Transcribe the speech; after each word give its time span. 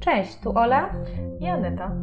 Cześć, 0.00 0.40
tu 0.40 0.58
Ola 0.58 0.90
i 1.40 1.46
Aneta. 1.46 1.96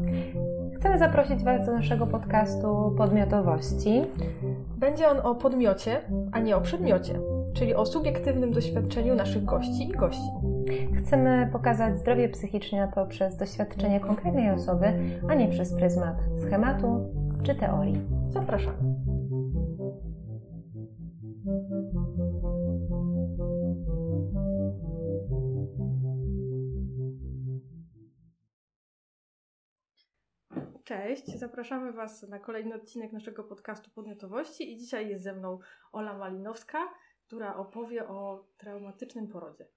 Chcemy 0.76 0.98
zaprosić 0.98 1.44
Was 1.44 1.66
do 1.66 1.72
naszego 1.72 2.08
podcastu 2.08 2.96
Podmiotowości. 2.98 4.02
Będzie 4.78 5.10
on 5.10 5.18
o 5.24 5.36
podmiocie, 5.36 6.02
a 6.32 6.40
nie 6.40 6.58
o 6.58 6.62
przedmiocie, 6.62 7.20
czyli 7.54 7.76
o 7.76 7.86
subiektywnym 7.86 8.52
doświadczeniu 8.52 9.16
naszych 9.16 9.46
gości 9.46 9.90
i 9.90 9.92
gości. 9.92 10.30
Chcemy 10.98 11.50
pokazać 11.52 11.98
zdrowie 11.98 12.30
psychiczne 12.30 12.92
poprzez 12.96 13.38
doświadczenie 13.38 14.00
konkretnej 14.00 14.52
osoby, 14.52 14.86
a 15.30 15.36
nie 15.36 15.48
przez 15.48 15.74
pryzmat 15.74 16.24
schematu 16.42 17.15
czy 17.44 17.56
teorii. 17.56 18.02
Zapraszamy. 18.30 18.78
Cześć, 30.84 31.40
zapraszamy 31.40 31.94
Was 31.94 32.24
na 32.24 32.40
kolejny 32.40 32.76
odcinek 32.76 33.12
naszego 33.12 33.44
podcastu 33.44 33.92
Podmiotowości 33.92 34.74
i 34.74 34.78
dzisiaj 34.78 35.10
jest 35.10 35.24
ze 35.24 35.34
mną 35.34 35.60
Ola 35.92 36.18
Malinowska, 36.18 36.94
która 37.28 37.56
opowie 37.56 38.08
o 38.08 38.48
traumatycznym 38.58 39.28
porodzie. 39.28 39.68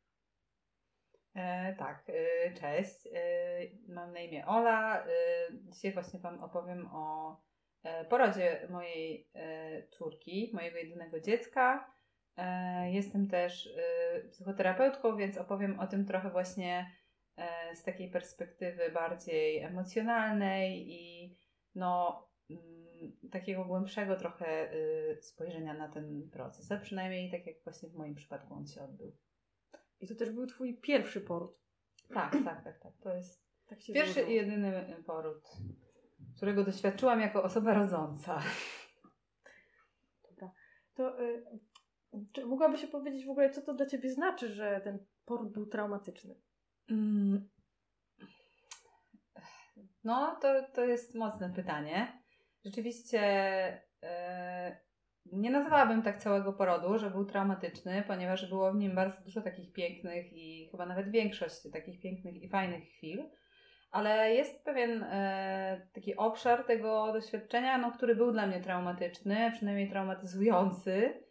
E, 1.35 1.75
tak, 1.79 2.05
e, 2.09 2.55
cześć. 2.55 3.09
E, 3.15 3.61
mam 3.89 4.13
na 4.13 4.21
imię 4.21 4.47
Ola. 4.47 5.05
E, 5.05 5.09
dzisiaj 5.53 5.93
właśnie 5.93 6.21
Wam 6.21 6.45
opowiem 6.45 6.89
o 6.93 7.37
porodzie 8.09 8.67
mojej 8.71 9.31
e, 9.35 9.83
córki, 9.89 10.51
mojego 10.55 10.79
jedynego 10.79 11.21
dziecka. 11.21 11.95
Jestem 12.85 13.29
też 13.29 13.69
psychoterapeutką, 14.31 15.17
więc 15.17 15.39
opowiem 15.39 15.81
o 15.81 15.87
tym 15.87 16.07
trochę 16.07 16.31
właśnie 16.31 16.91
z 17.75 17.83
takiej 17.83 18.11
perspektywy 18.11 18.91
bardziej 18.91 19.59
emocjonalnej 19.59 20.93
i 20.93 21.37
no, 21.75 22.23
mm, 22.51 23.31
takiego 23.31 23.65
głębszego 23.65 24.17
trochę 24.17 24.71
spojrzenia 25.21 25.75
na 25.75 25.89
ten 25.89 26.31
proces, 26.31 26.73
a 26.73 26.77
przynajmniej 26.77 27.31
tak 27.31 27.47
jak 27.47 27.57
właśnie 27.65 27.89
w 27.89 27.95
moim 27.95 28.15
przypadku 28.15 28.55
on 28.55 28.67
się 28.67 28.83
odbył. 28.83 29.17
I 30.01 30.07
to 30.07 30.15
też 30.15 30.31
był 30.31 30.47
Twój 30.47 30.81
pierwszy 30.81 31.21
poród. 31.21 31.61
Tak, 32.15 32.33
tak, 32.45 32.65
tak, 32.65 32.79
tak. 32.79 32.93
To 33.03 33.15
jest 33.15 33.45
tak 33.67 33.79
pierwszy 33.95 34.23
i 34.23 34.35
jedyny 34.35 35.03
poród, 35.07 35.49
którego 36.37 36.65
doświadczyłam 36.65 37.21
jako 37.21 37.43
osoba 37.43 37.75
rodząca. 37.75 38.43
Dobra. 40.31 40.53
To 40.95 41.23
y, 41.23 41.45
czy 42.33 42.47
mogłabyś 42.47 42.87
powiedzieć 42.87 43.27
w 43.27 43.31
ogóle, 43.31 43.51
co 43.51 43.63
to 43.63 43.75
dla 43.75 43.87
Ciebie 43.87 44.11
znaczy, 44.11 44.55
że 44.55 44.81
ten 44.85 45.07
poród 45.25 45.53
był 45.53 45.67
traumatyczny? 45.67 46.35
Mm. 46.91 47.49
No, 50.05 50.39
to, 50.43 50.49
to 50.75 50.85
jest 50.85 51.15
mocne 51.15 51.53
pytanie. 51.55 52.23
Rzeczywiście 52.65 53.21
y, 54.05 54.07
nie 55.33 55.51
nazwałabym 55.51 56.03
tak 56.03 56.23
całego 56.23 56.53
porodu, 56.53 56.99
że 56.99 57.11
był 57.11 57.25
traumatyczny, 57.25 58.05
ponieważ 58.07 58.49
było 58.49 58.73
w 58.73 58.77
nim 58.77 58.95
bardzo 58.95 59.21
dużo 59.25 59.43
takich 59.43 59.73
pięknych 59.73 60.33
i 60.33 60.69
chyba 60.71 60.87
nawet 60.87 61.11
większość 61.11 61.71
takich 61.73 62.01
pięknych 62.01 62.43
i 62.43 62.49
fajnych 62.49 62.85
chwil. 62.85 63.31
Ale 63.91 64.35
jest 64.35 64.65
pewien 64.65 65.03
e, 65.03 65.89
taki 65.95 66.17
obszar 66.17 66.65
tego 66.65 67.13
doświadczenia, 67.13 67.79
no, 67.79 67.93
który 67.93 68.17
był 68.17 68.33
dla 68.33 68.47
mnie 68.47 68.61
traumatyczny, 68.61 69.51
przynajmniej 69.53 69.91
traumatyzujący. 69.91 71.25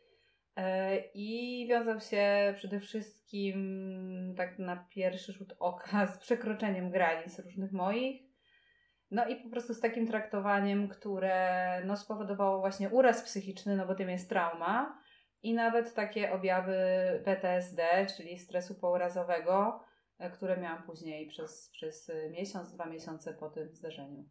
E, 0.55 0.97
I 1.13 1.65
wiązał 1.69 1.99
się 1.99 2.53
przede 2.57 2.79
wszystkim, 2.79 4.33
tak 4.37 4.59
na 4.59 4.87
pierwszy 4.89 5.33
rzut 5.33 5.53
oka, 5.59 6.07
z 6.07 6.17
przekroczeniem 6.17 6.91
granic 6.91 7.39
różnych 7.39 7.71
moich 7.71 8.27
no 9.11 9.27
i 9.27 9.35
po 9.35 9.49
prostu 9.49 9.73
z 9.73 9.79
takim 9.79 10.07
traktowaniem, 10.07 10.87
które 10.87 11.81
no, 11.85 11.97
spowodowało 11.97 12.59
właśnie 12.59 12.89
uraz 12.89 13.23
psychiczny, 13.23 13.75
no 13.75 13.87
bo 13.87 13.95
tym 13.95 14.09
jest 14.09 14.29
trauma 14.29 15.01
i 15.43 15.53
nawet 15.53 15.93
takie 15.93 16.31
objawy 16.31 16.77
PTSD, 17.25 18.05
czyli 18.17 18.39
stresu 18.39 18.75
pourazowego, 18.75 19.83
które 20.33 20.57
miałam 20.57 20.83
później 20.83 21.27
przez, 21.27 21.69
przez 21.69 22.11
miesiąc, 22.31 22.71
dwa 22.71 22.85
miesiące 22.85 23.33
po 23.33 23.49
tym 23.49 23.75
zdarzeniu. 23.75 24.25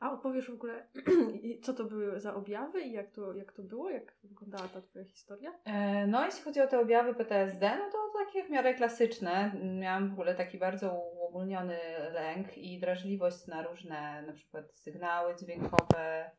A 0.00 0.12
opowiesz 0.12 0.50
w 0.50 0.54
ogóle, 0.54 0.86
co 1.64 1.74
to 1.74 1.84
były 1.84 2.20
za 2.20 2.34
objawy 2.34 2.82
i 2.82 2.92
jak 2.92 3.10
to, 3.10 3.32
jak 3.32 3.52
to 3.52 3.62
było? 3.62 3.90
Jak 3.90 4.16
wyglądała 4.22 4.68
ta 4.68 4.82
Twoja 4.82 5.04
historia? 5.04 5.52
E, 5.64 6.06
no, 6.06 6.24
jeśli 6.24 6.42
chodzi 6.42 6.60
o 6.60 6.66
te 6.66 6.80
objawy 6.80 7.14
PTSD, 7.14 7.76
no 7.78 7.90
to 7.92 7.98
takie 8.24 8.44
w 8.44 8.50
miarę 8.50 8.74
klasyczne. 8.74 9.52
Miałam 9.80 10.08
w 10.08 10.12
ogóle 10.12 10.34
taki 10.34 10.58
bardzo 10.58 10.92
uogólniony 10.94 11.78
lęk 12.12 12.58
i 12.58 12.80
drażliwość 12.80 13.46
na 13.46 13.62
różne 13.62 14.22
na 14.26 14.32
przykład 14.32 14.74
sygnały 14.74 15.36
dźwiękowe 15.36 16.30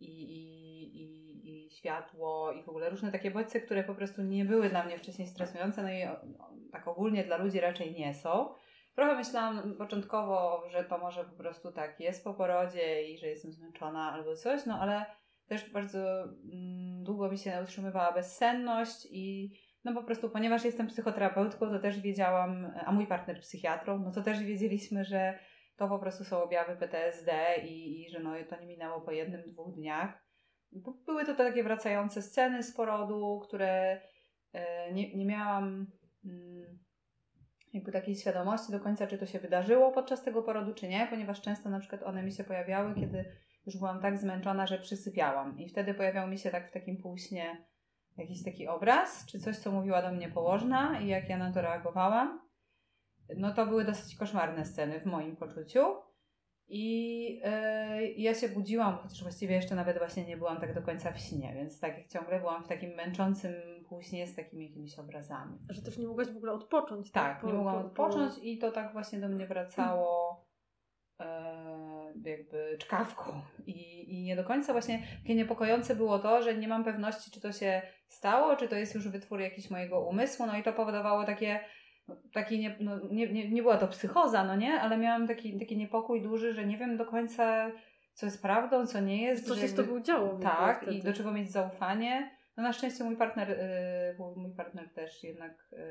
i, 0.00 0.22
i, 0.22 1.02
i, 1.02 1.66
i 1.66 1.70
światło 1.70 2.52
i 2.52 2.62
w 2.62 2.68
ogóle 2.68 2.90
różne 2.90 3.12
takie 3.12 3.30
bodźce, 3.30 3.60
które 3.60 3.84
po 3.84 3.94
prostu 3.94 4.22
nie 4.22 4.44
były 4.44 4.68
dla 4.68 4.84
mnie 4.84 4.98
wcześniej 4.98 5.28
stresujące, 5.28 5.82
no 5.82 5.90
i 5.90 6.02
tak 6.74 6.88
ogólnie 6.88 7.24
dla 7.24 7.36
ludzi 7.36 7.60
raczej 7.60 7.94
nie 7.94 8.14
są. 8.14 8.54
Trochę 8.94 9.14
myślałam 9.14 9.74
początkowo, 9.78 10.62
że 10.68 10.84
to 10.84 10.98
może 10.98 11.24
po 11.24 11.36
prostu 11.36 11.72
tak 11.72 12.00
jest 12.00 12.24
po 12.24 12.34
porodzie 12.34 13.02
i 13.10 13.18
że 13.18 13.26
jestem 13.26 13.52
zmęczona 13.52 14.12
albo 14.12 14.36
coś, 14.36 14.66
no 14.66 14.78
ale 14.80 15.06
też 15.48 15.70
bardzo 15.70 16.22
mm, 16.22 17.04
długo 17.04 17.30
mi 17.30 17.38
się 17.38 17.60
utrzymywała 17.62 18.12
bezsenność 18.12 19.08
i 19.10 19.52
no 19.84 19.94
po 19.94 20.02
prostu, 20.02 20.30
ponieważ 20.30 20.64
jestem 20.64 20.86
psychoterapeutką, 20.86 21.70
to 21.70 21.78
też 21.78 22.00
wiedziałam, 22.00 22.72
a 22.86 22.92
mój 22.92 23.06
partner 23.06 23.40
psychiatrą, 23.40 23.98
no 23.98 24.12
to 24.12 24.22
też 24.22 24.42
wiedzieliśmy, 24.42 25.04
że 25.04 25.38
to 25.76 25.88
po 25.88 25.98
prostu 25.98 26.24
są 26.24 26.42
objawy 26.42 26.76
PTSD 26.76 27.56
i, 27.64 28.02
i 28.02 28.10
że 28.10 28.20
no 28.20 28.30
to 28.50 28.60
nie 28.60 28.66
minęło 28.66 29.00
po 29.00 29.10
jednym, 29.10 29.42
dwóch 29.46 29.74
dniach. 29.74 30.24
Były 31.06 31.24
to 31.24 31.34
takie 31.34 31.64
wracające 31.64 32.22
sceny 32.22 32.62
z 32.62 32.74
porodu, 32.76 33.40
które 33.44 34.00
e, 34.52 34.92
nie, 34.92 35.16
nie 35.16 35.26
miałam 35.26 35.86
jakby 37.72 37.92
takiej 37.92 38.16
świadomości 38.16 38.72
do 38.72 38.80
końca, 38.80 39.06
czy 39.06 39.18
to 39.18 39.26
się 39.26 39.38
wydarzyło 39.38 39.92
podczas 39.92 40.22
tego 40.22 40.42
porodu, 40.42 40.74
czy 40.74 40.88
nie, 40.88 41.06
ponieważ 41.10 41.40
często 41.40 41.70
na 41.70 41.80
przykład 41.80 42.02
one 42.02 42.22
mi 42.22 42.32
się 42.32 42.44
pojawiały, 42.44 42.94
kiedy 42.94 43.24
już 43.66 43.76
byłam 43.78 44.00
tak 44.00 44.18
zmęczona, 44.18 44.66
że 44.66 44.78
przysypiałam. 44.78 45.58
I 45.58 45.68
wtedy 45.68 45.94
pojawiał 45.94 46.28
mi 46.28 46.38
się 46.38 46.50
tak 46.50 46.70
w 46.70 46.72
takim 46.72 46.96
półśnie 46.96 47.64
jakiś 48.16 48.44
taki 48.44 48.68
obraz, 48.68 49.26
czy 49.26 49.40
coś, 49.40 49.56
co 49.56 49.72
mówiła 49.72 50.02
do 50.02 50.12
mnie 50.12 50.28
położna 50.28 51.00
i 51.00 51.06
jak 51.06 51.28
ja 51.28 51.38
na 51.38 51.52
to 51.52 51.62
reagowałam. 51.62 52.40
No 53.36 53.54
to 53.54 53.66
były 53.66 53.84
dosyć 53.84 54.16
koszmarne 54.16 54.64
sceny 54.64 55.00
w 55.00 55.06
moim 55.06 55.36
poczuciu. 55.36 55.80
I 56.68 57.24
yy, 58.00 58.08
ja 58.16 58.34
się 58.34 58.48
budziłam, 58.48 58.98
chociaż 58.98 59.22
właściwie 59.22 59.54
jeszcze 59.54 59.74
nawet 59.74 59.98
właśnie 59.98 60.24
nie 60.24 60.36
byłam 60.36 60.60
tak 60.60 60.74
do 60.74 60.82
końca 60.82 61.12
w 61.12 61.18
śnie, 61.20 61.52
więc 61.54 61.80
tak 61.80 61.98
jak 61.98 62.08
ciągle 62.08 62.40
byłam 62.40 62.64
w 62.64 62.68
takim 62.68 62.90
męczącym 62.90 63.54
później 63.88 64.26
z 64.26 64.36
takimi 64.36 64.66
jakimiś 64.66 64.98
obrazami. 64.98 65.58
Że 65.70 65.82
też 65.82 65.98
nie 65.98 66.06
mogłaś 66.06 66.28
w 66.28 66.36
ogóle 66.36 66.52
odpocząć. 66.52 67.10
Tak, 67.10 67.32
tak 67.32 67.40
po, 67.40 67.46
nie 67.46 67.52
mogłam 67.52 67.74
po, 67.74 67.86
odpocząć 67.86 68.34
po... 68.34 68.40
i 68.40 68.58
to 68.58 68.72
tak 68.72 68.92
właśnie 68.92 69.20
do 69.20 69.28
mnie 69.28 69.46
wracało 69.46 70.44
e, 71.20 72.12
jakby 72.24 72.76
czkawką. 72.78 73.32
I, 73.66 74.14
I 74.14 74.22
nie 74.22 74.36
do 74.36 74.44
końca 74.44 74.72
właśnie 74.72 75.02
takie 75.22 75.34
niepokojące 75.34 75.96
było 75.96 76.18
to, 76.18 76.42
że 76.42 76.54
nie 76.54 76.68
mam 76.68 76.84
pewności, 76.84 77.30
czy 77.30 77.40
to 77.40 77.52
się 77.52 77.82
stało, 78.08 78.56
czy 78.56 78.68
to 78.68 78.76
jest 78.76 78.94
już 78.94 79.08
wytwór 79.08 79.40
jakiś 79.40 79.70
mojego 79.70 80.00
umysłu, 80.00 80.46
no 80.46 80.56
i 80.56 80.62
to 80.62 80.72
powodowało 80.72 81.24
takie 81.24 81.60
taki 82.32 82.58
nie, 82.58 82.76
no, 82.80 83.00
nie, 83.10 83.32
nie, 83.32 83.50
nie 83.50 83.62
była 83.62 83.78
to 83.78 83.88
psychoza, 83.88 84.44
no 84.44 84.56
nie, 84.56 84.80
ale 84.80 84.98
miałam 84.98 85.28
taki, 85.28 85.58
taki 85.58 85.76
niepokój 85.76 86.22
duży, 86.22 86.52
że 86.52 86.66
nie 86.66 86.76
wiem 86.76 86.96
do 86.96 87.06
końca, 87.06 87.70
co 88.12 88.26
jest 88.26 88.42
prawdą, 88.42 88.86
co 88.86 89.00
nie 89.00 89.22
jest. 89.22 89.48
Co 89.48 89.56
się 89.56 89.68
z 89.68 89.74
tobą 89.74 90.00
działo. 90.00 90.38
Tak, 90.38 90.88
i 90.92 91.02
do 91.02 91.12
czego 91.12 91.32
mieć 91.32 91.50
zaufanie. 91.50 92.30
No 92.56 92.62
na 92.62 92.72
szczęście 92.72 93.04
mój 93.04 93.16
partner, 93.16 93.48
yy, 94.18 94.34
mój 94.36 94.54
partner 94.54 94.94
też 94.94 95.24
jednak 95.24 95.68
yy, 95.72 95.82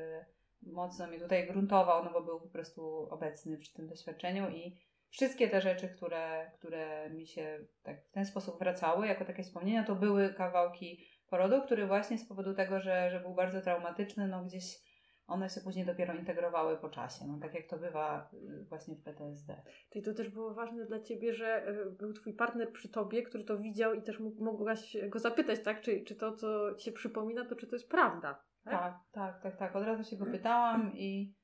mocno 0.72 1.06
mnie 1.06 1.20
tutaj 1.20 1.46
gruntował, 1.46 2.04
no 2.04 2.10
bo 2.12 2.22
był 2.22 2.40
po 2.40 2.48
prostu 2.48 3.08
obecny 3.10 3.58
przy 3.58 3.74
tym 3.74 3.88
doświadczeniu 3.88 4.50
i 4.50 4.78
wszystkie 5.10 5.48
te 5.48 5.60
rzeczy, 5.60 5.88
które, 5.88 6.50
które 6.58 7.10
mi 7.10 7.26
się 7.26 7.58
tak 7.82 8.04
w 8.04 8.10
ten 8.10 8.26
sposób 8.26 8.58
wracały, 8.58 9.06
jako 9.06 9.24
takie 9.24 9.42
wspomnienia, 9.42 9.84
to 9.84 9.94
były 9.94 10.34
kawałki 10.34 11.06
porodu, 11.30 11.62
który 11.62 11.86
właśnie 11.86 12.18
z 12.18 12.28
powodu 12.28 12.54
tego, 12.54 12.80
że, 12.80 13.10
że 13.10 13.20
był 13.20 13.34
bardzo 13.34 13.60
traumatyczny, 13.60 14.28
no 14.28 14.44
gdzieś 14.44 14.83
one 15.26 15.50
się 15.50 15.60
później 15.60 15.86
dopiero 15.86 16.14
integrowały 16.14 16.76
po 16.76 16.88
czasie, 16.88 17.24
no 17.28 17.38
tak 17.40 17.54
jak 17.54 17.66
to 17.66 17.78
bywa 17.78 18.30
y, 18.32 18.64
właśnie 18.68 18.96
w 18.96 19.02
PTSD. 19.02 19.62
Czyli 19.90 20.04
to 20.04 20.14
też 20.14 20.28
było 20.28 20.54
ważne 20.54 20.86
dla 20.86 21.00
Ciebie, 21.00 21.34
że 21.34 21.68
y, 21.68 21.90
był 21.90 22.12
Twój 22.12 22.34
partner 22.34 22.72
przy 22.72 22.88
Tobie, 22.88 23.22
który 23.22 23.44
to 23.44 23.58
widział 23.58 23.94
i 23.94 24.02
też 24.02 24.20
mogłaś 24.40 24.96
go 25.08 25.18
zapytać, 25.18 25.60
tak? 25.64 25.80
Czy, 25.80 26.04
czy 26.04 26.16
to, 26.16 26.32
co 26.32 26.74
Ci 26.74 26.84
się 26.84 26.92
przypomina, 26.92 27.44
to 27.44 27.56
czy 27.56 27.66
to 27.66 27.76
jest 27.76 27.90
prawda? 27.90 28.44
Tak, 28.64 28.72
tak, 28.72 29.02
tak, 29.12 29.42
tak. 29.42 29.56
tak. 29.56 29.76
Od 29.76 29.84
razu 29.84 30.04
się 30.10 30.16
go 30.16 30.26
pytałam 30.26 30.92
i 30.96 31.34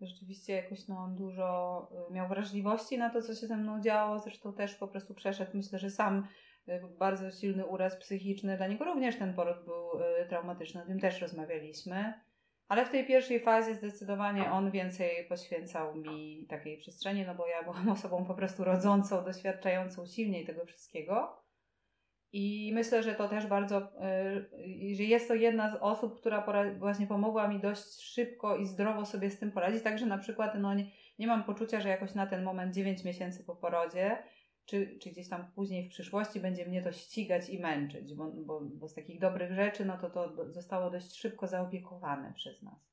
Rzeczywiście 0.00 0.52
jakoś 0.52 0.88
no, 0.88 0.98
on 0.98 1.16
dużo 1.16 1.90
y, 2.10 2.12
miał 2.12 2.28
wrażliwości 2.28 2.98
na 2.98 3.10
to, 3.10 3.22
co 3.22 3.34
się 3.34 3.46
ze 3.46 3.56
mną 3.56 3.80
działo. 3.80 4.18
Zresztą 4.18 4.52
też 4.52 4.74
po 4.74 4.88
prostu 4.88 5.14
przeszedł, 5.14 5.50
myślę, 5.54 5.78
że 5.78 5.90
sam 5.90 6.26
bardzo 6.98 7.30
silny 7.30 7.66
uraz 7.66 7.96
psychiczny. 7.96 8.56
Dla 8.56 8.66
niego 8.66 8.84
również 8.84 9.18
ten 9.18 9.34
poród 9.34 9.64
był 9.64 9.90
traumatyczny, 10.28 10.82
o 10.82 10.86
tym 10.86 11.00
też 11.00 11.20
rozmawialiśmy. 11.20 12.14
Ale 12.68 12.84
w 12.84 12.90
tej 12.90 13.06
pierwszej 13.06 13.40
fazie 13.40 13.74
zdecydowanie 13.74 14.50
on 14.50 14.70
więcej 14.70 15.26
poświęcał 15.28 15.94
mi 15.94 16.46
takiej 16.48 16.78
przestrzeni, 16.78 17.24
no 17.26 17.34
bo 17.34 17.46
ja 17.46 17.62
byłam 17.62 17.88
osobą 17.98 18.24
po 18.24 18.34
prostu 18.34 18.64
rodzącą, 18.64 19.24
doświadczającą 19.24 20.06
silniej 20.06 20.46
tego 20.46 20.64
wszystkiego. 20.64 21.42
I 22.32 22.70
myślę, 22.74 23.02
że 23.02 23.14
to 23.14 23.28
też 23.28 23.46
bardzo, 23.46 23.78
y, 23.78 24.94
że 24.94 25.02
jest 25.02 25.28
to 25.28 25.34
jedna 25.34 25.70
z 25.70 25.78
osób, 25.80 26.20
która 26.20 26.44
właśnie 26.78 27.06
pomogła 27.06 27.48
mi 27.48 27.60
dość 27.60 28.00
szybko 28.00 28.56
i 28.56 28.66
zdrowo 28.66 29.06
sobie 29.06 29.30
z 29.30 29.38
tym 29.38 29.52
poradzić. 29.52 29.82
Także 29.82 30.06
na 30.06 30.18
przykład 30.18 30.54
no, 30.58 30.74
nie, 30.74 30.86
nie 31.18 31.26
mam 31.26 31.44
poczucia, 31.44 31.80
że 31.80 31.88
jakoś 31.88 32.14
na 32.14 32.26
ten 32.26 32.42
moment 32.42 32.74
9 32.74 33.04
miesięcy 33.04 33.44
po 33.44 33.56
porodzie, 33.56 34.22
czy, 34.68 34.98
czy 34.98 35.10
gdzieś 35.10 35.28
tam 35.28 35.52
później 35.54 35.86
w 35.86 35.90
przyszłości 35.90 36.40
będzie 36.40 36.66
mnie 36.66 36.82
to 36.82 36.92
ścigać 36.92 37.50
i 37.50 37.60
męczyć, 37.60 38.14
bo, 38.14 38.30
bo, 38.30 38.60
bo 38.60 38.88
z 38.88 38.94
takich 38.94 39.20
dobrych 39.20 39.52
rzeczy, 39.52 39.84
no 39.84 39.98
to 39.98 40.10
to 40.10 40.52
zostało 40.52 40.90
dość 40.90 41.16
szybko 41.16 41.46
zaopiekowane 41.46 42.32
przez 42.32 42.62
nas. 42.62 42.88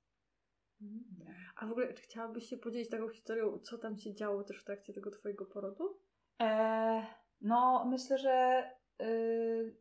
A 1.56 1.66
w 1.66 1.72
ogóle, 1.72 1.94
czy 1.94 2.02
chciałabyś 2.02 2.50
się 2.50 2.58
podzielić 2.58 2.90
taką 2.90 3.10
historią, 3.10 3.60
co 3.60 3.78
tam 3.78 3.98
się 3.98 4.16
działo 4.16 4.44
też 4.44 4.62
w 4.62 4.64
trakcie 4.64 4.94
tego 4.94 5.12
Twojego 5.12 5.46
porodu? 5.46 6.00
E, 6.42 7.06
no, 7.42 7.86
myślę, 7.86 8.18
że 8.18 8.64
Yy, 9.00 9.76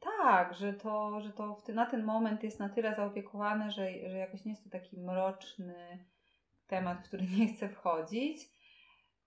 tak, 0.00 0.54
że 0.54 0.72
to, 0.72 1.20
że 1.20 1.32
to 1.32 1.56
na 1.68 1.86
ten 1.86 2.04
moment 2.04 2.42
jest 2.42 2.60
na 2.60 2.68
tyle 2.68 2.94
zaopiekowane, 2.94 3.70
że, 3.70 4.10
że 4.10 4.18
jakoś 4.18 4.44
nie 4.44 4.52
jest 4.52 4.64
to 4.64 4.70
taki 4.70 5.00
mroczny 5.00 6.04
temat, 6.66 6.98
w 6.98 7.08
który 7.08 7.26
nie 7.38 7.54
chcę 7.54 7.68
wchodzić. 7.68 8.57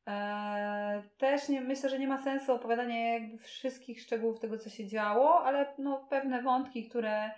Eee, 0.06 1.04
też 1.18 1.50
nie, 1.50 1.62
myślę, 1.62 1.90
że 1.90 2.00
nie 2.00 2.08
ma 2.08 2.24
sensu 2.24 2.54
opowiadania 2.54 3.14
jakby 3.14 3.38
wszystkich 3.38 4.02
szczegółów 4.02 4.40
tego, 4.40 4.58
co 4.58 4.70
się 4.70 4.88
działo, 4.88 5.44
ale 5.44 5.74
no, 5.78 6.08
pewne 6.10 6.42
wątki, 6.42 6.90
które, 6.90 7.32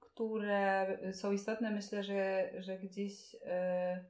które 0.00 0.98
są 1.12 1.32
istotne, 1.32 1.70
myślę, 1.70 2.02
że, 2.02 2.50
że 2.58 2.78
gdzieś 2.78 3.36
e, 3.44 4.04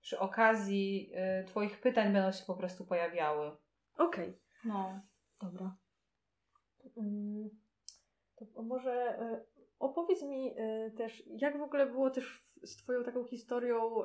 przy 0.00 0.18
okazji 0.18 1.10
e, 1.14 1.44
Twoich 1.44 1.80
pytań 1.80 2.12
będą 2.12 2.32
się 2.32 2.44
po 2.46 2.54
prostu 2.54 2.86
pojawiały. 2.86 3.50
Okej. 3.98 4.28
Okay. 4.28 4.38
No. 4.64 5.00
Dobra. 5.40 5.76
Mm, 6.96 7.50
to 8.36 8.62
może 8.62 8.92
e, 8.92 9.44
opowiedz 9.78 10.22
mi 10.22 10.54
e, 10.56 10.90
też, 10.90 11.22
jak 11.26 11.58
w 11.58 11.62
ogóle 11.62 11.86
było 11.86 12.10
też 12.10 12.42
z 12.62 12.76
Twoją 12.76 13.04
taką 13.04 13.24
historią, 13.24 14.02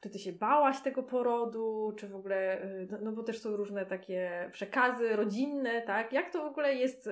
czy 0.00 0.10
Ty 0.10 0.18
się 0.18 0.32
bałaś 0.32 0.80
tego 0.80 1.02
porodu, 1.02 1.92
czy 1.98 2.08
w 2.08 2.16
ogóle, 2.16 2.60
e, 2.60 2.86
no, 2.90 2.98
no 3.02 3.12
bo 3.12 3.22
też 3.22 3.40
są 3.40 3.56
różne 3.56 3.86
takie 3.86 4.50
przekazy 4.52 5.16
rodzinne, 5.16 5.82
tak? 5.82 6.12
Jak 6.12 6.32
to 6.32 6.42
w 6.42 6.46
ogóle 6.46 6.74
jest, 6.74 7.06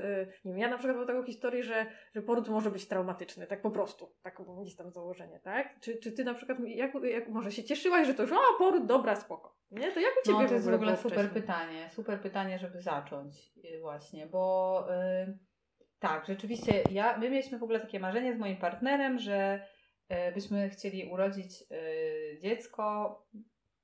nie 0.45 0.53
wiem, 0.53 0.59
ja 0.59 0.69
na 0.69 0.79
przykład 0.79 0.97
mam 0.97 1.07
taką 1.07 1.23
historię, 1.23 1.63
że, 1.63 1.87
że 2.15 2.23
poród 2.23 2.49
może 2.49 2.71
być 2.71 2.89
traumatyczny, 2.89 3.47
tak 3.47 3.63
po 3.63 3.71
prostu, 3.71 4.13
tak 4.23 4.39
jest 4.65 4.79
tam 4.79 4.91
założenie, 4.91 5.41
tak? 5.41 5.81
Czy, 5.81 5.97
czy 5.97 6.13
Ty 6.13 6.25
na 6.25 6.35
przykład, 6.35 6.59
jak, 6.67 6.95
jak 7.05 7.29
może 7.29 7.53
się 7.53 7.65
cieszyłaś, 7.65 8.07
że 8.07 8.15
to 8.15 8.23
już, 8.23 8.33
o, 8.33 8.59
poród, 8.59 8.87
dobra, 8.87 9.17
spoko. 9.17 9.57
Nie? 9.71 9.93
To 9.93 10.01
jak 10.01 10.13
u 10.23 10.27
Ciebie 10.27 10.43
no, 10.43 10.49
to 10.49 10.55
jest 10.55 10.71
w 10.71 10.75
ogóle 10.75 10.97
super 10.97 11.19
wcześniej? 11.19 11.43
pytanie. 11.43 11.91
Super 11.93 12.21
pytanie, 12.21 12.59
żeby 12.59 12.81
zacząć 12.81 13.53
y, 13.65 13.81
właśnie, 13.81 14.27
bo 14.27 14.87
yy, 15.27 15.39
tak, 15.99 16.27
rzeczywiście 16.27 16.83
ja, 16.91 17.19
my 17.19 17.31
mieliśmy 17.31 17.59
w 17.59 17.63
ogóle 17.63 17.81
takie 17.81 18.01
marzenie 18.01 18.35
z 18.35 18.39
moim 18.39 18.57
partnerem, 18.57 19.19
że 19.19 19.67
byśmy 20.35 20.71
chcieli 20.71 21.05
urodzić 21.05 21.61
yy, 21.71 22.41
dziecko 22.43 23.19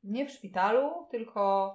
nie 0.04 0.26
w 0.26 0.30
szpitalu, 0.30 1.06
tylko 1.10 1.74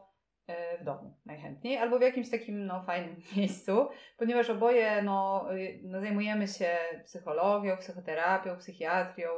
y, 0.50 0.54
w 0.82 0.84
domu 0.84 1.18
najchętniej, 1.26 1.78
albo 1.78 2.00
w 2.00 2.02
jakimś 2.02 2.30
takim 2.30 2.66
no, 2.66 2.84
fajnym 2.84 3.16
miejscu, 3.38 3.88
ponieważ 4.18 4.50
oboje 4.50 5.02
no, 5.02 5.48
no, 5.84 6.02
zajmujemy 6.02 6.48
się 6.48 6.78
psychologią, 7.06 7.78
psychoterapią, 7.78 8.58
psychiatrią, 8.58 9.30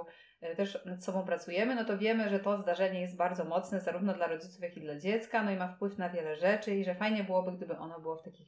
E, 0.41 0.55
też 0.55 0.85
nad 0.85 1.03
sobą 1.03 1.25
pracujemy, 1.25 1.75
no 1.75 1.85
to 1.85 1.97
wiemy, 1.97 2.29
że 2.29 2.39
to 2.39 2.57
zdarzenie 2.57 3.01
jest 3.01 3.15
bardzo 3.15 3.45
mocne 3.45 3.81
zarówno 3.81 4.13
dla 4.13 4.27
rodziców, 4.27 4.61
jak 4.61 4.77
i 4.77 4.81
dla 4.81 4.99
dziecka, 4.99 5.43
no 5.43 5.51
i 5.51 5.55
ma 5.55 5.67
wpływ 5.67 5.97
na 5.97 6.09
wiele 6.09 6.35
rzeczy 6.35 6.75
i 6.75 6.83
że 6.83 6.95
fajnie 6.95 7.23
byłoby, 7.23 7.51
gdyby 7.51 7.77
ono 7.77 7.99
było 7.99 8.15
w 8.17 8.23
takich 8.23 8.47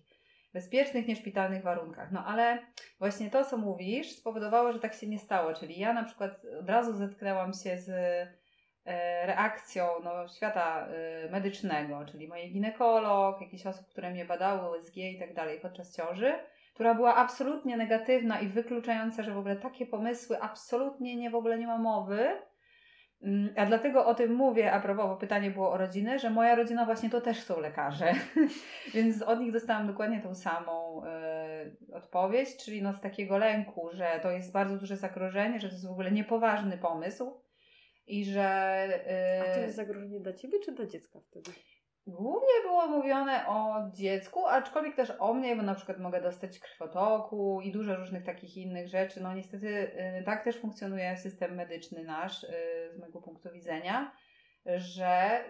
bezpiecznych, 0.54 1.07
nieszpitalnych 1.07 1.63
warunkach. 1.63 2.12
No 2.12 2.25
ale 2.25 2.60
właśnie 3.00 3.30
to, 3.30 3.46
co 3.46 3.57
mówisz, 3.57 4.12
spowodowało, 4.12 4.74
że 4.74 4.80
tak 4.80 4.94
się 4.94 5.07
nie 5.07 5.19
stało. 5.19 5.54
Czyli 5.54 5.80
ja 5.80 5.94
na 5.94 6.04
przykład 6.04 6.31
od 6.60 6.69
razu 6.69 6.94
zetknęłam 6.94 7.54
się 7.54 7.78
z 7.78 7.90
e, 7.90 9.25
reakcją 9.25 9.88
no, 10.04 10.28
świata 10.28 10.88
e, 10.88 11.30
medycznego, 11.30 12.06
czyli 12.06 12.28
mojej 12.28 12.51
ginekolog, 12.51 13.42
jakichś 13.42 13.66
osób, 13.66 13.88
które 13.88 14.12
mnie 14.12 14.25
badały, 14.25 14.80
USG 14.80 14.98
i 14.98 15.19
tak 15.19 15.34
dalej 15.34 15.60
podczas 15.60 15.96
ciąży 15.96 16.34
która 16.80 16.95
była 16.95 17.16
absolutnie 17.16 17.78
negatywna 17.78 18.40
i 18.40 18.48
wykluczająca, 18.48 19.24
że 19.24 19.34
w 19.34 19.38
ogóle 19.38 19.56
takie 19.56 19.86
pomysły 19.86 20.42
absolutnie 20.42 21.16
nie 21.16 21.30
w 21.30 21.36
ogóle 21.36 21.57
nie 21.57 21.68
ma 21.68 21.78
mowy. 21.78 22.30
Mm, 23.21 23.54
a 23.56 23.66
dlatego 23.66 24.06
o 24.06 24.16
tym 24.16 24.33
mówię, 24.33 24.71
a 24.71 24.80
propos, 24.80 25.06
bo 25.06 25.18
pytanie 25.18 25.51
było 25.51 25.71
o 25.71 25.77
rodzinę, 25.77 26.19
że 26.19 26.30
moja 26.30 26.56
rodzina 26.56 26.86
właśnie 26.86 27.10
to 27.10 27.21
też 27.21 27.44
są 27.44 27.60
lekarze. 27.60 28.13
Więc 28.94 29.21
od 29.21 29.39
nich 29.39 29.51
dostałam 29.51 29.88
dokładnie 29.88 30.21
tą 30.21 30.36
samą 30.36 31.01
y, 31.06 31.94
odpowiedź, 31.94 32.57
czyli 32.57 32.81
no 32.81 32.94
z 32.94 33.01
takiego 33.01 33.38
lęku, 33.38 33.89
że 33.94 34.19
to 34.24 34.31
jest 34.31 34.51
bardzo 34.51 34.77
duże 34.77 34.98
zagrożenie, 34.98 35.60
że 35.60 35.68
to 35.68 35.74
jest 35.74 35.88
w 35.88 35.92
ogóle 35.92 36.12
niepoważny 36.12 36.77
pomysł 36.77 37.42
i 38.07 38.25
że... 38.25 38.88
Y, 39.38 39.50
a 39.50 39.54
to 39.54 39.60
jest 39.60 39.75
zagrożenie 39.75 40.19
dla 40.19 40.33
ciebie 40.33 40.60
czy 40.66 40.71
dla 40.71 40.86
dziecka 40.86 41.19
wtedy? 41.19 41.51
Głównie 42.09 42.53
było 42.63 42.88
mówione 42.88 43.47
o 43.47 43.89
dziecku, 43.94 44.45
aczkolwiek 44.45 44.95
też 44.95 45.13
o 45.19 45.33
mnie, 45.33 45.56
bo 45.56 45.61
na 45.61 45.75
przykład 45.75 46.00
mogę 46.00 46.21
dostać 46.21 46.59
krwotoku 46.59 47.61
i 47.61 47.71
dużo 47.71 47.95
różnych 47.95 48.23
takich 48.23 48.57
innych 48.57 48.88
rzeczy. 48.88 49.23
No 49.23 49.33
niestety 49.33 49.67
y, 50.19 50.23
tak 50.23 50.44
też 50.44 50.57
funkcjonuje 50.57 51.17
system 51.17 51.56
medyczny 51.56 52.03
nasz, 52.03 52.44
y, 52.44 52.47
z 52.94 53.00
mojego 53.00 53.21
punktu 53.21 53.51
widzenia, 53.51 54.11
że 54.65 55.44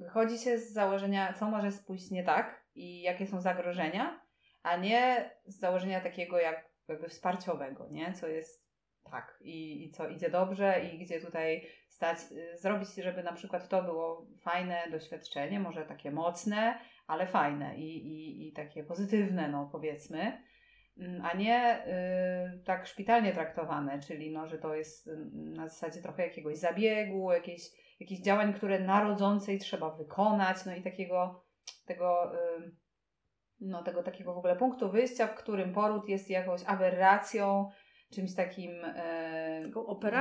wychodzi 0.00 0.38
się 0.38 0.58
z 0.58 0.72
założenia, 0.72 1.32
co 1.32 1.50
może 1.50 1.72
spójść 1.72 2.10
nie 2.10 2.24
tak 2.24 2.64
i 2.74 3.02
jakie 3.02 3.26
są 3.26 3.40
zagrożenia, 3.40 4.20
a 4.62 4.76
nie 4.76 5.30
z 5.46 5.58
założenia 5.58 6.00
takiego 6.00 6.38
jak 6.38 6.72
jakby 6.88 7.08
wsparciowego, 7.08 7.88
nie? 7.90 8.12
Co 8.12 8.26
jest 8.26 8.61
tak 9.10 9.38
i, 9.40 9.84
i 9.84 9.90
co 9.90 10.08
idzie 10.08 10.30
dobrze 10.30 10.84
i 10.84 10.98
gdzie 10.98 11.20
tutaj 11.20 11.66
stać, 11.88 12.18
y, 12.32 12.58
zrobić, 12.58 12.88
żeby 12.94 13.22
na 13.22 13.32
przykład 13.32 13.68
to 13.68 13.82
było 13.82 14.26
fajne 14.40 14.82
doświadczenie, 14.90 15.60
może 15.60 15.84
takie 15.84 16.10
mocne, 16.10 16.78
ale 17.06 17.26
fajne 17.26 17.76
i, 17.76 18.06
i, 18.06 18.48
i 18.48 18.52
takie 18.52 18.84
pozytywne, 18.84 19.48
no 19.48 19.68
powiedzmy, 19.72 20.42
mm, 20.98 21.24
a 21.24 21.32
nie 21.32 21.86
y, 21.86 22.64
tak 22.64 22.86
szpitalnie 22.86 23.32
traktowane, 23.32 24.00
czyli 24.00 24.30
no, 24.30 24.48
że 24.48 24.58
to 24.58 24.74
jest 24.74 25.06
y, 25.06 25.16
na 25.32 25.68
zasadzie 25.68 26.02
trochę 26.02 26.22
jakiegoś 26.22 26.58
zabiegu, 26.58 27.32
jakieś, 27.32 27.62
jakichś 28.00 28.22
działań, 28.22 28.54
które 28.54 28.80
narodzącej 28.80 29.58
trzeba 29.58 29.90
wykonać, 29.90 30.56
no 30.66 30.74
i 30.74 30.82
takiego 30.82 31.44
tego, 31.86 32.34
y, 32.34 32.72
no, 33.60 33.82
tego 33.82 34.02
takiego 34.02 34.34
w 34.34 34.38
ogóle 34.38 34.56
punktu 34.56 34.90
wyjścia, 34.90 35.26
w 35.26 35.34
którym 35.34 35.72
poród 35.72 36.08
jest 36.08 36.30
jakąś 36.30 36.62
aberracją, 36.66 37.70
czymś 38.12 38.34
takim 38.34 38.84
e, 38.84 39.62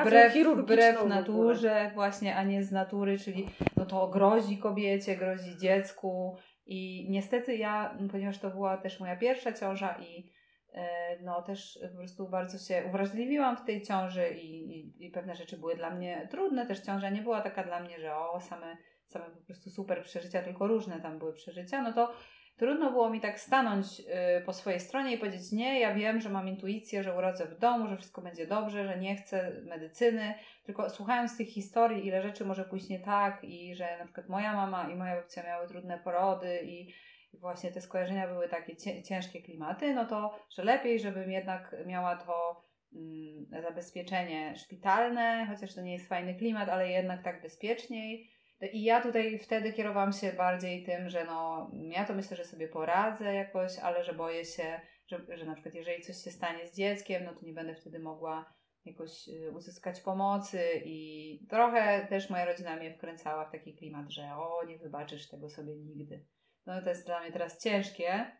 wbrew, 0.03 0.33
wbrew 0.57 1.05
naturze 1.05 1.91
właśnie, 1.93 2.35
a 2.35 2.43
nie 2.43 2.63
z 2.63 2.71
natury, 2.71 3.17
czyli 3.17 3.49
no 3.77 3.85
to 3.85 4.07
grozi 4.07 4.57
kobiecie, 4.57 5.15
grozi 5.15 5.57
dziecku 5.57 6.37
i 6.65 7.07
niestety 7.09 7.55
ja, 7.55 7.97
ponieważ 8.11 8.39
to 8.39 8.49
była 8.49 8.77
też 8.77 8.99
moja 8.99 9.15
pierwsza 9.15 9.53
ciąża 9.53 9.97
i 9.99 10.31
e, 10.73 11.19
no 11.23 11.41
też 11.41 11.79
po 11.91 11.97
prostu 11.97 12.29
bardzo 12.29 12.57
się 12.57 12.83
uwrażliwiłam 12.87 13.57
w 13.57 13.65
tej 13.65 13.81
ciąży 13.81 14.29
i, 14.29 14.79
i, 14.79 15.05
i, 15.05 15.11
pewne 15.11 15.35
rzeczy 15.35 15.57
były 15.57 15.75
dla 15.75 15.89
mnie 15.89 16.27
trudne. 16.31 16.65
Też 16.65 16.79
ciąża 16.79 17.09
nie 17.09 17.21
była 17.21 17.41
taka 17.41 17.63
dla 17.63 17.79
mnie, 17.79 17.99
że 17.99 18.15
o, 18.15 18.39
same, 18.41 18.77
same 19.07 19.25
po 19.25 19.45
prostu 19.45 19.69
super 19.69 20.03
przeżycia, 20.03 20.41
tylko 20.41 20.67
różne 20.67 21.01
tam 21.01 21.19
były 21.19 21.33
przeżycia. 21.33 21.81
No 21.81 21.93
to 21.93 22.13
trudno 22.57 22.91
było 22.91 23.09
mi 23.09 23.21
tak 23.21 23.39
stanąć 23.39 23.99
y, 23.99 24.05
po 24.45 24.53
swojej 24.53 24.79
stronie 24.79 25.15
i 25.15 25.17
powiedzieć: 25.17 25.51
Nie, 25.51 25.79
ja 25.79 25.93
wiem, 25.93 26.21
że 26.21 26.29
mam 26.29 26.47
intuicję, 26.47 27.03
że 27.03 27.17
urodzę 27.17 27.45
w 27.45 27.59
domu, 27.59 27.87
że 27.87 27.97
wszystko 27.97 28.21
będzie 28.21 28.47
dobrze, 28.47 28.85
że 28.85 28.99
nie 28.99 29.15
chcę 29.15 29.61
medycyny. 29.63 30.33
Tylko 30.63 30.89
słuchając 30.89 31.37
tych 31.37 31.47
historii, 31.47 32.07
ile 32.07 32.21
rzeczy 32.21 32.45
może 32.45 32.65
pójść 32.65 32.89
nie 32.89 32.99
tak, 32.99 33.43
i 33.43 33.75
że 33.75 33.97
na 33.99 34.05
przykład 34.05 34.29
moja 34.29 34.53
mama 34.53 34.89
i 34.89 34.95
moja 34.95 35.15
babcia 35.15 35.43
miały 35.43 35.67
trudne 35.67 35.99
porody, 35.99 36.61
i 36.63 36.93
właśnie 37.33 37.71
te 37.71 37.81
skojarzenia 37.81 38.27
były 38.27 38.49
takie 38.49 38.75
ciężkie 39.03 39.41
klimaty, 39.41 39.93
no 39.93 40.05
to 40.05 40.39
że 40.49 40.63
lepiej, 40.63 40.99
żebym 40.99 41.31
jednak 41.31 41.75
miała 41.85 42.15
to 42.15 42.63
mm, 42.95 43.63
zabezpieczenie 43.63 44.55
szpitalne, 44.55 45.47
chociaż 45.49 45.75
to 45.75 45.81
nie 45.81 45.93
jest 45.93 46.09
fajny 46.09 46.35
klimat, 46.35 46.69
ale 46.69 46.89
jednak 46.89 47.23
tak 47.23 47.41
bezpieczniej 47.41 48.30
i 48.67 48.83
ja 48.83 49.01
tutaj 49.01 49.39
wtedy 49.39 49.73
kierowałam 49.73 50.13
się 50.13 50.33
bardziej 50.33 50.83
tym, 50.83 51.09
że 51.09 51.25
no, 51.25 51.71
ja 51.73 52.05
to 52.05 52.13
myślę, 52.13 52.37
że 52.37 52.45
sobie 52.45 52.67
poradzę 52.67 53.33
jakoś, 53.33 53.79
ale 53.79 54.03
że 54.03 54.13
boję 54.13 54.45
się, 54.45 54.81
że, 55.07 55.37
że 55.37 55.45
na 55.45 55.53
przykład 55.53 55.75
jeżeli 55.75 56.03
coś 56.03 56.23
się 56.23 56.31
stanie 56.31 56.67
z 56.67 56.75
dzieckiem, 56.75 57.23
no 57.23 57.33
to 57.33 57.45
nie 57.45 57.53
będę 57.53 57.75
wtedy 57.75 57.99
mogła 57.99 58.53
jakoś 58.85 59.27
y, 59.27 59.51
uzyskać 59.51 60.01
pomocy 60.01 60.81
i 60.85 61.39
trochę 61.49 62.07
też 62.09 62.29
moja 62.29 62.45
rodzina 62.45 62.75
mnie 62.75 62.93
wkręcała 62.93 63.45
w 63.45 63.51
taki 63.51 63.75
klimat, 63.75 64.09
że 64.09 64.21
o, 64.35 64.65
nie 64.67 64.77
wybaczysz 64.77 65.29
tego 65.29 65.49
sobie 65.49 65.75
nigdy. 65.75 66.25
No 66.65 66.81
to 66.81 66.89
jest 66.89 67.05
dla 67.05 67.19
mnie 67.21 67.31
teraz 67.31 67.63
ciężkie, 67.63 68.31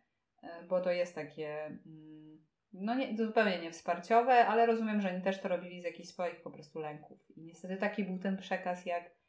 y, 0.44 0.48
bo 0.68 0.82
to 0.82 0.92
jest 0.92 1.16
takie, 1.16 1.66
mm, 1.66 2.46
no 2.74 2.96
nie, 2.96 3.18
zupełnie 3.18 3.60
niewsparciowe, 3.60 4.48
ale 4.48 4.66
rozumiem, 4.66 5.01
że 5.01 5.10
oni 5.10 5.22
też 5.22 5.42
to 5.42 5.48
robili 5.48 5.82
z 5.82 5.86
jakichś 5.86 6.10
swoich 6.10 6.42
po 6.42 6.51
prostu 6.51 6.80
lęków. 6.80 7.20
I 7.38 7.42
niestety 7.42 7.78
taki 7.78 8.04
był 8.04 8.20
ten 8.20 8.38
przekaz, 8.38 8.86
jak 8.86 9.21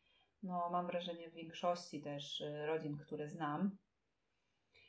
no 0.42 0.70
mam 0.70 0.86
wrażenie 0.86 1.30
w 1.30 1.34
większości 1.34 2.02
też 2.02 2.40
y, 2.40 2.66
rodzin, 2.66 2.96
które 2.96 3.28
znam. 3.28 3.76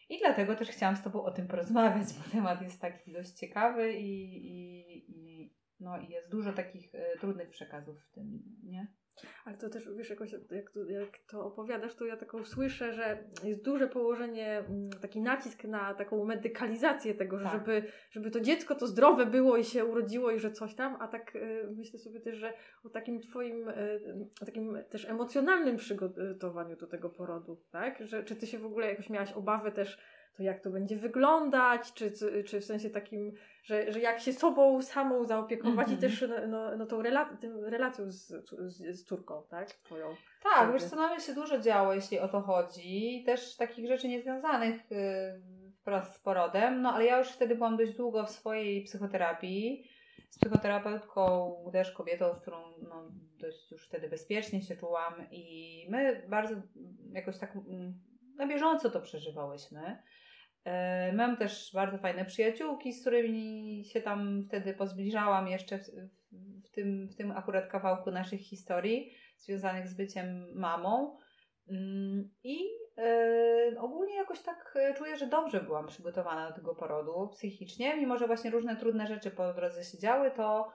I 0.10 0.20
dlatego 0.20 0.56
też 0.56 0.70
chciałam 0.70 0.96
z 0.96 1.04
Tobą 1.04 1.24
o 1.24 1.32
tym 1.32 1.48
porozmawiać, 1.48 2.08
bo 2.14 2.32
temat 2.32 2.62
jest 2.62 2.82
taki 2.82 3.14
dość 3.14 3.32
ciekawy 3.32 3.94
i, 3.94 4.22
i, 4.48 5.06
i 5.10 5.54
no 5.80 5.98
i 6.00 6.10
jest 6.10 6.32
dużo 6.32 6.54
takich 6.54 6.96
y, 6.96 7.18
trudnych 7.20 7.50
przekazów 7.50 8.04
w 8.04 8.12
tym, 8.12 8.44
nie? 8.64 8.94
Ale 9.46 9.58
to 9.58 9.70
też, 9.70 9.89
wiesz, 9.98 10.10
jakoś 10.10 10.32
jak 10.51 10.72
to, 10.72 10.86
jak 10.86 11.17
to 11.27 11.46
opowiadasz, 11.46 11.96
to 11.96 12.05
ja 12.05 12.17
taką 12.17 12.46
słyszę, 12.46 12.93
że 12.93 13.24
jest 13.43 13.63
duże 13.63 13.88
położenie, 13.88 14.58
mm, 14.58 14.89
taki 15.01 15.22
nacisk 15.22 15.63
na 15.63 15.93
taką 15.93 16.25
medykalizację 16.25 17.13
tego, 17.13 17.39
Tak. 17.39 17.51
żeby, 17.51 17.84
żeby 18.12 18.32
to 18.32 18.39
dziecko 18.39 18.75
to 18.75 18.88
zdrowe 18.88 19.25
było 19.25 19.58
i 19.58 19.63
się 19.63 19.86
urodziło 19.86 20.32
i 20.32 20.39
że 20.39 20.51
coś 20.51 20.75
tam, 20.75 20.98
a 21.00 21.08
tak 21.08 21.36
y, 21.36 21.67
myślę 21.77 22.00
sobie 22.00 22.20
też, 22.20 22.36
że 22.38 22.53
o 22.84 22.89
takim 22.89 23.22
twoim, 23.22 23.70
y, 23.70 24.27
o 24.41 24.46
takim 24.46 24.77
też 24.89 25.05
emocjonalnym 25.05 25.77
przygotowaniu 25.77 26.75
do 26.75 26.88
tego 26.88 27.10
porodu, 27.10 27.62
tak? 27.72 28.08
Że, 28.08 28.24
czy 28.24 28.36
ty 28.36 28.48
się 28.48 28.60
w 28.60 28.65
ogóle 28.65 28.88
jakoś 28.88 29.10
miałaś 29.10 29.32
obawy 29.32 29.72
też, 29.72 29.98
to 30.38 30.43
jak 30.43 30.60
to 30.60 30.70
będzie 30.70 30.96
wyglądać, 30.96 31.93
czy, 31.93 32.12
czy 32.46 32.62
w 32.62 32.65
sensie 32.65 32.89
takim, 32.89 33.34
że, 33.63 33.91
że 33.91 34.00
jak 34.00 34.20
się 34.20 34.34
sobą 34.34 34.82
samą 34.82 35.24
zaopiekować 35.24 35.88
i 35.89 35.93
Mhm. 35.93 36.00
też 36.01 36.25
no, 36.29 36.48
no, 36.48 36.77
no 36.77 36.86
tą 36.86 37.01
rela- 37.01 37.38
tym 37.38 37.63
relacją 37.63 38.12
z, 38.12 38.27
z, 38.51 39.00
z 39.00 39.03
córką, 39.05 39.43
tak? 39.50 39.72
Twoją. 39.72 40.08
Tak, 40.10 40.53
Prawda. 40.53 40.74
wiesz 40.74 40.84
co, 40.84 40.96
na 40.96 41.08
mnie 41.08 41.20
się 41.20 41.34
dużo 41.34 41.60
działo, 41.60 41.93
jeśli 41.93 42.20
o 42.20 42.27
to 42.27 42.41
chodzi. 42.41 43.24
Też 43.25 43.55
takich 43.58 43.88
rzeczy 43.88 44.08
niezwiązanych 44.08 44.91
y, 44.91 44.96
wprost 45.82 46.13
z 46.15 46.20
porodem, 46.20 46.82
no 46.82 46.93
ale 46.93 47.05
ja 47.05 47.17
już 47.17 47.27
wtedy 47.29 47.55
byłam 47.55 47.77
dość 47.77 47.93
długo 47.93 48.25
w 48.25 48.29
swojej 48.29 48.84
psychoterapii. 48.84 49.89
Z 50.29 50.39
psychoterapeutką, 50.39 51.55
też 51.72 51.91
kobietą, 51.91 52.34
z 52.34 52.39
którą 52.41 52.58
no, 52.89 53.12
dość 53.39 53.72
już 53.72 53.88
wtedy 53.88 54.10
bezpiecznie 54.10 54.62
się 54.62 54.75
czułam 54.75 55.13
i 55.32 55.88
my 55.89 56.25
bardzo 56.29 56.55
jakoś 57.12 57.39
tak 57.39 57.55
mm, 57.55 57.93
na 58.36 58.48
bieżąco 58.48 58.89
to 58.89 59.01
przeżywałyśmy. 59.01 60.03
E, 60.65 61.13
Mam 61.13 61.38
też 61.38 61.72
bardzo 61.74 61.98
fajne 61.98 62.25
przyjaciółki, 62.25 62.93
z 62.93 63.01
którymi 63.01 63.84
się 63.86 64.01
tam 64.01 64.43
wtedy 64.48 64.74
pozbliżałam 64.74 65.48
jeszcze 65.48 65.79
w, 65.79 65.89
w, 66.63 66.72
tym, 66.72 67.08
w 67.10 67.15
tym 67.15 67.32
akurat 67.32 67.67
kawałku 67.67 68.12
naszych 68.12 68.41
historii 68.41 69.13
związanych 69.38 69.88
z 69.88 69.93
byciem 69.93 70.46
mamą. 70.55 71.17
Mm, 71.70 72.29
I 72.43 72.58
e, 72.98 73.79
ogólnie 73.79 74.15
jakoś 74.15 74.41
tak 74.41 74.74
e, 74.75 74.93
czuję, 74.93 75.17
że 75.17 75.27
dobrze 75.27 75.62
byłam 75.62 75.88
przygotowana 75.88 76.50
do 76.50 76.55
tego 76.55 76.75
porodu 76.75 77.29
psychicznie, 77.32 77.98
mimo 77.98 78.17
że 78.17 78.27
właśnie 78.27 78.51
różne 78.51 78.75
trudne 78.75 79.08
rzeczy 79.08 79.32
po 79.32 79.53
drodze 79.53 79.84
się 79.84 79.98
działy, 79.98 80.32
to 80.32 80.72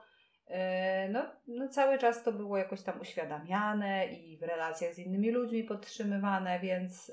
no, 1.09 1.25
no 1.47 1.67
cały 1.67 1.97
czas 1.97 2.23
to 2.23 2.31
było 2.31 2.57
jakoś 2.57 2.81
tam 2.81 3.01
uświadamiane 3.01 4.07
i 4.07 4.37
w 4.37 4.43
relacjach 4.43 4.93
z 4.93 4.99
innymi 4.99 5.31
ludźmi 5.31 5.63
podtrzymywane, 5.63 6.59
więc 6.59 7.11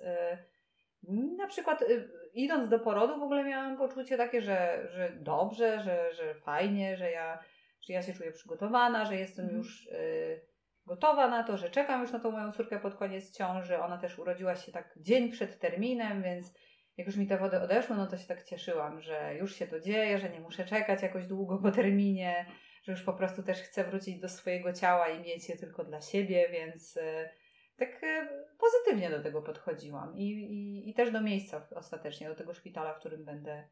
na 1.37 1.47
przykład 1.47 1.83
y, 1.83 2.09
idąc 2.35 2.69
do 2.71 2.79
porodu 2.79 3.21
w 3.21 3.23
ogóle 3.23 3.45
miałam 3.45 3.76
poczucie 3.76 4.17
takie, 4.17 4.43
że, 4.43 4.88
że 4.91 5.12
dobrze, 5.21 5.83
że, 5.83 6.15
że 6.15 6.35
fajnie, 6.35 6.97
że 6.97 7.11
ja, 7.11 7.38
że 7.81 7.93
ja 7.93 8.03
się 8.03 8.12
czuję 8.12 8.33
przygotowana, 8.33 9.05
że 9.05 9.17
jestem 9.17 9.45
Mhm. 9.45 9.59
już 9.62 9.87
y, 9.87 10.41
gotowa 10.87 11.29
na 11.29 11.45
to, 11.45 11.57
że 11.57 11.71
czekam 11.71 12.03
już 12.03 12.12
na 12.12 12.19
tą 12.21 12.31
moją 12.31 12.53
córkę 12.53 12.81
pod 12.81 12.95
koniec 12.95 13.37
ciąży. 13.37 13.79
Ona 13.79 13.99
też 13.99 14.19
urodziła 14.19 14.57
się 14.57 14.73
tak 14.73 14.95
dzień 14.97 15.31
przed 15.33 15.59
terminem, 15.59 16.23
więc 16.23 16.55
jak 16.97 17.07
już 17.07 17.17
mi 17.17 17.26
te 17.26 17.38
wody 17.38 17.61
odeszły, 17.61 17.97
no 17.97 18.07
to 18.07 18.17
się 18.19 18.26
tak 18.26 18.45
cieszyłam, 18.45 19.00
że 19.00 19.35
już 19.35 19.55
się 19.55 19.67
to 19.67 19.81
dzieje, 19.81 20.19
że 20.19 20.31
nie 20.31 20.41
muszę 20.41 20.65
czekać 20.65 21.03
jakoś 21.03 21.26
długo 21.26 21.59
po 21.59 21.71
terminie, 21.71 22.47
że 22.83 22.93
już 22.93 23.03
po 23.03 23.12
prostu 23.12 23.43
też 23.43 23.62
chcę 23.62 23.85
wrócić 23.85 24.21
do 24.21 24.29
swojego 24.29 24.73
ciała 24.73 25.09
i 25.09 25.21
mieć 25.21 25.49
je 25.49 25.57
tylko 25.57 25.85
dla 25.85 26.00
siebie, 26.00 26.49
więc 26.53 26.97
y, 26.97 27.29
tak 27.76 28.02
y, 28.02 28.28
pozytywnie 28.59 29.11
do 29.11 29.23
tego 29.23 29.42
podchodziłam 29.42 30.16
I, 30.16 30.28
i, 30.28 30.90
i 30.90 30.95
też 30.95 31.11
do 31.11 31.21
miejsca 31.21 31.66
ostatecznie, 31.75 32.28
do 32.28 32.35
tego 32.35 32.54
szpitala, 32.54 32.95
w 32.95 32.99
którym 32.99 33.25
będę 33.25 33.68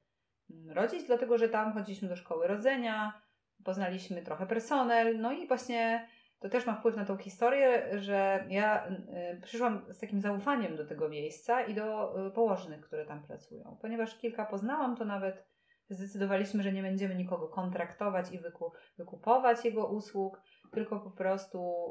mm, 0.51 0.71
rodzić, 0.71 1.07
dlatego 1.07 1.39
że 1.39 1.49
tam 1.49 1.73
chodziliśmy 1.73 2.09
do 2.09 2.17
szkoły 2.17 2.47
rodzenia, 2.47 3.23
poznaliśmy 3.65 4.23
trochę 4.23 4.47
personel, 4.47 5.21
no 5.21 5.33
i 5.33 5.49
właśnie 5.49 6.09
to 6.39 6.49
też 6.49 6.67
ma 6.67 6.75
wpływ 6.75 6.97
na 6.97 7.05
tą 7.05 7.17
historię, 7.17 7.89
że 7.99 8.45
ja 8.49 8.89
y, 8.89 9.41
przyszłam 9.43 9.85
z 9.89 9.99
takim 9.99 10.21
zaufaniem 10.21 10.77
do 10.77 10.87
tego 10.87 11.09
miejsca 11.09 11.63
i 11.63 11.75
do 11.75 12.19
y, 12.27 12.31
położnych, 12.31 12.81
które 12.81 13.07
tam 13.07 13.23
pracują. 13.23 13.79
Ponieważ 13.81 14.19
kilka 14.19 14.45
poznałam, 14.45 14.97
to 14.97 15.05
nawet 15.05 15.45
zdecydowaliśmy, 15.91 16.63
że 16.63 16.73
nie 16.73 16.83
będziemy 16.83 17.15
nikogo 17.15 17.49
kontraktować 17.49 18.33
i 18.33 18.39
wyku, 18.39 18.73
wykupować 18.99 19.65
jego 19.65 19.87
usług, 19.87 20.41
tylko 20.75 21.01
po 21.01 21.11
prostu 21.11 21.91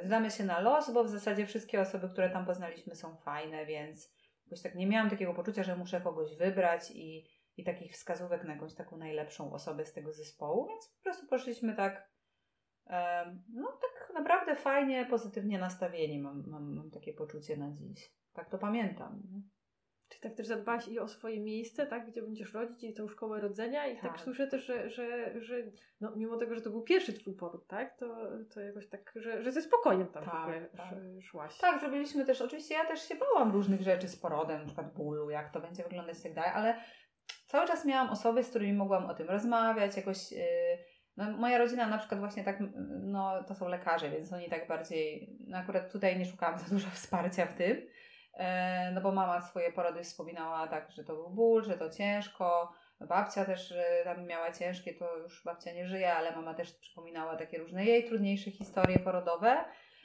y, 0.00 0.06
zdamy 0.06 0.30
się 0.30 0.44
na 0.44 0.60
los, 0.60 0.92
bo 0.92 1.04
w 1.04 1.08
zasadzie 1.08 1.46
wszystkie 1.46 1.80
osoby, 1.80 2.08
które 2.08 2.30
tam 2.30 2.46
poznaliśmy 2.46 2.94
są 2.94 3.16
fajne, 3.16 3.66
więc 3.66 4.14
jakoś 4.46 4.62
tak 4.62 4.74
nie 4.74 4.86
miałam 4.86 5.10
takiego 5.10 5.34
poczucia, 5.34 5.62
że 5.62 5.76
muszę 5.76 6.00
kogoś 6.00 6.36
wybrać 6.36 6.90
i, 6.90 7.26
i 7.56 7.64
takich 7.64 7.92
wskazówek 7.92 8.44
na 8.44 8.52
jakąś 8.52 8.74
taką 8.74 8.96
najlepszą 8.96 9.52
osobę 9.52 9.86
z 9.86 9.92
tego 9.92 10.12
zespołu, 10.12 10.66
więc 10.68 10.88
po 10.88 11.02
prostu 11.02 11.26
poszliśmy 11.26 11.76
tak 11.76 12.10
em, 12.86 13.42
no 13.54 13.72
tak 13.72 14.14
naprawdę 14.14 14.56
fajnie, 14.56 15.06
pozytywnie 15.10 15.58
nastawieni 15.58 16.18
mam, 16.18 16.44
mam, 16.46 16.74
mam 16.74 16.90
takie 16.90 17.12
poczucie 17.12 17.56
na 17.56 17.70
dziś. 17.72 18.14
Tak 18.32 18.50
to 18.50 18.58
pamiętam. 18.58 19.22
nie? 19.30 19.40
Czy 20.10 20.20
tak 20.20 20.34
też 20.34 20.46
zadbałaś 20.46 20.88
i 20.88 20.98
o 20.98 21.08
swoje 21.08 21.40
miejsce, 21.40 21.86
tak, 21.86 22.10
gdzie 22.10 22.22
będziesz 22.22 22.54
rodzić 22.54 22.84
i 22.84 22.94
tą 22.94 23.08
szkołę 23.08 23.40
rodzenia 23.40 23.86
i 23.86 23.94
tak, 23.96 24.12
Tak. 24.12 24.20
słyszę 24.20 24.46
też, 24.46 24.64
że, 24.66 24.90
że, 24.90 25.40
że 25.42 25.54
no, 26.00 26.12
mimo 26.16 26.36
tego, 26.36 26.54
że 26.54 26.60
to 26.60 26.70
był 26.70 26.82
pierwszy 26.82 27.12
twój 27.12 27.34
poród, 27.34 27.66
tak, 27.66 27.96
to, 27.98 28.16
to 28.54 28.60
jakoś 28.60 28.88
tak, 28.88 29.12
że, 29.16 29.42
że 29.42 29.52
ze 29.52 29.62
spokojem 29.62 30.06
tam 30.06 30.22
w 30.22 30.26
Tak, 30.26 30.42
ogóle 30.42 30.60
tak. 30.76 30.92
sz- 30.92 31.24
szłaś. 31.24 31.58
Tak, 31.58 31.80
zrobiliśmy 31.80 32.24
też, 32.24 32.40
oczywiście 32.42 32.74
ja 32.74 32.84
też 32.84 33.08
się 33.08 33.14
bałam 33.14 33.52
różnych 33.52 33.80
rzeczy 33.82 34.08
z 34.08 34.16
porodem, 34.16 34.58
na 34.60 34.66
przykład 34.66 34.94
bólu, 34.94 35.30
jak 35.30 35.52
to 35.52 35.60
będzie 35.60 35.82
wyglądać 35.82 36.18
i 36.18 36.22
tak 36.22 36.34
dalej, 36.34 36.50
ale 36.54 36.80
cały 37.46 37.66
czas 37.66 37.84
miałam 37.84 38.10
osoby, 38.10 38.42
z 38.44 38.50
którymi 38.50 38.72
mogłam 38.72 39.06
o 39.06 39.14
tym 39.14 39.28
rozmawiać, 39.28 39.96
jakoś... 39.96 40.32
Yy, 40.32 40.38
no, 41.16 41.30
moja 41.30 41.58
rodzina 41.58 41.86
na 41.86 41.98
przykład 41.98 42.20
właśnie 42.20 42.44
tak, 42.44 42.58
no 43.02 43.44
to 43.44 43.54
są 43.54 43.68
lekarze, 43.68 44.10
więc 44.10 44.32
oni 44.32 44.48
tak 44.50 44.68
bardziej, 44.68 45.36
no 45.46 45.58
akurat 45.58 45.92
tutaj 45.92 46.18
nie 46.18 46.26
szukałam 46.26 46.58
za 46.58 46.66
dużo 46.74 46.90
wsparcia 46.90 47.46
w 47.46 47.54
tym, 47.54 47.76
no 48.94 49.00
bo 49.00 49.12
mama 49.12 49.40
swoje 49.40 49.72
porody 49.72 50.02
wspominała 50.02 50.68
tak, 50.68 50.90
że 50.90 51.04
to 51.04 51.14
był 51.14 51.30
ból, 51.30 51.64
że 51.64 51.78
to 51.78 51.90
ciężko, 51.90 52.72
babcia 53.00 53.44
też 53.44 53.72
e, 53.72 54.04
tam 54.04 54.26
miała 54.26 54.52
ciężkie, 54.52 54.94
to 54.94 55.16
już 55.16 55.44
babcia 55.44 55.72
nie 55.72 55.86
żyje, 55.86 56.14
ale 56.14 56.36
mama 56.36 56.54
też 56.54 56.72
przypominała 56.72 57.36
takie 57.36 57.58
różne 57.58 57.84
jej 57.84 58.04
trudniejsze 58.04 58.50
historie 58.50 58.98
porodowe, 58.98 59.64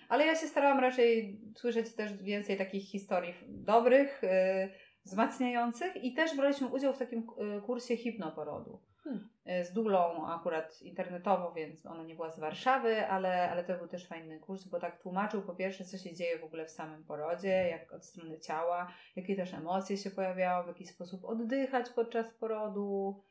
ale 0.10 0.25
ja 0.25 0.36
się 0.36 0.48
starałam 0.48 0.80
raczej 0.80 1.39
słyszeć 1.56 1.96
też 1.96 2.13
więcej 2.13 2.58
takich 2.58 2.84
historii 2.84 3.34
dobrych, 3.48 4.24
e, 4.24 4.70
wzmacniających 5.06 6.04
i 6.04 6.13
też 6.13 6.36
braliśmy 6.36 6.68
udział 6.68 6.94
w 6.94 6.98
takim 6.98 7.20
e, 7.20 7.62
kursie 7.62 7.98
hipnoporodu. 7.98 8.80
Hmm. 9.05 9.29
E, 9.45 9.65
Z 9.65 9.74
dulą 9.74 10.27
akurat 10.27 10.81
internetowo, 10.81 11.51
więc 11.51 11.85
ona 11.85 12.03
nie 12.03 12.15
była 12.15 12.31
z 12.31 12.39
Warszawy, 12.39 13.07
ale, 13.07 13.51
ale 13.51 13.63
to 13.63 13.77
był 13.77 13.88
też 13.88 14.07
fajny 14.07 14.39
kurs, 14.39 14.63
bo 14.63 14.79
tak 14.79 15.01
tłumaczył 15.01 15.41
po 15.41 15.55
pierwsze, 15.55 15.85
co 15.85 15.97
się 15.97 16.13
dzieje 16.13 16.39
w 16.39 16.43
ogóle 16.43 16.65
w 16.65 16.71
samym 16.71 17.03
porodzie, 17.03 17.67
jak 17.69 17.93
od 17.93 18.05
strony 18.05 18.39
ciała, 18.39 18.91
jakie 19.15 19.35
też 19.35 19.53
emocje 19.53 19.97
się 19.97 20.12
pojawiają, 20.12 20.63
w 20.63 20.67
jaki 20.67 20.88
sposób 20.88 21.25
oddychać 21.25 21.89
podczas 21.89 22.33
porodu, 22.33 23.21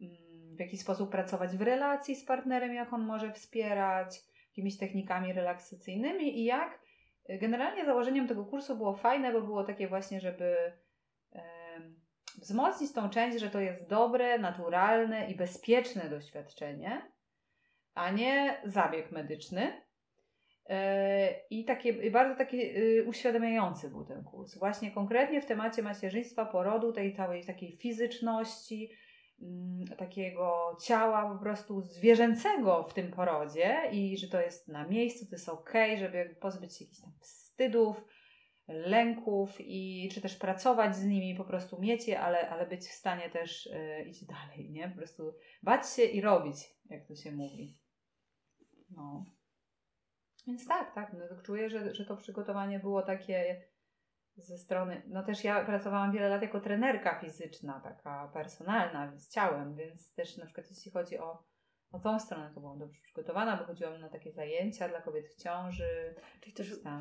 mm, 0.00 0.56
w 0.56 0.60
jaki 0.60 0.78
sposób 0.78 1.10
pracować 1.10 1.56
w 1.56 1.62
relacji 1.62 2.16
z 2.16 2.24
partnerem, 2.24 2.74
jak 2.74 2.92
on 2.92 3.02
może 3.02 3.32
wspierać, 3.32 4.20
jakimiś 4.48 4.78
technikami 4.78 5.32
relaksacyjnymi 5.32 6.38
i 6.38 6.44
jak 6.44 6.80
y, 7.30 7.38
generalnie 7.38 7.84
założeniem 7.84 8.28
tego 8.28 8.44
kursu 8.44 8.76
było 8.76 8.94
fajne, 8.94 9.32
bo 9.32 9.40
było 9.42 9.64
takie 9.64 9.88
właśnie, 9.88 10.20
żeby 10.20 10.72
wzmocnić 12.46 12.92
tą 12.92 13.10
część, 13.10 13.40
że 13.40 13.50
to 13.50 13.60
jest 13.60 13.88
dobre, 13.88 14.38
naturalne 14.38 15.30
i 15.30 15.34
bezpieczne 15.34 16.10
doświadczenie, 16.10 17.12
a 17.94 18.10
nie 18.10 18.60
zabieg 18.64 19.12
medyczny. 19.12 19.82
E, 20.68 21.40
I 21.50 21.64
takie, 21.64 22.10
bardzo 22.10 22.38
taki 22.38 22.76
y, 22.78 23.04
uświadamiający 23.08 23.90
był 23.90 24.04
ten 24.04 24.24
kurs. 24.24 24.58
Właśnie 24.58 24.90
konkretnie 24.90 25.42
w 25.42 25.46
temacie 25.46 25.82
macierzyństwa, 25.82 26.46
porodu, 26.46 26.92
tej 26.92 27.16
całej 27.16 27.46
takiej 27.46 27.76
fizyczności, 27.76 28.90
mm, 29.42 29.96
takiego 29.98 30.76
ciała 30.82 31.34
po 31.34 31.42
prostu 31.42 31.80
zwierzęcego 31.80 32.82
w 32.82 32.94
tym 32.94 33.10
porodzie 33.10 33.76
i 33.92 34.18
że 34.18 34.28
to 34.28 34.40
jest 34.40 34.68
na 34.68 34.86
miejscu, 34.86 35.26
to 35.26 35.34
jest 35.34 35.48
okej, 35.48 35.98
żeby 35.98 36.36
pozbyć 36.40 36.78
się 36.78 36.84
jakichś 36.84 37.00
tam 37.00 37.12
wstydów, 37.20 38.04
lęków 38.68 39.56
i 39.60 40.08
czy 40.12 40.20
też 40.20 40.36
pracować 40.36 40.96
z 40.96 41.04
nimi, 41.04 41.34
po 41.34 41.44
prostu 41.44 41.80
mieć 41.80 42.08
je, 42.08 42.20
ale, 42.20 42.50
ale 42.50 42.66
być 42.66 42.80
w 42.80 42.92
stanie 42.92 43.30
też 43.30 43.66
y, 43.66 44.04
iść 44.06 44.24
dalej, 44.24 44.70
nie? 44.70 44.88
Po 44.88 44.96
prostu 44.96 45.34
bać 45.62 45.90
się 45.90 46.02
i 46.02 46.20
robić, 46.20 46.56
jak 46.90 47.06
to 47.06 47.14
się 47.14 47.32
mówi. 47.32 47.78
No. 48.90 49.24
Więc 50.46 50.66
tak, 50.66 50.94
tak. 50.94 51.12
No, 51.12 51.42
czuję, 51.42 51.70
że, 51.70 51.94
że 51.94 52.04
to 52.04 52.16
przygotowanie 52.16 52.78
było 52.78 53.02
takie 53.02 53.62
ze 54.36 54.58
strony. 54.58 55.02
No 55.06 55.22
też 55.22 55.44
ja 55.44 55.64
pracowałam 55.64 56.12
wiele 56.12 56.28
lat 56.28 56.42
jako 56.42 56.60
trenerka 56.60 57.20
fizyczna, 57.20 57.80
taka 57.80 58.30
personalna, 58.34 59.16
z 59.16 59.28
ciałem, 59.28 59.76
więc 59.76 60.14
też 60.14 60.36
na 60.36 60.44
przykład 60.44 60.70
jeśli 60.70 60.90
chodzi 60.90 61.18
o, 61.18 61.44
o 61.90 62.00
tą 62.00 62.20
stronę, 62.20 62.50
to 62.54 62.60
byłam 62.60 62.78
dobrze 62.78 63.00
przygotowana, 63.02 63.56
bo 63.56 63.64
chodziłam 63.64 64.00
na 64.00 64.08
takie 64.08 64.32
zajęcia 64.32 64.88
dla 64.88 65.02
kobiet 65.02 65.28
w 65.28 65.42
ciąży, 65.42 66.14
Czyli 66.40 66.56
też 66.56 66.82
tam 66.82 66.98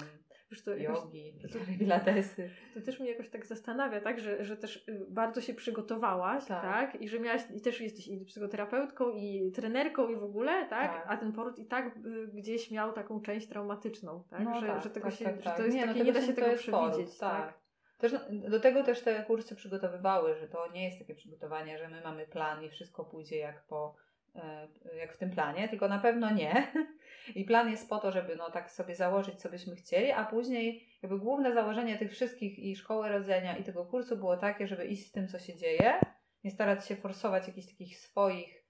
wiesz, 0.52 0.64
to 0.64 0.76
jakoś, 0.76 0.98
jogi, 0.98 1.34
pilatesy. 1.80 2.50
to 2.74 2.82
też 2.82 3.00
mnie 3.00 3.12
jakoś 3.12 3.30
tak 3.30 3.46
zastanawia, 3.46 4.02
tak, 4.02 4.20
że, 4.20 4.46
że 4.46 4.58
też 4.58 4.88
y, 4.90 5.06
bardzo 5.10 5.42
się 5.42 5.54
przygotowałaś, 5.54 6.46
Tak. 6.46 6.62
tak, 6.62 7.02
i 7.02 7.10
że 7.10 7.20
miałaś, 7.20 7.42
i 7.56 7.62
też 7.62 7.82
jesteś 7.82 8.08
i 8.08 8.26
psychoterapeutką, 8.26 9.12
i 9.12 9.52
trenerką, 9.52 10.10
i 10.10 10.16
w 10.16 10.24
ogóle, 10.24 10.52
tak, 10.70 10.94
Tak. 10.94 11.06
a 11.08 11.18
ten 11.18 11.34
poród 11.34 11.60
i 11.60 11.66
tak 11.66 11.98
y, 11.98 12.28
gdzieś 12.34 12.72
miał 12.72 12.94
taką 12.94 13.22
część 13.22 13.48
traumatyczną, 13.48 14.24
tak, 14.30 14.44
No 14.44 14.60
że, 14.60 14.68
tak, 14.68 14.84
że 14.84 14.90
tego 14.90 15.10
tak, 15.10 15.16
się, 15.16 15.26
tak, 15.26 15.36
że 15.36 15.44
tak. 15.44 15.58
to 15.58 15.64
jest 15.64 15.76
Nie, 15.76 15.86
no 15.86 15.88
takie, 15.88 16.00
to 16.00 16.06
nie 16.06 16.14
da 16.14 16.22
się 16.22 16.34
to 16.34 16.42
tego 16.42 16.58
przewidzieć, 16.58 17.18
tak. 17.18 17.48
tak. 17.48 17.66
Też 17.98 18.12
no, 18.14 18.50
do 18.50 18.60
tego 18.60 18.84
też 18.84 19.02
te 19.02 19.24
kursy 19.24 19.56
przygotowywały, 19.56 20.36
że 20.36 20.48
to 20.48 20.72
nie 20.72 20.86
jest 20.86 21.00
takie 21.00 21.16
przygotowanie, 21.16 21.78
że 21.78 21.90
my 21.90 22.02
mamy 22.02 22.28
plan 22.28 22.64
i 22.64 22.70
wszystko 22.70 23.06
pójdzie 23.06 23.38
jak 23.38 23.66
po 23.68 23.96
jak 24.98 25.14
w 25.14 25.18
tym 25.18 25.32
planie, 25.32 25.70
tylko 25.70 25.88
na 25.88 26.00
pewno 26.00 26.34
nie. 26.34 26.68
I 27.36 27.46
plan 27.46 27.72
jest 27.72 27.90
po 27.90 27.98
to, 27.98 28.12
żeby 28.12 28.36
no 28.36 28.52
tak 28.52 28.72
sobie 28.72 28.96
założyć, 28.96 29.42
co 29.42 29.50
byśmy 29.50 29.76
chcieli, 29.76 30.12
a 30.12 30.26
później 30.26 30.88
jakby 31.02 31.20
główne 31.20 31.54
założenie 31.54 31.98
tych 31.98 32.12
wszystkich 32.12 32.60
i 32.60 32.76
szkoły 32.76 33.10
rodzenia 33.10 33.58
i 33.58 33.64
tego 33.64 33.86
kursu 33.86 34.18
było 34.18 34.38
takie, 34.38 34.68
żeby 34.68 34.86
iść 34.86 35.08
z 35.08 35.12
tym, 35.12 35.28
co 35.28 35.40
się 35.40 35.56
dzieje, 35.56 35.94
nie 36.44 36.52
starać 36.52 36.88
się 36.88 36.96
forsować 36.96 37.48
jakichś 37.48 37.68
takich 37.68 37.98
swoich 37.98 38.66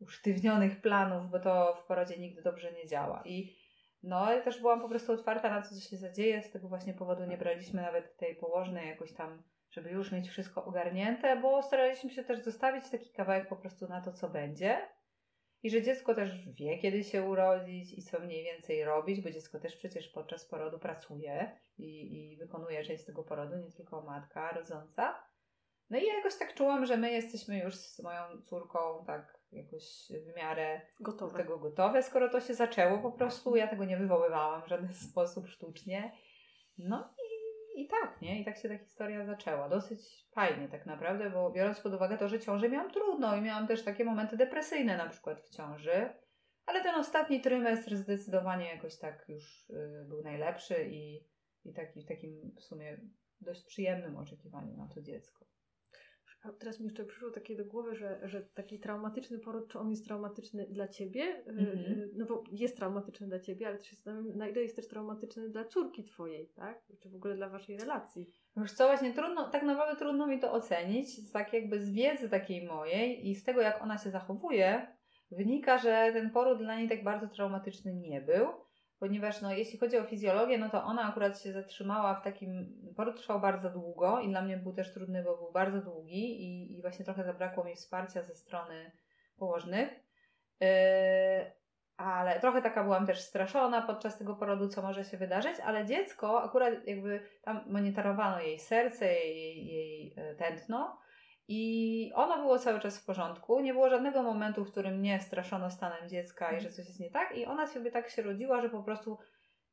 usztywnionych 0.00 0.80
planów, 0.80 1.30
bo 1.30 1.40
to 1.40 1.74
w 1.74 1.86
porodzie 1.86 2.18
nigdy 2.18 2.42
dobrze 2.42 2.72
nie 2.72 2.86
działa. 2.86 3.22
I 3.24 3.56
no, 4.02 4.32
ja 4.32 4.42
też 4.42 4.60
byłam 4.60 4.80
po 4.80 4.88
prostu 4.88 5.12
otwarta 5.12 5.50
na 5.50 5.62
to, 5.62 5.68
co 5.68 5.80
się 5.80 5.96
zadzieje. 5.96 6.42
Z 6.42 6.50
tego 6.50 6.68
właśnie 6.68 6.94
powodu 6.94 7.24
nie 7.24 7.38
braliśmy 7.38 7.82
nawet 7.82 8.16
tej 8.16 8.36
położnej 8.36 8.88
jakoś 8.88 9.12
tam, 9.12 9.42
żeby 9.70 9.90
już 9.90 10.12
mieć 10.12 10.28
wszystko 10.28 10.64
ogarnięte, 10.64 11.36
bo 11.36 11.62
staraliśmy 11.62 12.10
się 12.10 12.24
też 12.24 12.38
zostawić 12.38 12.90
taki 12.90 13.12
kawałek 13.12 13.48
po 13.48 13.56
prostu 13.56 13.88
na 13.88 14.00
to, 14.00 14.12
co 14.12 14.28
będzie. 14.28 14.88
I 15.62 15.70
że 15.70 15.82
dziecko 15.82 16.14
też 16.14 16.30
wie, 16.46 16.78
kiedy 16.78 17.04
się 17.04 17.22
urodzić 17.22 17.98
i 17.98 18.02
co 18.02 18.20
mniej 18.20 18.44
więcej 18.44 18.84
robić, 18.84 19.20
bo 19.20 19.30
dziecko 19.30 19.60
też 19.60 19.76
przecież 19.76 20.08
podczas 20.08 20.44
porodu 20.44 20.78
pracuje 20.78 21.58
i, 21.78 22.16
i 22.32 22.36
wykonuje 22.36 22.84
część 22.84 23.04
tego 23.04 23.24
porodu, 23.24 23.56
nie 23.56 23.72
tylko 23.72 24.02
matka 24.02 24.52
rodząca. 24.52 25.28
No 25.90 25.98
i 25.98 26.06
ja 26.06 26.14
jakoś 26.14 26.38
tak 26.38 26.54
czułam, 26.54 26.86
że 26.86 26.96
my 26.96 27.10
jesteśmy 27.10 27.58
już 27.58 27.76
z 27.76 28.02
moją 28.02 28.42
córką 28.42 29.04
tak 29.06 29.38
jakoś 29.52 30.12
w 30.32 30.36
miarę 30.36 30.80
do 31.00 31.04
Gotowe. 31.04 31.36
tego 31.38 31.58
gotowe, 31.58 32.02
skoro 32.02 32.28
to 32.28 32.40
się 32.40 32.54
zaczęło 32.54 32.98
po 32.98 33.12
prostu. 33.12 33.56
Ja 33.56 33.68
tego 33.68 33.84
nie 33.84 33.96
wywoływałam 33.96 34.62
w 34.62 34.68
żaden 34.68 34.94
sposób 35.10 35.48
sztucznie. 35.48 36.12
No 36.78 37.14
i, 37.76 37.88
tak, 37.88 38.22
nie? 38.22 38.40
I 38.40 38.44
tak 38.44 38.56
się 38.56 38.68
ta 38.68 38.78
historia 38.78 39.24
zaczęła. 39.24 39.68
Dosyć 39.68 40.26
fajnie 40.34 40.68
tak 40.68 40.86
naprawdę, 40.86 41.30
bo 41.30 41.50
biorąc 41.50 41.80
pod 41.80 41.94
uwagę 41.94 42.18
to, 42.18 42.28
że 42.28 42.40
ciążę 42.40 42.68
miałam 42.68 42.90
trudno 42.90 43.36
i 43.36 43.40
miałam 43.40 43.66
też 43.66 43.84
takie 43.84 44.04
momenty 44.04 44.36
depresyjne 44.36 44.96
na 44.96 45.08
przykład 45.08 45.40
w 45.40 45.50
ciąży. 45.50 46.08
Ale 46.66 46.82
ten 46.82 46.94
ostatni 46.94 47.40
trymestr 47.40 47.96
zdecydowanie 47.96 48.68
jakoś 48.74 48.98
tak 48.98 49.24
już 49.28 49.70
y, 49.70 50.04
był 50.08 50.22
najlepszy 50.22 50.88
i, 50.90 51.24
i 51.64 51.74
taki 51.74 52.00
w 52.02 52.06
takim 52.06 52.54
w 52.56 52.62
sumie 52.62 53.00
dość 53.40 53.64
przyjemnym 53.64 54.16
oczekiwaniu 54.16 54.76
na 54.76 54.88
to 54.88 55.02
dziecko. 55.02 55.47
Teraz 56.58 56.80
mi 56.80 56.86
jeszcze 56.86 57.04
przyszło 57.04 57.30
takie 57.30 57.56
do 57.56 57.64
głowy, 57.64 57.94
że, 57.96 58.20
że 58.24 58.42
taki 58.42 58.78
traumatyczny 58.78 59.38
poród, 59.38 59.68
czy 59.68 59.78
on 59.78 59.90
jest 59.90 60.04
traumatyczny 60.04 60.66
dla 60.70 60.88
ciebie? 60.88 61.22
Y, 61.22 61.42
Mhm. 61.48 62.10
No 62.16 62.26
bo 62.26 62.44
jest 62.52 62.76
traumatyczny 62.76 63.26
dla 63.26 63.40
ciebie, 63.40 63.68
ale 63.68 63.78
też 63.78 63.86
się 63.86 63.96
zastanawiam, 63.96 64.36
na 64.38 64.48
ile 64.48 64.62
jest 64.62 64.76
też 64.76 64.88
traumatyczny 64.88 65.48
dla 65.48 65.64
córki 65.64 66.04
twojej, 66.04 66.48
tak? 66.48 66.82
Czy 67.00 67.08
w 67.10 67.14
ogóle 67.14 67.34
dla 67.36 67.48
waszej 67.48 67.78
relacji. 67.78 68.30
Wiesz 68.56 68.72
co, 68.72 68.86
właśnie 68.86 69.12
trudno, 69.14 69.48
tak 69.50 69.62
naprawdę 69.62 69.96
trudno 69.98 70.26
mi 70.26 70.38
to 70.40 70.52
ocenić, 70.52 71.32
tak 71.32 71.52
jakby 71.52 71.80
z 71.80 71.90
wiedzy 71.90 72.28
takiej 72.28 72.66
mojej 72.66 73.28
i 73.28 73.34
z 73.34 73.44
tego, 73.44 73.60
jak 73.60 73.82
ona 73.82 73.98
się 73.98 74.10
zachowuje, 74.10 74.86
wynika, 75.30 75.78
że 75.78 76.10
ten 76.12 76.30
poród 76.30 76.58
dla 76.58 76.78
niej 76.78 76.88
tak 76.88 77.04
bardzo 77.04 77.28
traumatyczny 77.28 77.94
nie 77.94 78.20
był, 78.20 78.46
ponieważ 78.98 79.40
no, 79.40 79.52
jeśli 79.52 79.78
chodzi 79.78 79.98
o 79.98 80.04
fizjologię, 80.04 80.58
no 80.58 80.70
to 80.70 80.84
ona 80.84 81.02
akurat 81.02 81.42
się 81.42 81.52
zatrzymała 81.52 82.14
w 82.14 82.22
takim, 82.22 82.82
poród 82.96 83.20
trwał 83.20 83.40
bardzo 83.40 83.70
długo 83.70 84.20
i 84.20 84.28
dla 84.28 84.42
mnie 84.42 84.56
był 84.56 84.72
też 84.72 84.92
trudny, 84.92 85.22
bo 85.22 85.36
był 85.36 85.52
bardzo 85.52 85.80
długi 85.80 86.42
i, 86.42 86.78
i 86.78 86.80
właśnie 86.82 87.04
trochę 87.04 87.24
zabrakło 87.24 87.64
mi 87.64 87.76
wsparcia 87.76 88.22
ze 88.22 88.34
strony 88.34 88.92
położnych. 89.36 89.88
Yy, 90.60 90.68
ale 91.96 92.40
trochę 92.40 92.62
taka 92.62 92.84
byłam 92.84 93.06
też 93.06 93.20
straszona 93.20 93.82
podczas 93.82 94.18
tego 94.18 94.34
porodu, 94.34 94.68
co 94.68 94.82
może 94.82 95.04
się 95.04 95.16
wydarzyć, 95.16 95.60
ale 95.64 95.86
dziecko 95.86 96.42
akurat 96.42 96.86
jakby 96.86 97.20
tam 97.42 97.64
monitorowano 97.66 98.40
jej 98.40 98.58
serce, 98.58 99.06
jej, 99.06 99.66
jej 99.66 100.14
e, 100.16 100.34
tętno 100.34 100.98
i 101.48 102.12
ono 102.14 102.38
było 102.38 102.58
cały 102.58 102.80
czas 102.80 102.98
w 102.98 103.04
porządku. 103.04 103.60
Nie 103.60 103.72
było 103.72 103.90
żadnego 103.90 104.22
momentu, 104.22 104.64
w 104.64 104.70
którym 104.70 105.02
nie 105.02 105.20
straszono 105.20 105.70
stanem 105.70 106.08
dziecka 106.08 106.52
i 106.52 106.60
że 106.60 106.70
coś 106.70 106.86
jest 106.86 107.00
nie 107.00 107.10
tak 107.10 107.36
i 107.36 107.46
ona 107.46 107.66
sobie 107.66 107.90
tak 107.90 108.10
się 108.10 108.22
rodziła, 108.22 108.62
że 108.62 108.70
po 108.70 108.82
prostu 108.82 109.18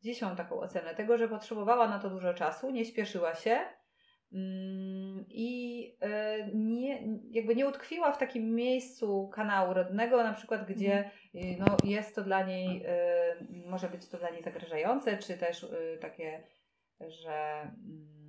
dziś 0.01 0.21
mam 0.21 0.35
taką 0.35 0.59
ocenę 0.59 0.95
tego, 0.95 1.17
że 1.17 1.29
potrzebowała 1.29 1.87
na 1.87 1.99
to 1.99 2.09
dużo 2.09 2.33
czasu, 2.33 2.69
nie 2.69 2.85
śpieszyła 2.85 3.35
się 3.35 3.59
mm, 4.33 5.25
i 5.29 5.97
e, 6.01 6.37
nie, 6.53 7.07
jakby 7.31 7.55
nie 7.55 7.67
utkwiła 7.67 8.11
w 8.11 8.17
takim 8.17 8.55
miejscu 8.55 9.29
kanału 9.33 9.73
rodnego, 9.73 10.23
na 10.23 10.33
przykład 10.33 10.67
gdzie 10.67 11.11
y, 11.35 11.39
no, 11.59 11.77
jest 11.83 12.15
to 12.15 12.23
dla 12.23 12.45
niej, 12.45 12.85
y, 12.85 13.67
może 13.67 13.89
być 13.89 14.09
to 14.09 14.17
dla 14.17 14.29
niej 14.29 14.43
zagrażające, 14.43 15.17
czy 15.17 15.37
też 15.37 15.63
y, 15.63 15.97
takie, 16.01 16.43
że, 16.99 17.61
mm, 17.61 18.15
że 18.15 18.24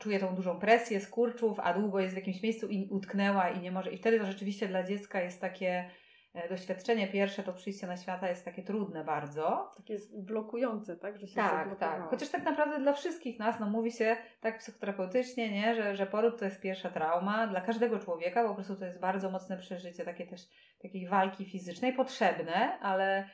czuje 0.00 0.20
tą 0.20 0.34
dużą 0.34 0.58
presję 0.60 1.00
skurczów, 1.00 1.60
a 1.60 1.74
długo 1.74 2.00
jest 2.00 2.14
w 2.14 2.16
jakimś 2.16 2.42
miejscu 2.42 2.68
i 2.68 2.88
utknęła 2.90 3.50
i 3.50 3.60
nie 3.60 3.72
może. 3.72 3.92
I 3.92 3.98
wtedy 3.98 4.18
to 4.18 4.26
rzeczywiście 4.26 4.68
dla 4.68 4.82
dziecka 4.82 5.20
jest 5.20 5.40
takie 5.40 5.90
e, 6.34 6.48
doświadczenie 6.48 7.08
pierwsze, 7.08 7.42
to 7.42 7.52
przyjście 7.52 7.86
na 7.86 7.96
świata 7.96 8.28
jest 8.28 8.44
takie 8.44 8.62
trudne 8.62 9.04
bardzo. 9.04 9.70
Takie 9.76 9.92
jest 9.92 10.24
blokujące, 10.24 10.96
tak? 10.96 11.18
Że 11.18 11.26
się 11.26 11.34
Tak, 11.34 11.78
tak. 11.78 12.10
Chociaż 12.10 12.28
tak 12.28 12.44
naprawdę 12.44 12.78
dla 12.78 12.92
wszystkich 12.92 13.38
nas, 13.38 13.60
no 13.60 13.70
mówi 13.70 13.92
się 13.92 14.16
tak 14.40 14.58
psychoterapeutycznie, 14.58 15.52
nie? 15.52 15.74
Że, 15.74 15.96
że 15.96 16.06
poród 16.06 16.38
to 16.38 16.44
jest 16.44 16.60
pierwsza 16.60 16.90
trauma. 16.90 17.46
Dla 17.46 17.60
każdego 17.60 17.98
człowieka 17.98 18.48
po 18.48 18.54
prostu 18.54 18.76
to 18.76 18.84
jest 18.84 19.00
bardzo 19.00 19.30
mocne 19.30 19.58
przeżycie, 19.58 20.04
takie 20.04 20.26
też 20.26 20.40
takiej 20.82 21.08
walki 21.08 21.44
fizycznej, 21.44 21.92
potrzebne, 21.92 22.78
ale, 22.80 23.28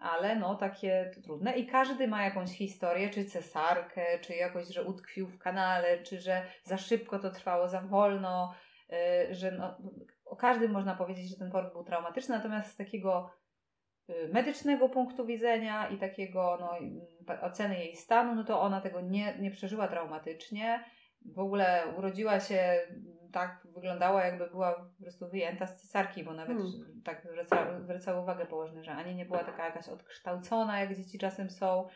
ale 0.00 0.36
no 0.36 0.54
takie 0.54 1.10
trudne. 1.24 1.52
I 1.52 1.66
każdy 1.66 2.08
ma 2.08 2.24
jakąś 2.24 2.50
historię, 2.50 3.10
czy 3.10 3.24
cesarkę, 3.24 4.18
czy 4.20 4.34
jakoś, 4.34 4.68
że 4.68 4.84
utkwił 4.84 5.28
w 5.28 5.38
kanale, 5.38 6.02
czy 6.02 6.20
że 6.20 6.42
za 6.64 6.78
szybko 6.78 7.18
to 7.18 7.30
trwało, 7.30 7.68
za 7.68 7.80
wolno, 7.80 8.54
yy, 8.88 9.34
że 9.34 9.52
no, 9.52 9.78
o 10.24 10.36
każdym 10.36 10.72
można 10.72 10.94
powiedzieć, 10.94 11.30
że 11.30 11.36
ten 11.36 11.50
poród 11.50 11.72
był 11.72 11.84
traumatyczny, 11.84 12.36
natomiast 12.36 12.72
z 12.72 12.76
takiego 12.76 13.30
y, 14.10 14.28
medycznego 14.32 14.88
punktu 14.88 15.26
widzenia 15.26 15.88
i 15.88 15.98
takiego 15.98 16.58
no, 16.60 16.78
y, 17.34 17.40
oceny 17.40 17.78
jej 17.78 17.96
stanu, 17.96 18.34
no 18.34 18.44
to 18.44 18.60
ona 18.60 18.80
tego 18.80 19.00
nie, 19.00 19.38
nie 19.38 19.50
przeżyła 19.50 19.88
traumatycznie. 19.88 20.84
W 21.34 21.38
ogóle 21.38 21.84
urodziła 21.96 22.40
się 22.40 22.80
tak, 23.32 23.66
wyglądała 23.74 24.24
jakby 24.24 24.50
była 24.50 24.72
po 24.72 25.02
prostu 25.02 25.28
wyjęta 25.28 25.66
z 25.66 25.80
cesarki, 25.82 26.24
bo 26.24 26.32
nawet 26.32 26.58
Hmm. 26.58 27.02
tak 27.04 27.22
zwraca, 27.22 27.80
zwracały 27.80 28.22
uwagę 28.22 28.46
położne, 28.46 28.84
że 28.84 28.92
ani 28.92 29.14
nie 29.14 29.26
była 29.26 29.44
taka 29.44 29.64
jakaś 29.64 29.88
odkształcona, 29.88 30.80
jak 30.80 30.96
dzieci 30.96 31.18
czasem 31.18 31.50
są, 31.50 31.88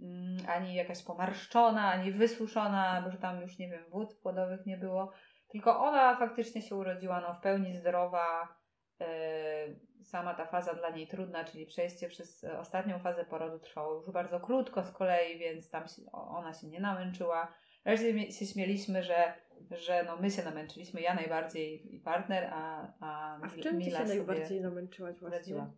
mm, 0.00 0.36
ani 0.48 0.74
jakaś 0.74 1.02
pomarszczona, 1.02 1.92
ani 1.92 2.12
wysuszona, 2.12 3.02
bo 3.04 3.10
że 3.10 3.18
tam 3.18 3.40
już 3.40 3.58
nie 3.58 3.68
wiem, 3.68 3.84
wód 3.90 4.14
płodowych 4.22 4.66
nie 4.66 4.76
było. 4.76 5.12
Tylko 5.48 5.80
ona 5.80 6.16
faktycznie 6.16 6.62
się 6.62 6.74
urodziła 6.76 7.20
no, 7.20 7.34
w 7.34 7.40
pełni 7.40 7.76
zdrowa, 7.76 8.60
Yy, 9.00 9.80
sama 10.04 10.34
ta 10.34 10.46
faza 10.46 10.74
dla 10.74 10.90
niej 10.90 11.06
trudna, 11.06 11.44
czyli 11.44 11.66
przejście 11.66 12.08
przez 12.08 12.44
e, 12.44 12.58
ostatnią 12.58 12.98
fazę 12.98 13.24
porodu 13.24 13.58
trwało 13.58 13.94
już 13.94 14.10
bardzo 14.10 14.40
krótko 14.40 14.84
z 14.84 14.92
kolei, 14.92 15.38
więc 15.38 15.70
tam 15.70 15.88
się, 15.88 16.02
ona 16.12 16.54
się 16.54 16.66
nie 16.66 16.80
namęczyła. 16.80 17.54
Raczej 17.84 18.32
się 18.32 18.46
śmieliśmy, 18.46 19.02
że, 19.02 19.34
że 19.70 20.04
no 20.04 20.16
my 20.16 20.30
się 20.30 20.42
namęczyliśmy, 20.42 21.00
ja 21.00 21.14
najbardziej 21.14 21.94
i 21.94 22.00
partner, 22.00 22.50
a, 22.52 22.92
a, 23.00 23.40
A 23.42 23.48
w 23.48 23.56
czym 23.56 23.72
ty 23.72 23.78
Mila 23.78 23.98
się 23.98 24.06
sobie 24.06 24.18
najbardziej 24.18 24.60
namęczyłaś 24.60 25.20
właśnie? 25.20 25.38
radziła. 25.38 25.72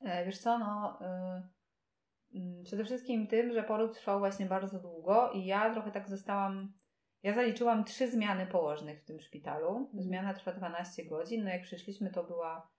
E, 0.00 0.24
Wiesz 0.24 0.38
co, 0.38 0.58
no 0.58 0.98
y, 1.00 2.38
mm, 2.38 2.64
przede 2.64 2.84
wszystkim 2.84 3.26
tym, 3.26 3.52
że 3.52 3.62
poród 3.62 3.94
trwał 3.94 4.18
właśnie 4.18 4.46
bardzo 4.46 4.80
długo 4.80 5.30
i 5.30 5.44
ja 5.44 5.72
trochę 5.72 5.90
tak 5.92 6.08
zostałam, 6.08 6.72
ja 7.22 7.34
zaliczyłam 7.34 7.84
trzy 7.84 8.10
zmiany 8.10 8.46
położnych 8.46 9.02
w 9.02 9.04
tym 9.04 9.20
szpitalu. 9.20 9.90
Zmiana 9.94 10.34
trwa 10.34 10.52
12 10.52 11.04
godzin, 11.04 11.44
no 11.44 11.50
jak 11.50 11.62
przyszliśmy 11.62 12.10
to 12.10 12.24
była, 12.24 12.70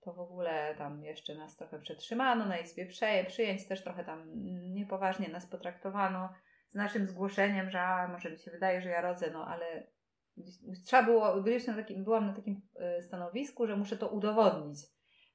to 0.00 0.12
w 0.12 0.20
ogóle 0.20 0.74
tam 0.78 1.04
jeszcze 1.04 1.34
nas 1.34 1.56
trochę 1.56 1.80
przetrzymano 1.80 2.46
na 2.46 2.58
izbie 2.58 2.86
przeje, 2.86 3.24
przyjęć 3.24 3.66
też 3.66 3.82
trochę 3.82 4.04
tam 4.04 4.22
mm, 4.22 4.74
niepoważnie 4.74 5.28
nas 5.28 5.46
potraktowano 5.46 6.28
z 6.70 6.74
naszym 6.74 7.06
zgłoszeniem, 7.06 7.70
że 7.70 7.80
a, 7.80 8.08
może 8.08 8.30
mi 8.30 8.38
się 8.38 8.50
wydaje, 8.50 8.82
że 8.82 8.88
ja 8.88 9.00
rodzę, 9.00 9.30
no 9.32 9.46
ale 9.46 9.86
trzeba 10.84 11.02
było, 11.02 11.42
byliśmy 11.42 11.72
na 11.72 11.82
takim, 11.82 12.04
byłam 12.04 12.26
na 12.26 12.32
takim 12.32 12.60
e, 12.76 13.02
stanowisku, 13.02 13.66
że 13.66 13.76
muszę 13.76 13.96
to 13.96 14.08
udowodnić. 14.08 14.78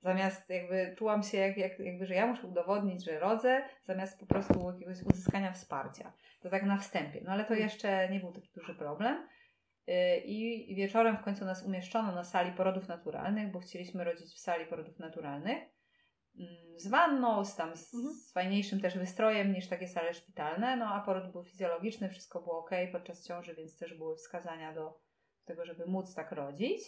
Zamiast 0.02 0.50
jakby 0.50 0.96
czułam 0.98 1.24
się 1.24 1.38
jak, 1.38 1.58
jak, 1.58 1.80
jakby, 1.80 2.06
że 2.06 2.14
ja 2.14 2.28
muszę 2.28 2.48
udowodnić, 2.48 3.06
że 3.06 3.20
rodzę, 3.20 3.64
zamiast 3.84 4.20
po 4.20 4.26
prostu 4.26 4.72
jakiegoś 4.72 5.04
uzyskania 5.04 5.52
wsparcia. 5.52 6.14
To 6.42 6.50
tak 6.50 6.64
na 6.64 6.78
wstępie. 6.78 7.22
No 7.24 7.32
ale 7.32 7.46
to 7.46 7.54
jeszcze 7.54 8.10
nie 8.10 8.20
był 8.20 8.32
taki 8.32 8.52
duży 8.56 8.76
problem. 8.76 9.28
Y, 9.90 10.18
I 10.18 10.76
wieczorem 10.76 11.18
w 11.18 11.22
końcu 11.22 11.46
nas 11.46 11.66
umieszczono 11.66 12.12
na 12.12 12.24
sali 12.24 12.52
porodów 12.52 12.88
naturalnych, 12.88 13.52
bo 13.52 13.60
chcieliśmy 13.60 14.04
rodzić 14.04 14.34
w 14.34 14.40
sali 14.40 14.66
porodów 14.66 15.00
naturalnych. 15.00 15.73
Mm, 16.40 16.80
Z 16.80 16.88
wanną, 16.88 17.46
z 17.46 17.56
tam 17.56 17.76
z, 17.76 17.94
Mhm. 17.94 18.14
z 18.16 18.32
fajniejszym 18.34 18.82
też 18.82 18.98
wystrojem 18.98 19.54
niż 19.54 19.68
takie 19.68 19.88
sale 19.88 20.14
szpitalne, 20.14 20.78
no 20.78 20.86
a 20.86 21.02
poród 21.02 21.32
był 21.32 21.44
fizjologiczny, 21.44 22.10
wszystko 22.10 22.42
było 22.42 22.60
ok 22.60 22.72
podczas 22.92 23.28
ciąży, 23.28 23.56
więc 23.56 23.78
też 23.78 23.94
były 23.94 24.16
wskazania 24.16 24.74
do 24.74 25.00
tego, 25.46 25.66
żeby 25.66 25.86
móc 25.86 26.16
tak 26.16 26.32
rodzić. 26.32 26.82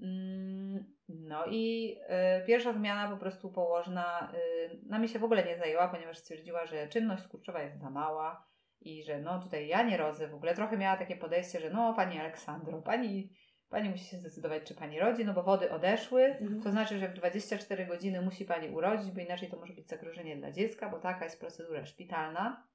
Mm, 0.00 0.96
No 1.08 1.46
i 1.46 1.96
y, 2.42 2.46
pierwsza 2.46 2.72
zmiana 2.72 3.10
po 3.10 3.16
prostu 3.16 3.52
położna 3.52 4.32
y, 4.34 4.80
nami 4.86 5.08
się 5.08 5.18
w 5.18 5.24
ogóle 5.24 5.44
nie 5.44 5.58
zajęła, 5.58 5.88
ponieważ 5.88 6.18
stwierdziła, 6.18 6.66
że 6.66 6.88
czynność 6.88 7.22
skurczowa 7.22 7.62
jest 7.62 7.80
za 7.80 7.90
mała 7.90 8.46
i 8.80 9.04
że 9.04 9.20
no 9.20 9.40
tutaj 9.42 9.68
ja 9.68 9.82
nie 9.82 9.96
rodzę 9.96 10.28
w 10.28 10.34
ogóle. 10.34 10.54
Trochę 10.54 10.76
miała 10.76 10.96
takie 10.96 11.16
podejście, 11.16 11.60
że 11.60 11.70
no 11.70 11.94
pani 11.94 12.18
Aleksandro, 12.20 12.82
pani, 12.82 13.30
pani 13.68 13.88
musi 13.90 14.04
się 14.04 14.16
zdecydować, 14.18 14.62
czy 14.62 14.74
pani 14.74 15.00
rodzi, 15.00 15.24
no 15.24 15.34
bo 15.34 15.42
wody 15.42 15.70
odeszły, 15.70 16.22
Mhm. 16.24 16.62
to 16.62 16.70
znaczy, 16.70 16.98
że 16.98 17.08
w 17.08 17.14
24 17.14 17.86
godziny 17.86 18.22
musi 18.22 18.44
pani 18.44 18.68
urodzić, 18.68 19.10
bo 19.10 19.20
inaczej 19.20 19.48
to 19.48 19.56
może 19.56 19.72
być 19.74 19.88
zagrożenie 19.88 20.36
dla 20.36 20.52
dziecka, 20.52 20.88
bo 20.88 20.98
taka 20.98 21.24
jest 21.24 21.40
procedura 21.40 21.86
szpitalna. 21.86 22.66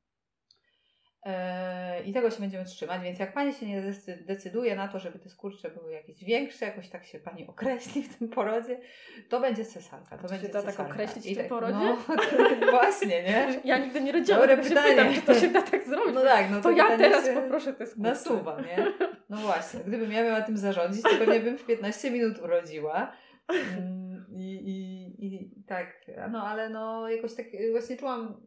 Yy, 1.25 1.31
I 2.05 2.13
tego 2.13 2.31
się 2.31 2.39
będziemy 2.39 2.65
trzymać, 2.65 3.01
więc 3.01 3.19
jak 3.19 3.33
pani 3.33 3.53
się 3.53 3.65
nie 3.65 3.83
decyduje 4.27 4.75
na 4.75 4.87
to, 4.87 4.99
żeby 4.99 5.19
te 5.19 5.29
skurcze 5.29 5.69
były 5.69 5.91
jakieś 5.93 6.23
większe, 6.23 6.65
jakoś 6.65 6.89
tak 6.89 7.05
się 7.05 7.19
pani 7.19 7.47
określi 7.47 8.03
w 8.03 8.17
tym 8.17 8.29
porodzie, 8.29 8.79
to 9.29 9.39
będzie 9.39 9.65
cesarka. 9.65 10.17
To 10.17 10.23
To 10.23 10.29
będzie 10.29 10.47
się 10.47 10.53
da 10.53 10.61
tak 10.61 10.71
cesarka. 10.71 10.93
określić 10.93 11.25
w 11.25 11.27
I 11.27 11.35
tym 11.35 11.43
tak- 11.43 11.49
porodzie? 11.49 11.73
No, 11.79 11.97
właśnie, 12.71 13.23
nie? 13.23 13.47
Ja 13.71 13.77
nigdy 13.77 14.01
nie 14.01 14.11
rodziłam, 14.11 14.41
Dobre 14.41 14.57
pytanie. 14.57 14.89
pytam, 14.95 15.13
czy 15.13 15.21
to 15.21 15.33
się 15.33 15.47
da 15.47 15.61
tak 15.61 15.83
zrobić. 15.87 16.13
No 16.15 16.21
tak, 16.21 16.51
no 16.51 16.61
to 16.61 16.71
ja 16.71 16.83
pytanie 16.83 17.03
teraz 17.03 17.29
poproszę 17.29 17.73
te 17.73 17.85
skurcze. 17.87 18.09
Nasuwa, 18.09 18.61
nie? 18.61 18.85
No 19.29 19.37
właśnie, 19.37 19.79
gdybym 19.79 20.11
ja 20.11 20.23
miała 20.23 20.41
tym 20.41 20.57
zarządzić, 20.57 21.03
to 21.03 21.09
pewnie 21.19 21.39
bym 21.39 21.57
w 21.57 21.65
15 21.65 22.11
minut 22.11 22.39
urodziła. 22.39 23.11
Mm, 23.49 24.25
I, 24.35 24.51
i, 25.19 25.25
i 25.25 25.63
tak, 25.67 26.05
no 26.31 26.47
ale 26.47 26.69
no 26.69 27.09
jakoś 27.09 27.35
tak 27.35 27.45
właśnie 27.71 27.97
czułam 27.97 28.41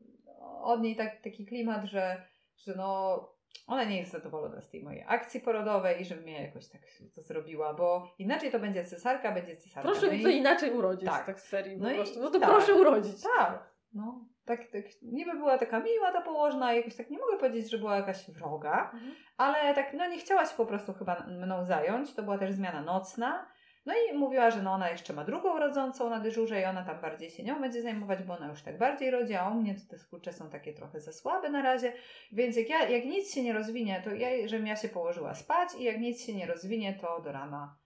od 0.62 0.82
niej 0.82 0.96
tak, 0.96 1.22
taki 1.22 1.46
klimat, 1.46 1.84
że, 1.84 2.22
że 2.56 2.74
no 2.76 3.18
ona 3.66 3.84
nie 3.84 3.98
jest 3.98 4.12
zadowolona 4.12 4.60
z 4.60 4.70
tej 4.70 4.82
mojej 4.82 5.04
akcji 5.08 5.40
porodowej 5.40 6.00
i 6.00 6.04
żebym 6.04 6.28
ja 6.28 6.40
jakoś 6.42 6.68
tak 6.68 6.80
to 7.14 7.22
zrobiła, 7.22 7.74
bo 7.74 8.08
inaczej 8.18 8.50
to 8.50 8.58
będzie 8.58 8.84
cesarka, 8.84 9.32
będzie 9.32 9.56
cesarka. 9.56 9.88
Proszę 9.90 10.06
no 10.06 10.12
mi 10.12 10.20
i- 10.20 10.22
to 10.22 10.28
inaczej 10.28 10.70
urodzić 10.72 11.08
Tak. 11.08 11.26
tak 11.26 11.40
z 11.40 11.48
serii 11.48 11.76
No 11.78 11.88
po 11.88 11.94
prostu. 11.94 12.20
No 12.20 12.30
to 12.30 12.40
tak. 12.40 12.48
proszę 12.48 12.74
urodzić. 12.74 13.22
Tak, 13.38 13.70
no. 13.92 14.24
Tak, 14.44 14.60
tak, 14.72 14.84
niby 15.02 15.32
była 15.32 15.58
taka 15.58 15.80
miła 15.80 16.12
ta 16.12 16.20
położna, 16.20 16.72
jakoś 16.72 16.96
tak 16.96 17.10
nie 17.10 17.18
mogę 17.18 17.38
powiedzieć, 17.38 17.70
że 17.70 17.78
była 17.78 17.96
jakaś 17.96 18.30
wroga, 18.30 18.90
Mhm. 18.94 19.14
ale 19.36 19.74
tak, 19.74 19.92
no 19.94 20.06
nie 20.06 20.18
chciała 20.18 20.46
się 20.46 20.56
po 20.56 20.66
prostu 20.66 20.92
chyba 20.92 21.26
mną 21.26 21.64
zająć. 21.64 22.14
To 22.14 22.22
była 22.22 22.38
też 22.38 22.52
zmiana 22.52 22.82
nocna. 22.82 23.46
No 23.86 23.94
i 23.94 24.14
mówiła, 24.14 24.50
że 24.50 24.62
no 24.62 24.72
ona 24.72 24.90
jeszcze 24.90 25.12
ma 25.12 25.24
drugą 25.24 25.58
rodzącą 25.58 26.10
na 26.10 26.20
dyżurze 26.20 26.60
i 26.60 26.64
ona 26.64 26.84
tam 26.84 27.00
bardziej 27.00 27.30
się 27.30 27.42
nią 27.42 27.60
będzie 27.60 27.82
zajmować, 27.82 28.22
bo 28.22 28.36
ona 28.36 28.48
już 28.48 28.62
tak 28.62 28.78
bardziej 28.78 29.10
rodzi, 29.10 29.34
a 29.34 29.48
u 29.48 29.54
mnie 29.54 29.74
te 29.90 29.98
skurcze 29.98 30.32
są 30.32 30.50
takie 30.50 30.72
trochę 30.72 31.00
za 31.00 31.12
słabe 31.12 31.50
na 31.50 31.62
razie. 31.62 31.92
Więc 32.32 32.56
jak, 32.56 32.68
ja, 32.68 32.88
jak 32.88 33.04
nic 33.04 33.34
się 33.34 33.42
nie 33.42 33.52
rozwinie, 33.52 34.02
to 34.04 34.14
ja, 34.14 34.48
żebym 34.48 34.66
ja 34.66 34.76
się 34.76 34.88
położyła 34.88 35.34
spać 35.34 35.68
i 35.78 35.84
jak 35.84 36.00
nic 36.00 36.26
się 36.26 36.34
nie 36.34 36.46
rozwinie, 36.46 36.98
to 37.00 37.20
do 37.20 37.32
rana 37.32 37.83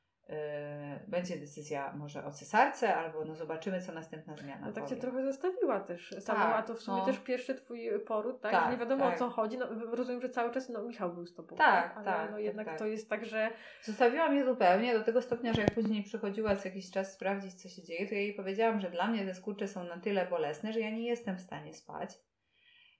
będzie 1.07 1.37
decyzja 1.37 1.93
może 1.97 2.25
o 2.25 2.31
cesarce 2.31 2.95
albo 2.95 3.25
no 3.25 3.35
zobaczymy, 3.35 3.81
co 3.83 3.93
następna 3.93 4.37
zmiana 4.37 4.67
No 4.67 4.73
tak 4.73 4.85
cię 4.85 4.89
powie. 4.89 5.01
trochę 5.01 5.25
zostawiła 5.25 5.81
też 5.81 6.15
samą, 6.21 6.41
Tak, 6.41 6.57
a 6.57 6.63
to 6.63 6.75
w 6.75 6.81
sumie 6.81 6.99
no. 6.99 7.07
też 7.07 7.19
pierwszy 7.19 7.55
twój 7.55 7.91
poród, 8.07 8.41
tak? 8.41 8.53
Tak, 8.53 8.71
nie 8.73 8.79
wiadomo 8.79 9.05
tak. 9.05 9.15
o 9.15 9.19
co 9.19 9.31
chodzi. 9.31 9.59
No, 9.59 9.67
rozumiem, 9.91 10.21
że 10.21 10.29
cały 10.29 10.51
czas 10.51 10.69
no, 10.69 10.83
Michał 10.83 11.13
był 11.13 11.27
z 11.27 11.35
tobą. 11.35 11.57
Tak, 11.57 11.93
Ale 11.97 12.05
tak, 12.05 12.31
no 12.31 12.37
tak, 12.37 12.45
jednak 12.45 12.67
tak. 12.67 12.79
to 12.79 12.87
jest 12.87 13.11
tak, 13.11 13.27
że 13.27 13.51
Zostawiła 13.83 14.29
mnie 14.29 14.45
zupełnie 14.45 14.95
do 14.95 15.05
tego 15.05 15.23
stopnia, 15.23 15.53
że 15.53 15.61
jak 15.61 15.75
później 15.75 16.03
przychodziła 16.03 16.57
co 16.57 16.69
jakiś 16.69 16.91
czas 16.91 17.13
sprawdzić, 17.13 17.55
co 17.63 17.69
się 17.69 17.83
dzieje, 17.83 18.09
to 18.09 18.15
ja 18.15 18.21
jej 18.21 18.35
powiedziałam, 18.35 18.81
że 18.81 18.91
dla 18.91 19.07
mnie 19.07 19.27
te 19.27 19.35
skurcze 19.35 19.69
są 19.69 19.85
na 19.85 19.99
tyle 20.01 20.27
bolesne, 20.27 20.73
że 20.73 20.81
ja 20.81 20.91
nie 20.91 21.07
jestem 21.07 21.37
w 21.37 21.41
stanie 21.41 21.75
spać 21.75 22.19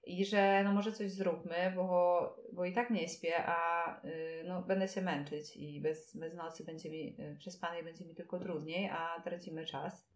i 0.09 0.25
że 0.25 0.63
no 0.63 0.71
może 0.71 0.91
coś 0.91 1.11
zróbmy, 1.11 1.73
bo, 1.75 2.35
bo 2.53 2.65
i 2.65 2.73
tak 2.73 2.89
nie 2.89 3.07
śpię, 3.07 3.33
a 3.45 4.01
y, 4.05 4.43
no, 4.47 4.61
będę 4.61 4.87
się 4.87 5.01
męczyć 5.01 5.57
i 5.57 5.81
bez, 5.81 6.17
bez 6.17 6.33
nocy 6.33 6.63
będzie 6.63 6.89
mi, 6.89 7.21
y, 7.21 7.35
przespanej 7.39 7.83
będzie 7.83 8.05
mi 8.05 8.15
tylko 8.15 8.39
trudniej, 8.39 8.89
a 8.89 9.21
tracimy 9.23 9.65
czas. 9.65 10.09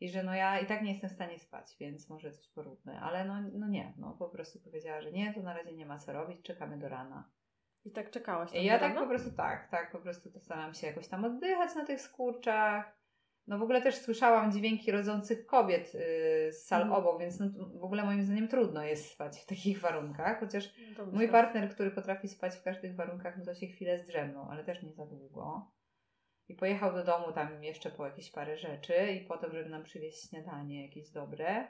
I 0.00 0.08
że 0.08 0.22
no 0.22 0.34
ja 0.34 0.60
i 0.60 0.66
tak 0.66 0.82
nie 0.82 0.92
jestem 0.92 1.10
w 1.10 1.12
stanie 1.12 1.38
spać, 1.38 1.76
więc 1.80 2.08
może 2.08 2.32
coś 2.32 2.48
poróbmy. 2.48 3.00
Ale 3.00 3.24
no, 3.24 3.34
no 3.52 3.68
nie, 3.68 3.94
no 3.98 4.16
po 4.18 4.28
prostu 4.28 4.60
powiedziała, 4.60 5.00
że 5.02 5.12
nie, 5.12 5.34
to 5.34 5.42
na 5.42 5.54
razie 5.54 5.72
nie 5.72 5.86
ma 5.86 5.98
co 5.98 6.12
robić, 6.12 6.42
czekamy 6.42 6.78
do 6.78 6.88
rana. 6.88 7.30
i 7.84 7.90
tak 7.90 8.10
czekałaś. 8.10 8.52
tam 8.52 8.62
Ja 8.62 8.74
do 8.74 8.80
tak 8.80 8.94
rana? 8.94 9.00
po 9.00 9.08
prostu 9.08 9.36
tak, 9.36 9.70
tak, 9.70 9.92
po 9.92 9.98
prostu 9.98 10.30
to 10.30 10.40
staram 10.40 10.74
się 10.74 10.86
jakoś 10.86 11.08
tam 11.08 11.24
oddychać 11.24 11.74
na 11.74 11.84
tych 11.84 12.00
skurczach. 12.00 12.99
No 13.50 13.58
w 13.58 13.62
ogóle 13.62 13.82
też 13.82 13.94
słyszałam 13.94 14.52
dźwięki 14.52 14.90
rodzących 14.90 15.46
kobiet 15.46 15.94
yy, 15.94 16.52
z 16.52 16.66
sal 16.66 16.82
Mhm. 16.82 17.00
obok, 17.00 17.20
więc 17.20 17.40
no, 17.40 17.46
w 17.80 17.84
ogóle 17.84 18.04
moim 18.04 18.22
zdaniem 18.22 18.48
trudno 18.48 18.84
jest 18.84 19.10
spać 19.10 19.38
w 19.38 19.46
takich 19.46 19.80
warunkach, 19.80 20.40
chociaż 20.40 20.74
No 20.90 21.04
to 21.04 21.10
mój 21.10 21.28
partner, 21.28 21.70
który 21.70 21.90
potrafi 21.90 22.28
spać 22.28 22.54
w 22.56 22.62
każdych 22.62 22.96
warunkach, 22.96 23.38
no 23.38 23.44
to 23.44 23.54
się 23.54 23.66
chwilę 23.66 23.98
zdrzemnął, 23.98 24.50
ale 24.50 24.64
też 24.64 24.82
nie 24.82 24.92
za 24.92 25.06
długo. 25.06 25.70
I 26.48 26.54
pojechał 26.54 26.92
do 26.92 27.04
domu 27.04 27.32
tam 27.32 27.64
jeszcze 27.64 27.90
po 27.90 28.06
jakieś 28.06 28.30
parę 28.30 28.56
rzeczy 28.58 29.12
i 29.12 29.26
potem, 29.26 29.52
żeby 29.52 29.68
nam 29.70 29.82
przywieźć 29.82 30.28
śniadanie 30.28 30.82
jakieś 30.82 31.10
dobre. 31.10 31.68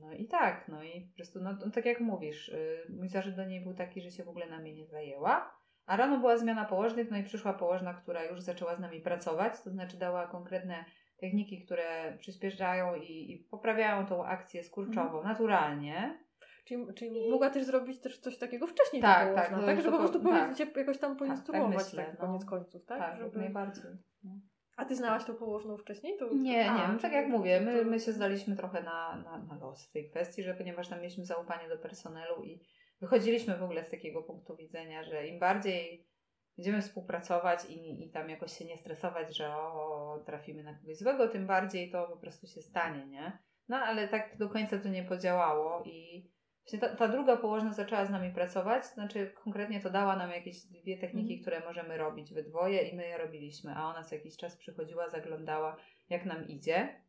No 0.00 0.12
i 0.12 0.26
tak, 0.26 0.68
no 0.68 0.82
i 0.82 1.00
po 1.00 1.16
prostu, 1.16 1.40
no, 1.42 1.52
no 1.52 1.70
tak 1.70 1.84
jak 1.84 2.00
mówisz, 2.00 2.48
yy, 2.48 2.96
mój 2.96 3.08
zarzut 3.08 3.34
do 3.34 3.44
niej 3.44 3.60
był 3.60 3.74
taki, 3.74 4.02
że 4.02 4.10
się 4.10 4.24
w 4.24 4.28
ogóle 4.28 4.46
na 4.46 4.58
mnie 4.58 4.74
nie 4.74 4.86
zajęła. 4.86 5.57
A 5.88 5.96
rano 5.96 6.18
była 6.18 6.38
zmiana 6.38 6.64
położnych, 6.64 7.10
no 7.10 7.16
i 7.16 7.22
przyszła 7.22 7.52
położna, 7.52 7.94
która 7.94 8.24
już 8.24 8.40
zaczęła 8.40 8.76
z 8.76 8.80
nami 8.80 9.00
pracować, 9.00 9.60
to 9.62 9.70
znaczy 9.70 9.96
dała 9.96 10.26
konkretne 10.26 10.84
techniki, 11.16 11.64
które 11.64 12.16
przyspieszają 12.18 12.94
i, 12.94 13.32
i 13.32 13.38
poprawiają 13.50 14.06
tą 14.06 14.24
akcję 14.24 14.64
skurczową 14.64 15.22
naturalnie. 15.22 16.18
Czyli, 16.64 16.94
czyli 16.94 17.30
mogła 17.30 17.50
też 17.50 17.64
zrobić 17.64 18.00
też 18.00 18.18
coś 18.18 18.38
takiego 18.38 18.66
wcześniej 18.66 19.02
Tak, 19.02 19.18
ta 19.18 19.24
położna, 19.24 19.42
tak, 19.42 19.50
tak, 19.50 19.60
to- 19.60 19.66
tak? 19.66 19.76
Żeby 19.80 19.90
po 19.90 19.98
prostu 19.98 20.20
tak. 20.20 20.28
powiedzieć, 20.28 20.58
cię 20.58 20.80
jakoś 20.80 20.98
tam 20.98 21.16
poinstruować 21.16 21.76
tak, 21.76 21.84
myślę, 21.84 22.16
no. 22.20 22.26
koniec 22.26 22.44
końców, 22.44 22.84
tak? 22.84 22.98
Tak, 22.98 23.18
Żeby... 23.18 23.38
najbardziej. 23.38 23.84
No. 24.24 24.30
A 24.76 24.84
ty 24.84 24.96
znałaś 24.96 25.24
tą 25.24 25.34
położną 25.34 25.76
wcześniej? 25.76 26.18
To... 26.18 26.34
Nie, 26.34 26.70
A, 26.70 26.76
nie, 26.76 26.92
no 26.92 26.98
tak 26.98 27.12
jak 27.12 27.28
mówię, 27.28 27.60
my, 27.60 27.84
my 27.84 28.00
się 28.00 28.12
zdaliśmy 28.12 28.56
trochę 28.56 28.82
na, 28.82 29.16
na, 29.16 29.38
na 29.38 29.58
los 29.60 29.86
w 29.86 29.92
tej 29.92 30.10
kwestii, 30.10 30.42
że 30.42 30.54
ponieważ 30.54 30.88
tam 30.88 31.00
mieliśmy 31.00 31.24
zaufanie 31.24 31.68
do 31.68 31.78
personelu 31.78 32.42
i 32.44 32.60
wychodziliśmy 33.00 33.56
w 33.56 33.62
ogóle 33.62 33.84
z 33.84 33.90
takiego 33.90 34.22
punktu 34.22 34.56
widzenia, 34.56 35.04
że 35.04 35.26
im 35.26 35.38
bardziej 35.38 36.08
będziemy 36.56 36.82
współpracować 36.82 37.64
i, 37.64 38.04
i 38.04 38.10
tam 38.10 38.30
jakoś 38.30 38.58
się 38.58 38.64
nie 38.64 38.76
stresować, 38.76 39.36
że 39.36 39.56
o, 39.56 40.22
trafimy 40.26 40.62
na 40.62 40.74
kogoś 40.74 40.96
złego, 40.96 41.28
tym 41.28 41.46
bardziej 41.46 41.90
to 41.90 42.08
po 42.08 42.16
prostu 42.16 42.46
się 42.46 42.62
stanie, 42.62 43.06
nie? 43.06 43.38
No 43.68 43.76
ale 43.76 44.08
tak 44.08 44.36
do 44.36 44.48
końca 44.48 44.78
to 44.78 44.88
nie 44.88 45.04
podziałało 45.04 45.82
i 45.84 46.28
właśnie 46.62 46.78
ta, 46.78 46.96
ta 46.96 47.08
druga 47.08 47.36
położna 47.36 47.72
zaczęła 47.72 48.04
z 48.04 48.10
nami 48.10 48.34
pracować, 48.34 48.86
znaczy 48.86 49.32
konkretnie 49.44 49.80
to 49.80 49.90
dała 49.90 50.16
nam 50.16 50.30
jakieś 50.30 50.66
dwie 50.66 50.98
techniki, 50.98 51.34
Mhm. 51.34 51.40
które 51.40 51.60
możemy 51.60 51.96
robić 51.96 52.34
we 52.34 52.42
dwoje 52.42 52.82
i 52.82 52.96
my 52.96 53.06
je 53.06 53.18
robiliśmy, 53.18 53.74
a 53.74 53.84
ona 53.86 54.04
co 54.04 54.14
jakiś 54.14 54.36
czas 54.36 54.56
przychodziła, 54.56 55.08
zaglądała 55.08 55.76
jak 56.10 56.24
nam 56.24 56.48
idzie. 56.48 57.02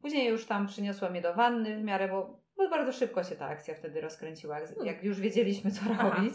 Później 0.00 0.28
już 0.28 0.46
tam 0.46 0.66
przyniosła 0.66 1.10
mnie 1.10 1.22
do 1.22 1.34
wanny 1.34 1.78
w 1.80 1.82
miarę, 1.82 2.08
bo, 2.08 2.39
bo 2.64 2.68
bardzo 2.76 2.92
szybko 2.92 3.24
się 3.24 3.36
ta 3.36 3.46
akcja 3.46 3.74
wtedy 3.74 4.00
rozkręciła, 4.00 4.60
jak, 4.60 4.70
jak 4.84 5.04
już 5.04 5.20
wiedzieliśmy 5.20 5.70
co 5.70 5.80
Aha. 5.90 6.10
robić. 6.10 6.34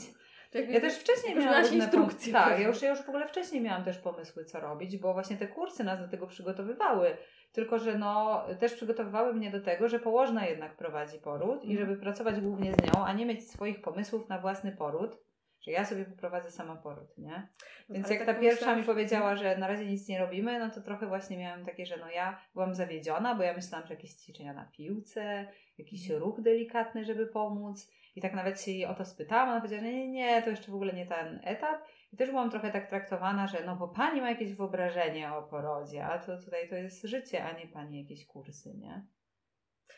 Jakby- 0.53 0.73
Ja 0.73 0.81
też 0.81 0.93
wcześniej 0.95 1.35
już 1.35 1.45
miałam 1.45 1.61
różne 1.61 1.77
instrukcje 1.77 2.33
pom- 2.33 2.43
Tak, 2.43 2.59
ja 2.59 2.67
już, 2.67 2.81
ja 2.81 2.89
już 2.89 3.01
w 3.01 3.09
ogóle 3.09 3.27
wcześniej 3.27 3.61
miałam 3.61 3.83
też 3.83 3.97
pomysły, 3.97 4.45
co 4.45 4.59
robić, 4.59 4.97
bo 4.97 5.13
właśnie 5.13 5.37
te 5.37 5.47
kursy 5.47 5.83
nas 5.83 5.99
do 5.99 6.07
tego 6.07 6.27
przygotowywały. 6.27 7.17
Tylko, 7.51 7.79
że 7.79 7.97
no, 7.97 8.43
też 8.59 8.73
przygotowywały 8.73 9.33
mnie 9.33 9.51
do 9.51 9.61
tego, 9.61 9.87
że 9.89 9.99
położna 9.99 10.45
jednak 10.45 10.77
prowadzi 10.77 11.19
poród 11.19 11.63
i 11.63 11.71
Mhm. 11.71 11.77
żeby 11.89 12.01
pracować 12.01 12.39
głównie 12.41 12.73
z 12.73 12.77
nią, 12.81 13.05
a 13.05 13.13
nie 13.13 13.25
mieć 13.25 13.49
swoich 13.51 13.81
pomysłów 13.81 14.29
na 14.29 14.39
własny 14.39 14.71
poród, 14.71 15.17
że 15.65 15.71
ja 15.71 15.85
sobie 15.85 16.05
poprowadzę 16.05 16.51
sama 16.51 16.75
poród, 16.75 17.17
nie? 17.17 17.47
Więc 17.89 18.05
Ale 18.05 18.15
jak 18.15 18.25
tak 18.25 18.35
ta 18.35 18.41
pierwsza 18.41 18.57
pomyślałam, 18.65 18.79
mi 18.79 18.85
powiedziała, 18.85 19.35
że 19.35 19.57
na 19.57 19.67
razie 19.67 19.85
nic 19.85 20.07
nie 20.07 20.19
robimy, 20.19 20.59
no 20.59 20.69
to 20.69 20.81
trochę 20.81 21.07
właśnie 21.07 21.37
miałam 21.37 21.65
takie, 21.65 21.85
że 21.85 21.97
no 21.97 22.09
ja 22.09 22.39
byłam 22.53 22.75
zawiedziona, 22.75 23.35
bo 23.35 23.43
ja 23.43 23.53
myślałam, 23.53 23.87
że 23.87 23.93
jakieś 23.93 24.13
ćwiczenia 24.13 24.53
na 24.53 24.65
piłce, 24.65 25.47
jakiś 25.77 26.03
Mhm. 26.03 26.19
ruch 26.19 26.41
delikatny, 26.41 27.05
żeby 27.05 27.27
pomóc. 27.27 27.91
I 28.15 28.21
tak 28.21 28.33
nawet 28.33 28.61
się 28.61 28.71
jej 28.71 28.85
o 28.85 28.93
to 28.93 29.05
spytałam, 29.05 29.49
ona 29.49 29.61
powiedziała, 29.61 29.81
że 29.81 29.93
nie, 29.93 30.07
nie, 30.11 30.41
to 30.41 30.49
jeszcze 30.49 30.71
w 30.71 30.75
ogóle 30.75 30.93
nie 30.93 31.05
ten 31.05 31.39
etap. 31.43 31.81
I 32.13 32.17
też 32.17 32.29
byłam 32.29 32.51
trochę 32.51 32.71
tak 32.71 32.89
traktowana, 32.89 33.47
że 33.47 33.65
no 33.65 33.75
bo 33.75 33.87
pani 33.87 34.21
ma 34.21 34.29
jakieś 34.29 34.53
wyobrażenie 34.53 35.33
o 35.33 35.43
porodzie, 35.43 36.05
a 36.05 36.19
to 36.19 36.37
tutaj 36.41 36.69
to 36.69 36.75
jest 36.75 37.03
życie, 37.03 37.43
a 37.43 37.59
nie 37.59 37.67
pani 37.67 38.01
jakieś 38.01 38.25
kursy, 38.25 38.73
nie? 38.77 39.05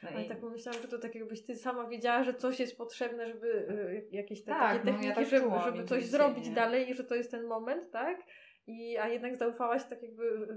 No 0.04 0.10
Ale 0.10 0.26
tak 0.26 0.40
pomyślałam, 0.40 0.82
że 0.82 0.88
to 0.88 1.00
tak 1.00 1.16
jakbyś 1.16 1.46
ty 1.46 1.56
sama 1.56 1.88
wiedziała, 1.88 2.24
że 2.24 2.34
coś 2.34 2.60
jest 2.60 2.78
potrzebne, 2.78 3.28
żeby 3.28 3.48
y, 3.48 4.08
jakieś 4.12 4.44
te, 4.44 4.52
Tak, 4.52 4.84
takie 4.84 4.86
no 4.86 4.92
ja 4.92 4.98
techniki, 4.98 5.16
tak 5.16 5.26
żeby, 5.26 5.42
czułam 5.42 5.62
żeby 5.62 5.84
coś 5.84 6.06
zrobić 6.06 6.50
dalej 6.50 6.90
i 6.90 6.94
że 6.94 7.04
to 7.04 7.16
jest 7.16 7.32
ten 7.32 7.44
moment, 7.48 7.92
tak? 7.92 8.18
i, 8.68 8.98
a 8.98 9.08
jednak 9.08 9.36
zaufałaś 9.36 9.84
tak 9.90 10.04
jakby, 10.04 10.48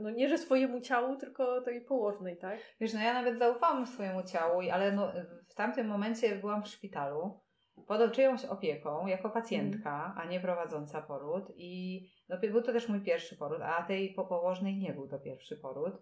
no 0.00 0.10
nie, 0.10 0.28
że 0.28 0.38
swojemu 0.38 0.80
ciału, 0.80 1.16
tylko 1.16 1.60
tej 1.60 1.80
położnej, 1.80 2.36
tak? 2.36 2.58
Wiesz, 2.80 2.94
no 2.94 3.00
ja 3.00 3.14
nawet 3.14 3.38
zaufałam 3.38 3.86
swojemu 3.86 4.22
ciału, 4.22 4.60
ale 4.72 4.92
no, 4.92 5.12
w 5.48 5.54
tamtym 5.54 5.86
momencie 5.86 6.36
byłam 6.36 6.62
w 6.62 6.68
szpitalu 6.68 7.40
pod 7.86 8.12
czyjąś 8.12 8.44
opieką 8.44 9.06
jako 9.06 9.30
pacjentka, 9.30 10.14
a 10.16 10.24
nie 10.24 10.40
prowadząca 10.40 11.02
poród 11.02 11.44
i 11.56 12.02
no, 12.28 12.38
był 12.38 12.62
to 12.62 12.72
też 12.72 12.88
mój 12.88 13.00
pierwszy 13.00 13.36
poród, 13.36 13.60
a 13.62 13.82
tej 13.82 14.14
popołożnej 14.14 14.76
nie 14.76 14.92
był 14.92 15.08
to 15.08 15.18
pierwszy 15.18 15.56
poród. 15.56 15.94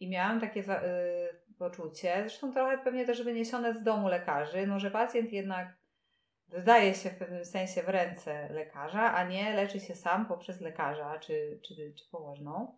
I 0.00 0.08
miałam 0.10 0.40
takie 0.40 0.60
y, 0.60 1.54
poczucie, 1.58 2.14
zresztą 2.20 2.52
trochę 2.52 2.78
pewnie 2.78 3.06
też 3.06 3.22
wyniesione 3.22 3.74
z 3.74 3.82
domu 3.82 4.08
lekarzy, 4.08 4.66
no, 4.66 4.78
że 4.78 4.90
pacjent 4.90 5.32
jednak 5.32 5.78
zdaje 6.56 6.94
się 6.94 7.10
w 7.10 7.18
pewnym 7.18 7.44
sensie 7.44 7.82
w 7.82 7.88
ręce 7.88 8.48
lekarza, 8.52 9.14
a 9.14 9.28
nie 9.28 9.56
leczy 9.56 9.80
się 9.80 9.94
sam 9.94 10.26
poprzez 10.26 10.60
lekarza 10.60 11.18
czy, 11.18 11.60
czy, 11.62 11.94
czy 11.94 12.10
położną. 12.10 12.76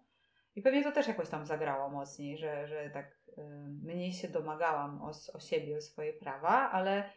I 0.57 0.63
pewnie 0.63 0.85
to 0.85 0.93
też 0.93 1.09
jakoś 1.09 1.29
tam 1.29 1.47
zagrało 1.47 1.89
mocniej, 1.89 2.39
że, 2.39 2.69
że 2.69 2.91
tak 2.91 3.17
y, 3.29 3.43
mniej 3.83 4.13
się 4.13 4.29
domagałam 4.29 5.03
o, 5.03 5.11
o 5.35 5.41
siebie, 5.41 5.77
o 5.77 5.81
swoje 5.81 6.13
prawa, 6.13 6.71
ale 6.71 7.11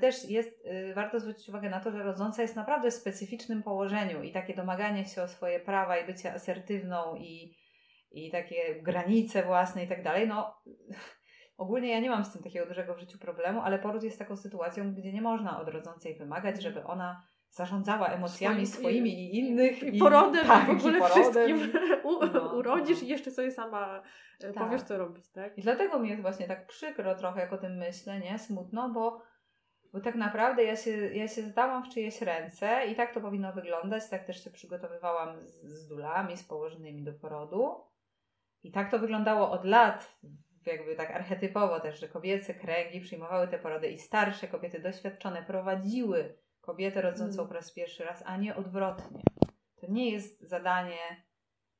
też 0.00 0.30
jest, 0.30 0.66
y, 0.66 0.94
warto 0.94 1.20
zwrócić 1.20 1.48
uwagę 1.48 1.70
na 1.70 1.80
to, 1.80 1.92
że 1.92 2.02
rodząca 2.02 2.42
jest 2.42 2.56
naprawdę 2.56 2.90
w 2.90 2.94
specyficznym 2.94 3.62
położeniu 3.62 4.22
i 4.22 4.32
takie 4.32 4.54
domaganie 4.54 5.04
się 5.04 5.22
o 5.22 5.28
swoje 5.28 5.60
prawa 5.60 5.98
i 5.98 6.06
bycie 6.06 6.34
asertywną 6.34 7.16
i, 7.16 7.56
i 8.10 8.30
takie 8.30 8.82
granice 8.82 9.42
własne 9.42 9.84
i 9.84 9.88
tak 9.88 10.02
dalej, 10.02 10.28
no 10.28 10.54
ogólnie 11.56 11.90
ja 11.90 12.00
nie 12.00 12.10
mam 12.10 12.24
z 12.24 12.32
tym 12.32 12.42
takiego 12.42 12.66
dużego 12.66 12.94
w 12.94 13.00
życiu 13.00 13.18
problemu, 13.18 13.60
ale 13.60 13.78
poród 13.78 14.02
jest 14.02 14.18
taką 14.18 14.36
sytuacją, 14.36 14.94
gdzie 14.94 15.12
nie 15.12 15.22
można 15.22 15.60
od 15.60 15.68
rodzącej 15.68 16.18
wymagać, 16.18 16.62
żeby 16.62 16.84
ona 16.84 17.22
zarządzała 17.50 18.08
emocjami 18.08 18.66
Swoim, 18.66 18.84
swoimi 18.84 19.10
i 19.10 19.38
innych. 19.38 19.82
I, 19.82 19.96
i 19.96 19.98
porodem, 19.98 20.46
tak, 20.46 20.64
i 20.64 20.66
w 20.66 20.70
ogóle 20.70 20.98
i 20.98 21.02
wszystkim. 21.02 21.72
U, 22.04 22.26
no, 22.26 22.54
urodzisz 22.56 23.00
no. 23.00 23.06
i 23.06 23.10
jeszcze 23.10 23.30
sobie 23.30 23.50
sama 23.50 24.02
e, 24.40 24.52
tak. 24.52 24.64
powiesz, 24.64 24.82
co 24.82 24.98
robić, 24.98 25.30
tak? 25.32 25.58
I 25.58 25.62
dlatego 25.62 25.98
mi 25.98 26.08
jest 26.08 26.22
właśnie 26.22 26.46
tak 26.46 26.66
przykro 26.66 27.14
trochę, 27.14 27.40
jak 27.40 27.52
o 27.52 27.58
tym 27.58 27.76
myślę, 27.76 28.20
nie? 28.20 28.38
Smutno, 28.38 28.90
bo 28.90 29.22
bo 29.92 30.00
tak 30.00 30.14
naprawdę 30.14 30.64
ja 30.64 30.76
się, 30.76 30.90
ja 30.90 31.28
się 31.28 31.42
zdałam 31.42 31.84
w 31.84 31.88
czyjeś 31.88 32.22
ręce 32.22 32.86
i 32.86 32.94
tak 32.94 33.14
to 33.14 33.20
powinno 33.20 33.52
wyglądać. 33.52 34.08
Tak 34.10 34.26
też 34.26 34.44
się 34.44 34.50
przygotowywałam 34.50 35.40
z, 35.40 35.64
z 35.64 35.88
dulami, 35.88 36.36
z 36.36 36.44
położonymi 36.44 37.04
do 37.04 37.12
porodu. 37.12 37.89
I 38.62 38.72
tak 38.72 38.90
to 38.90 38.98
wyglądało 38.98 39.50
od 39.50 39.64
lat, 39.64 40.18
jakby 40.66 40.96
tak 40.96 41.10
archetypowo 41.10 41.80
też, 41.80 42.00
że 42.00 42.08
kobiece 42.08 42.54
kręgi 42.54 43.00
przyjmowały 43.00 43.48
te 43.48 43.58
porody 43.58 43.90
i 43.90 43.98
starsze 43.98 44.48
kobiety 44.48 44.80
doświadczone 44.80 45.42
prowadziły 45.42 46.34
kobietę 46.60 47.02
rodzącą 47.02 47.38
mm. 47.38 47.48
po 47.48 47.54
raz 47.54 47.72
pierwszy 47.72 48.04
raz, 48.04 48.22
a 48.26 48.36
nie 48.36 48.56
odwrotnie. 48.56 49.22
To 49.80 49.86
nie 49.88 50.10
jest 50.10 50.40
zadanie 50.40 51.24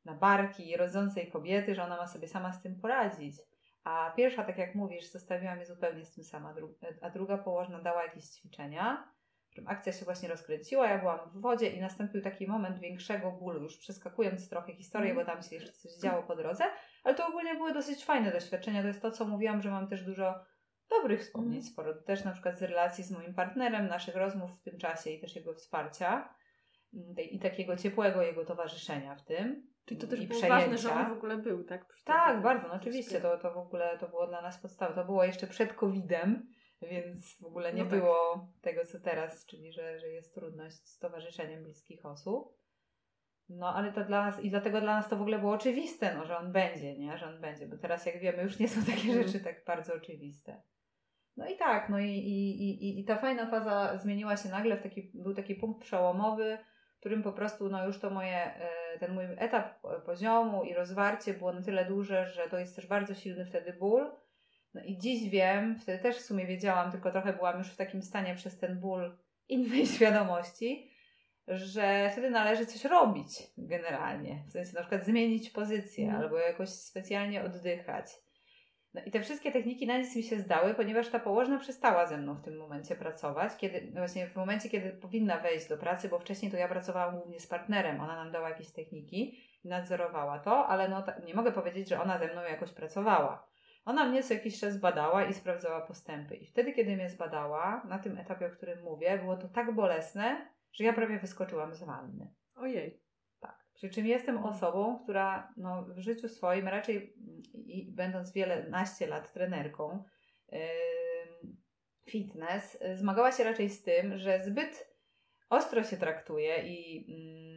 na 0.05 0.15
barki 0.15 0.77
rodzącej 0.77 1.31
kobiety, 1.31 1.75
że 1.75 1.85
ona 1.85 1.97
ma 1.97 2.07
sobie 2.07 2.29
sama 2.29 2.53
z 2.53 2.63
tym 2.63 2.81
poradzić. 2.81 3.37
A 3.85 4.13
pierwsza, 4.17 4.45
tak 4.45 4.59
jak 4.59 4.75
mówisz, 4.75 5.11
zostawiła 5.11 5.55
mnie 5.55 5.67
zupełnie 5.67 6.05
z 6.05 6.13
tym 6.15 6.25
sama, 6.25 6.55
a 7.01 7.11
druga 7.11 7.39
położna 7.39 7.83
dała 7.83 8.03
jakieś 8.03 8.25
ćwiczenia, 8.25 9.13
w 9.51 9.53
którym 9.53 9.69
akcja 9.69 9.93
się 9.93 10.05
właśnie 10.05 10.29
rozkręciła, 10.29 10.89
ja 10.89 10.99
byłam 10.99 11.19
w 11.31 11.41
wodzie 11.41 11.71
i 11.71 11.81
nastąpił 11.81 12.23
taki 12.23 12.47
moment 12.47 12.79
większego 12.79 13.33
bólu, 13.33 13.63
już 13.63 13.77
przeskakując 13.77 14.49
trochę 14.49 14.75
historię, 14.75 15.15
bo 15.15 15.25
tam 15.25 15.43
się 15.43 15.55
jeszcze 15.57 15.73
coś 15.73 15.93
działo 15.93 16.23
po 16.23 16.37
drodze, 16.37 16.65
ale 17.05 17.15
to 17.15 17.27
ogólnie 17.29 17.55
były 17.55 17.73
dosyć 17.73 18.05
fajne 18.05 18.33
doświadczenia, 18.33 18.83
to 18.83 18.89
jest 18.89 19.03
to, 19.03 19.11
co 19.11 19.25
mówiłam, 19.25 19.63
że 19.63 19.71
mam 19.71 19.89
też 19.89 20.03
dużo 20.03 20.35
dobrych 20.91 21.21
wspomnień 21.21 21.63
sporo, 21.63 21.95
też 21.95 22.25
na 22.25 22.33
przykład 22.33 22.59
z 22.59 22.63
relacji 22.63 23.05
z 23.05 23.11
moim 23.11 23.35
partnerem, 23.35 23.89
naszych 23.89 24.17
rozmów 24.17 24.51
w 24.51 24.63
tym 24.63 24.79
czasie 24.79 25.11
i 25.11 25.21
też 25.21 25.37
jego 25.37 25.55
wsparcia 25.55 26.35
mm, 26.95 27.17
i 27.31 27.39
takiego 27.39 27.77
ciepłego 27.77 28.23
jego 28.23 28.45
towarzyszenia 28.45 29.17
w 29.17 29.25
tym. 29.25 29.71
Czyli 29.85 30.01
to 30.01 30.07
też 30.07 30.27
było 30.27 30.41
przejęcia. 30.41 30.61
ważne, 30.61 30.79
że 30.79 30.93
on 30.93 31.09
w 31.09 31.19
ogóle 31.19 31.37
był, 31.39 31.65
tak? 31.65 31.87
tak, 32.05 32.43
bardzo, 32.43 32.69
no 32.69 32.75
oczywiście, 32.75 33.21
to, 33.21 33.39
to 33.39 33.55
w 33.55 33.59
ogóle 33.59 33.99
to 33.99 34.09
było 34.09 34.27
dla 34.27 34.43
nas 34.43 34.59
podstawa. 34.59 34.95
To 34.95 35.05
było 35.05 35.25
jeszcze 35.25 35.47
przed 35.47 35.73
COVID-em, 35.73 36.47
więc 36.87 37.39
w 37.39 37.45
ogóle 37.45 37.73
nie 37.73 37.85
no 37.85 37.91
tak. 37.91 37.99
było 37.99 38.49
tego, 38.61 38.87
co 38.87 39.01
teraz, 39.01 39.47
czyli 39.47 39.73
że, 39.73 39.99
że 39.99 40.09
jest 40.09 40.35
trudność 40.35 40.89
z 40.89 40.99
towarzyszeniem 40.99 41.63
bliskich 41.63 42.07
osób. 42.07 42.61
No, 43.49 43.75
ale 43.75 43.93
to 43.93 44.05
dla 44.05 44.27
nas, 44.27 44.41
i 44.41 44.51
dlatego 44.51 44.81
dla 44.81 44.97
nas 44.97 45.09
to 45.09 45.17
w 45.17 45.21
ogóle 45.21 45.39
było 45.39 45.53
oczywiste, 45.53 46.15
no, 46.15 46.27
że 46.27 46.39
on 46.39 46.53
będzie, 46.53 46.99
nie? 46.99 47.19
Że 47.19 47.27
on 47.27 47.41
będzie, 47.41 47.67
bo 47.67 47.79
teraz 47.79 48.07
jak 48.07 48.21
wiemy, 48.21 48.43
już 48.43 48.59
nie 48.59 48.69
są 48.69 48.81
takie 48.85 49.09
mhm. 49.09 49.23
rzeczy 49.23 49.41
tak 49.41 49.65
bardzo 49.65 49.95
oczywiste. 49.95 50.63
No 51.37 51.49
i 51.49 51.57
tak, 51.57 51.89
no 51.89 51.99
i, 51.99 52.11
i, 52.11 52.63
i, 52.63 53.01
i 53.01 53.05
ta 53.05 53.17
fajna 53.17 53.51
faza 53.51 53.99
zmieniła 53.99 54.37
się 54.37 54.49
nagle 54.49 54.77
w 54.77 54.83
taki, 54.83 55.11
był 55.15 55.35
taki 55.35 55.55
punkt 55.55 55.81
przełomowy, 55.81 56.59
którym 57.01 57.23
po 57.23 57.33
prostu 57.33 57.69
no 57.69 57.87
już 57.87 57.99
to 57.99 58.11
moje, 58.11 58.55
e, 58.55 58.99
ten 58.99 59.15
mój 59.15 59.25
etap 59.37 59.81
poziomu 60.07 60.65
i 60.65 60.75
rozwarcie 60.75 61.35
było 61.35 61.53
na 61.53 61.63
tyle 61.63 61.85
duże, 61.85 62.27
że 62.27 62.49
to 62.49 62.59
jest 62.59 62.77
też 62.77 62.87
bardzo 62.87 63.15
silny 63.15 63.47
wtedy 63.47 63.73
ból. 63.73 64.11
No 64.75 64.81
i 64.85 64.99
dziś 64.99 65.31
wiem, 65.31 65.79
wtedy 65.79 66.03
też 66.03 66.17
w 66.17 66.25
sumie 66.25 66.47
wiedziałam, 66.47 66.91
tylko 66.91 67.11
trochę 67.11 67.33
byłam 67.33 67.59
już 67.59 67.69
w 67.69 67.77
takim 67.77 68.03
stanie 68.03 68.35
przez 68.35 68.59
ten 68.59 68.81
ból 68.81 69.19
innej 69.49 69.87
świadomości, 69.97 70.91
że 71.49 72.11
wtedy 72.13 72.31
należy 72.31 72.67
coś 72.67 72.85
robić 72.85 73.29
generalnie. 73.59 74.45
W 74.49 74.53
sensie 74.53 74.73
na 74.75 74.81
przykład 74.81 75.05
zmienić 75.05 75.51
pozycję 75.51 76.09
mm. 76.09 76.21
albo 76.21 76.39
jakoś 76.39 76.69
specjalnie 76.69 77.45
oddychać. 77.45 78.07
No 78.95 79.01
i 79.07 79.11
te 79.11 79.21
wszystkie 79.21 79.53
techniki 79.53 79.87
na 79.87 79.99
nic 79.99 80.17
mi 80.17 80.23
się 80.23 80.39
zdały, 80.39 80.75
ponieważ 80.75 81.09
ta 81.09 81.19
położna 81.19 81.59
przestała 81.59 82.07
ze 82.07 82.17
mną 82.19 82.35
w 82.35 82.43
tym 82.43 82.57
momencie 82.57 82.97
pracować, 82.97 83.57
kiedy 83.57 83.91
no 83.95 84.01
właśnie 84.01 84.27
w 84.27 84.37
momencie, 84.37 84.69
kiedy 84.69 84.91
powinna 84.91 85.39
wejść 85.39 85.69
do 85.69 85.79
pracy, 85.79 86.09
bo 86.09 86.19
wcześniej 86.19 86.51
to 86.51 86.57
ja 86.57 86.69
pracowałam 86.69 87.17
głównie 87.17 87.41
z 87.41 87.47
partnerem, 87.47 88.01
ona 88.01 88.17
nam 88.17 88.33
dała 88.33 88.49
jakieś 88.49 88.73
techniki 88.73 89.39
i 89.65 89.69
nadzorowała 89.69 90.39
to, 90.39 90.67
ale 90.67 90.89
no 90.89 91.05
nie 91.27 91.35
mogę 91.35 91.53
powiedzieć, 91.53 91.89
że 91.89 92.01
ona 92.01 92.19
ze 92.19 92.33
mną 92.33 92.43
jakoś 92.43 92.73
pracowała. 92.73 93.50
Ona 93.91 94.05
mnie 94.05 94.23
co 94.23 94.35
jakiś 94.35 94.61
czas 94.61 94.79
badała 94.79 95.25
i 95.25 95.35
sprawdzała 95.35 95.81
postępy. 95.81 96.37
I 96.37 96.47
wtedy, 96.47 96.73
kiedy 96.73 96.97
mnie 96.97 97.11
zbadała, 97.11 97.83
na 97.89 97.99
tym 97.99 98.19
etapie, 98.19 98.47
o 98.47 98.51
którym 98.51 98.83
mówię, 98.83 99.19
było 99.19 99.37
to 99.37 99.49
tak 99.49 99.75
bolesne, 99.75 100.51
że 100.73 100.85
ja 100.85 100.93
prawie 100.93 101.19
wyskoczyłam 101.19 101.75
z 101.75 101.83
wanny. 101.83 102.35
Ojej. 102.55 103.01
Przy 103.75 103.91
czym 103.91 104.07
jestem 104.07 104.39
osobą, 104.39 104.99
która 105.03 105.55
no, 105.57 105.85
w 105.85 105.99
życiu 105.99 106.29
swoim, 106.29 106.69
raczej 106.69 107.15
i 107.55 107.93
będąc 107.93 108.33
wiele 108.33 108.69
naście 108.69 109.07
lat 109.07 109.33
trenerką 109.33 110.05
yy, 110.53 110.59
fitness, 112.11 112.79
zmagała 112.95 113.33
się 113.33 113.45
raczej 113.45 113.71
z 113.71 113.83
tym, 113.83 114.19
że 114.19 114.45
zbyt 114.45 114.95
ostro 115.49 115.85
się 115.85 115.97
traktuje 115.97 116.63
i 116.63 117.07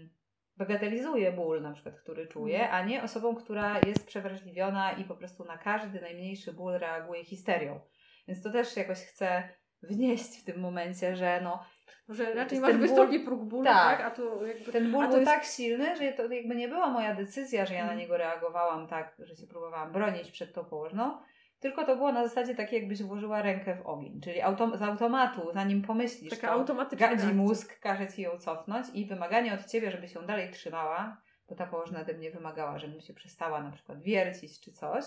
yy, 0.02 0.10
bagatelizuje 0.58 1.32
ból, 1.32 1.62
na 1.62 1.74
przykład, 1.74 1.96
który 2.00 2.28
czuje, 2.28 2.62
mhm. 2.62 2.84
a 2.84 2.88
nie 2.88 3.04
osobą, 3.04 3.36
która 3.36 3.80
jest 3.88 4.08
przewrażliwiona 4.08 4.92
i 4.92 5.04
po 5.04 5.16
prostu 5.16 5.46
na 5.46 5.58
każdy 5.58 6.02
najmniejszy 6.02 6.54
ból 6.54 6.74
reaguje 6.74 7.26
histerią. 7.26 7.80
Więc 8.28 8.44
to 8.44 8.52
też 8.52 8.78
jakoś 8.78 8.98
chcę 8.98 9.50
wnieść 9.84 10.42
w 10.42 10.44
tym 10.46 10.60
momencie, 10.60 11.16
że 11.16 11.42
no, 11.44 11.66
że 12.10 12.34
raczej 12.34 12.60
masz 12.60 12.78
wysoki 12.78 13.20
próg 13.20 13.44
bólu, 13.46 13.64
tak? 13.64 13.98
tak? 13.98 14.08
A 14.08 14.12
tu 14.12 14.46
jakby, 14.46 14.72
ten 14.72 14.92
ból 14.92 15.08
był 15.08 15.20
jest... 15.20 15.32
tak 15.32 15.44
silny, 15.44 15.96
że 15.96 16.12
to 16.12 16.34
jakby 16.34 16.56
nie 16.56 16.68
była 16.68 16.90
moja 16.90 17.16
decyzja, 17.16 17.66
że 17.66 17.74
ja 17.74 17.80
na 17.80 17.92
mhm. 17.92 18.00
niego 18.00 18.18
reagowałam 18.18 18.88
tak, 18.88 19.16
że 19.20 19.36
się 19.36 19.48
próbowałam 19.48 19.92
bronić 19.92 20.32
przed 20.32 20.54
tą 20.54 20.66
położną, 20.66 21.18
tylko 21.64 21.86
to 21.86 21.96
było 21.96 22.12
na 22.12 22.28
zasadzie 22.28 22.56
takiej, 22.56 22.80
jakbyś 22.80 23.04
włożyła 23.04 23.42
rękę 23.42 23.76
w 23.76 23.86
ogień, 23.86 24.22
czyli 24.22 24.42
autom 24.42 24.78
z 24.78 24.82
automatu, 24.82 25.42
zanim 25.54 25.82
pomyślisz, 25.82 26.30
Taka 26.30 26.50
automatyczna 26.50 27.08
gadzi 27.08 27.34
mózg, 27.34 27.80
każe 27.80 28.08
ci 28.08 28.22
ją 28.22 28.38
cofnąć 28.38 28.88
i 28.94 29.06
wymaganie 29.06 29.54
od 29.54 29.66
ciebie, 29.66 29.92
żeby 29.92 30.08
się 30.08 30.26
dalej 30.26 30.52
trzymała, 30.52 31.22
bo 31.50 31.56
ta 31.56 31.68
położna 31.68 32.02
ode 32.02 32.14
mnie 32.14 32.32
wymagała, 32.32 32.80
żebym 32.80 33.02
się 33.02 33.14
przestała 33.14 33.64
na 33.64 33.72
przykład 33.72 34.02
wiercić 34.02 34.60
czy 34.60 34.72
coś, 34.72 35.04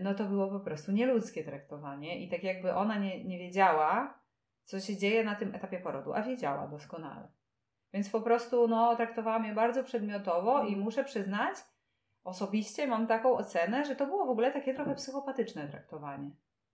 no 0.00 0.14
to 0.14 0.24
było 0.24 0.48
po 0.48 0.60
prostu 0.60 0.92
nieludzkie 0.92 1.44
traktowanie 1.44 2.24
i 2.24 2.28
tak 2.28 2.42
jakby 2.42 2.74
ona 2.74 2.98
nie, 2.98 3.24
nie 3.24 3.38
wiedziała, 3.38 4.20
co 4.64 4.80
się 4.80 4.96
dzieje 4.96 5.24
na 5.24 5.34
tym 5.34 5.54
etapie 5.54 5.78
porodu, 5.78 6.12
a 6.12 6.22
wiedziała 6.22 6.68
doskonale. 6.68 7.28
Więc 7.92 8.10
po 8.10 8.20
prostu 8.20 8.68
no, 8.68 8.96
traktowałam 8.96 9.44
je 9.44 9.54
bardzo 9.54 9.84
przedmiotowo 9.84 10.58
i 10.58 10.66
mhm. 10.66 10.80
muszę 10.80 11.04
przyznać, 11.04 11.56
osobiście 12.24 12.86
mam 12.86 13.06
taką 13.06 13.36
ocenę, 13.36 13.84
że 13.84 13.96
to 13.96 14.06
było 14.06 14.26
w 14.26 14.30
ogóle 14.30 14.52
takie 14.52 14.74
trochę 14.74 14.94
psychopatyczne 14.94 15.68
traktowanie. 15.68 16.30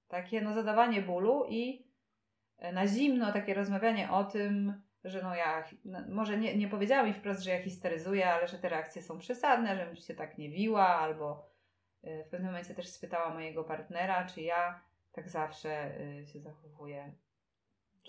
Takie 0.09 0.41
no, 0.41 0.55
zadawanie 0.55 1.03
bólu 1.03 1.45
i 1.49 1.87
e, 2.59 2.73
na 2.73 2.87
zimno 2.87 3.33
takie 3.33 3.55
rozmawianie 3.55 4.11
o 4.11 4.25
tym, 4.25 4.83
że 5.05 5.23
no 5.23 5.35
ja, 5.35 5.65
no, 5.85 5.99
może 6.09 6.39
nie, 6.39 6.57
nie 6.57 6.69
powiedziała 6.69 7.03
mi 7.03 7.15
wprost, 7.15 7.43
że 7.43 7.51
ja 7.51 7.63
histeryzuję, 7.63 8.33
ale 8.33 8.49
że 8.49 8.59
te 8.59 8.69
reakcje 8.69 9.03
są 9.03 9.19
przesadne, 9.19 9.77
żebym 9.77 9.97
się 9.97 10.15
tak 10.15 10.39
nie 10.39 10.51
wiła, 10.51 10.87
albo 10.87 11.51
e, 12.03 12.25
w 12.25 12.29
pewnym 12.29 12.51
momencie 12.51 12.75
też 12.75 12.89
spytała 12.89 13.35
mojego 13.35 13.65
partnera, 13.65 14.27
czy 14.27 14.43
ja 14.43 14.81
tak 15.13 15.29
zawsze 15.29 16.01
e, 16.01 16.27
się 16.27 16.41
zachowuję 16.41 17.13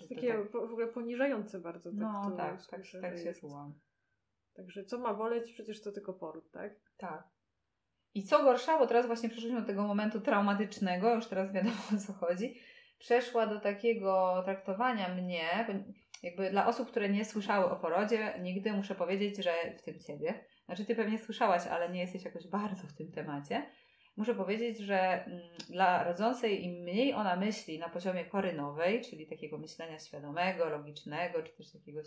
to 0.00 0.14
takie 0.14 0.34
tak... 0.34 0.52
w 0.52 0.56
ogóle 0.56 0.86
poniżające 0.86 1.60
bardzo. 1.60 1.90
Tak 1.90 1.98
no 1.98 2.30
tak, 2.36 2.66
tak, 2.66 2.80
tak 3.00 3.18
się 3.18 3.32
czułam. 3.34 3.74
Także 4.60 4.84
co 4.84 4.98
ma 4.98 5.14
boleć, 5.14 5.52
przecież 5.52 5.82
to 5.82 5.92
tylko 5.92 6.12
poród, 6.12 6.50
tak? 6.50 6.72
Tak. 6.96 7.28
I 8.14 8.24
co 8.24 8.42
gorsza, 8.42 8.78
bo 8.78 8.86
teraz 8.86 9.06
właśnie 9.06 9.28
przeszliśmy 9.28 9.60
do 9.60 9.66
tego 9.66 9.86
momentu 9.86 10.20
traumatycznego, 10.20 11.14
już 11.14 11.26
teraz 11.26 11.52
wiadomo 11.52 11.76
o 11.94 11.98
co 12.06 12.12
chodzi, 12.12 12.60
przeszła 12.98 13.46
do 13.46 13.60
takiego 13.60 14.42
traktowania 14.44 15.14
mnie, 15.14 15.66
jakby 16.22 16.50
dla 16.50 16.66
osób, 16.66 16.90
które 16.90 17.08
nie 17.08 17.24
słyszały 17.24 17.70
o 17.70 17.76
porodzie, 17.76 18.34
nigdy 18.42 18.72
muszę 18.72 18.94
powiedzieć, 18.94 19.44
że 19.44 19.52
w 19.78 19.82
tym 19.82 20.00
ciebie, 20.00 20.44
znaczy 20.64 20.84
ty 20.84 20.96
pewnie 20.96 21.18
słyszałaś, 21.18 21.66
ale 21.66 21.88
nie 21.90 22.00
jesteś 22.00 22.24
jakoś 22.24 22.48
bardzo 22.48 22.86
w 22.86 22.92
tym 22.92 23.12
temacie. 23.12 23.70
Muszę 24.16 24.34
powiedzieć, 24.34 24.78
że 24.78 25.24
mm, 25.24 25.40
dla 25.68 26.04
rodzącej 26.04 26.64
im 26.64 26.82
mniej 26.82 27.14
ona 27.14 27.36
myśli 27.36 27.78
na 27.78 27.88
poziomie 27.88 28.24
korynowej, 28.24 29.02
czyli 29.02 29.26
takiego 29.26 29.58
myślenia 29.58 29.98
świadomego, 29.98 30.68
logicznego, 30.68 31.42
czy 31.42 31.56
też 31.56 31.74
jakiegoś 31.74 32.06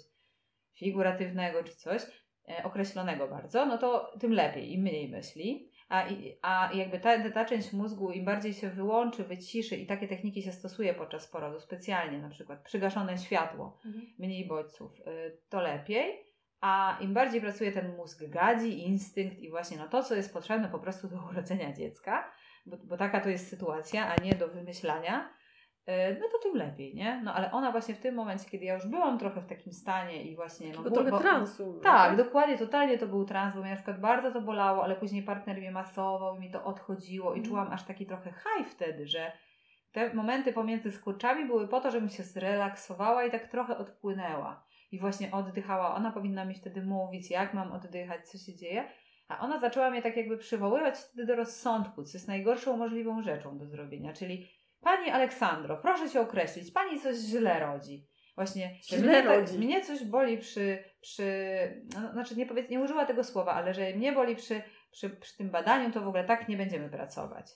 figuratywnego, 0.73 1.63
czy 1.63 1.75
coś, 1.75 2.01
określonego 2.63 3.27
bardzo, 3.27 3.65
no 3.65 3.77
to 3.77 4.13
tym 4.19 4.31
lepiej, 4.31 4.73
im 4.73 4.81
mniej 4.81 5.09
myśli. 5.09 5.69
A, 5.89 6.05
a 6.41 6.73
jakby 6.73 6.99
ta, 6.99 7.29
ta 7.29 7.45
część 7.45 7.73
mózgu 7.73 8.11
im 8.11 8.25
bardziej 8.25 8.53
się 8.53 8.69
wyłączy, 8.69 9.23
wyciszy 9.23 9.75
i 9.75 9.87
takie 9.87 10.07
techniki 10.07 10.41
się 10.41 10.51
stosuje 10.51 10.93
podczas 10.93 11.27
porodu 11.27 11.59
specjalnie, 11.59 12.19
na 12.19 12.29
przykład 12.29 12.63
przygaszone 12.63 13.17
światło, 13.17 13.79
Mhm. 13.85 14.05
mniej 14.19 14.47
bodźców, 14.47 14.99
y, 14.99 15.37
to 15.49 15.61
lepiej. 15.61 16.25
A 16.61 16.97
im 17.01 17.13
bardziej 17.13 17.41
pracuje 17.41 17.71
ten 17.71 17.95
mózg 17.95 18.23
gadzi, 18.29 18.87
instynkt 18.87 19.39
i 19.39 19.49
właśnie 19.49 19.77
no 19.77 19.87
to, 19.87 20.03
co 20.03 20.15
jest 20.15 20.33
potrzebne 20.33 20.69
po 20.69 20.79
prostu 20.79 21.07
do 21.07 21.15
urodzenia 21.31 21.73
dziecka, 21.73 22.31
bo, 22.65 22.77
bo 22.77 22.97
taka 22.97 23.21
to 23.21 23.29
jest 23.29 23.49
sytuacja, 23.49 24.07
a 24.07 24.23
nie 24.23 24.35
do 24.35 24.47
wymyślania, 24.47 25.33
no 26.21 26.27
to 26.31 26.37
tym 26.43 26.55
lepiej, 26.57 26.95
nie? 26.95 27.21
No 27.23 27.33
ale 27.33 27.51
ona 27.51 27.71
właśnie 27.71 27.95
w 27.95 27.99
tym 27.99 28.15
momencie, 28.15 28.49
kiedy 28.49 28.65
ja 28.65 28.73
już 28.73 28.87
byłam 28.87 29.19
trochę 29.19 29.41
w 29.41 29.45
takim 29.47 29.73
stanie 29.73 30.23
i 30.23 30.35
właśnie... 30.35 30.71
No, 30.73 30.83
Bo 30.83 30.91
trochę 30.91 31.11
bo- 31.11 31.19
transu. 31.19 31.79
tak, 31.83 32.17
dokładnie, 32.17 32.57
totalnie 32.57 32.97
to 32.97 33.07
był 33.07 33.25
trans, 33.25 33.55
bo 33.55 33.61
mnie 33.61 33.69
na 33.69 33.75
przykład 33.75 33.99
bardzo 33.99 34.31
to 34.31 34.41
bolało, 34.41 34.83
ale 34.83 34.95
później 34.95 35.23
partner 35.23 35.57
mnie 35.57 35.71
masował 35.71 36.39
mi 36.39 36.51
to 36.51 36.63
odchodziło 36.63 37.29
i 37.33 37.37
Mhm. 37.37 37.45
czułam 37.45 37.71
aż 37.73 37.83
taki 37.83 38.05
trochę 38.05 38.31
haj 38.31 38.65
wtedy, 38.65 39.07
że 39.07 39.31
te 39.91 40.13
momenty 40.13 40.53
pomiędzy 40.53 40.91
skurczami 40.91 41.45
były 41.45 41.67
po 41.67 41.81
to, 41.81 41.91
żebym 41.91 42.09
się 42.09 42.23
zrelaksowała 42.23 43.23
i 43.23 43.31
tak 43.31 43.47
trochę 43.47 43.77
odpłynęła. 43.77 44.63
I 44.91 44.99
właśnie 44.99 45.31
oddychała. 45.31 45.95
Ona 45.95 46.11
powinna 46.11 46.45
mi 46.45 46.55
wtedy 46.55 46.81
mówić, 46.85 47.31
jak 47.31 47.53
mam 47.53 47.71
oddychać, 47.71 48.29
co 48.29 48.37
się 48.37 48.55
dzieje. 48.55 48.83
A 49.27 49.39
ona 49.39 49.59
zaczęła 49.59 49.89
mnie 49.89 50.01
tak 50.01 50.17
jakby 50.17 50.37
przywoływać 50.37 50.97
wtedy 50.97 51.25
do 51.25 51.35
rozsądku, 51.35 52.03
co 52.03 52.17
jest 52.17 52.27
najgorszą 52.27 52.77
możliwą 52.77 53.21
rzeczą 53.21 53.57
do 53.57 53.65
zrobienia. 53.65 54.13
Czyli 54.13 54.47
Pani 54.83 55.09
Aleksandro, 55.09 55.77
proszę 55.77 56.09
się 56.09 56.21
określić, 56.21 56.71
Pani 56.71 57.01
coś 57.01 57.17
źle 57.17 57.59
rodzi. 57.59 58.07
Właśnie, 58.35 58.79
że 58.89 58.97
Źle 58.97 59.23
mnie, 59.23 59.23
tak, 59.23 59.51
mnie 59.51 59.81
coś 59.81 60.03
boli 60.03 60.37
przy, 60.37 60.83
przy 61.01 61.25
no, 61.93 62.11
znaczy 62.11 62.35
nie, 62.35 62.45
powiedz, 62.45 62.69
nie 62.69 62.79
użyła 62.79 63.05
tego 63.05 63.23
słowa, 63.23 63.53
ale 63.53 63.73
że 63.73 63.93
mnie 63.93 64.11
boli 64.11 64.35
przy, 64.35 64.61
przy, 64.91 65.09
przy 65.09 65.37
tym 65.37 65.49
badaniu, 65.49 65.91
to 65.91 66.01
w 66.01 66.07
ogóle 66.07 66.23
tak 66.23 66.47
nie 66.47 66.57
będziemy 66.57 66.89
pracować. 66.89 67.51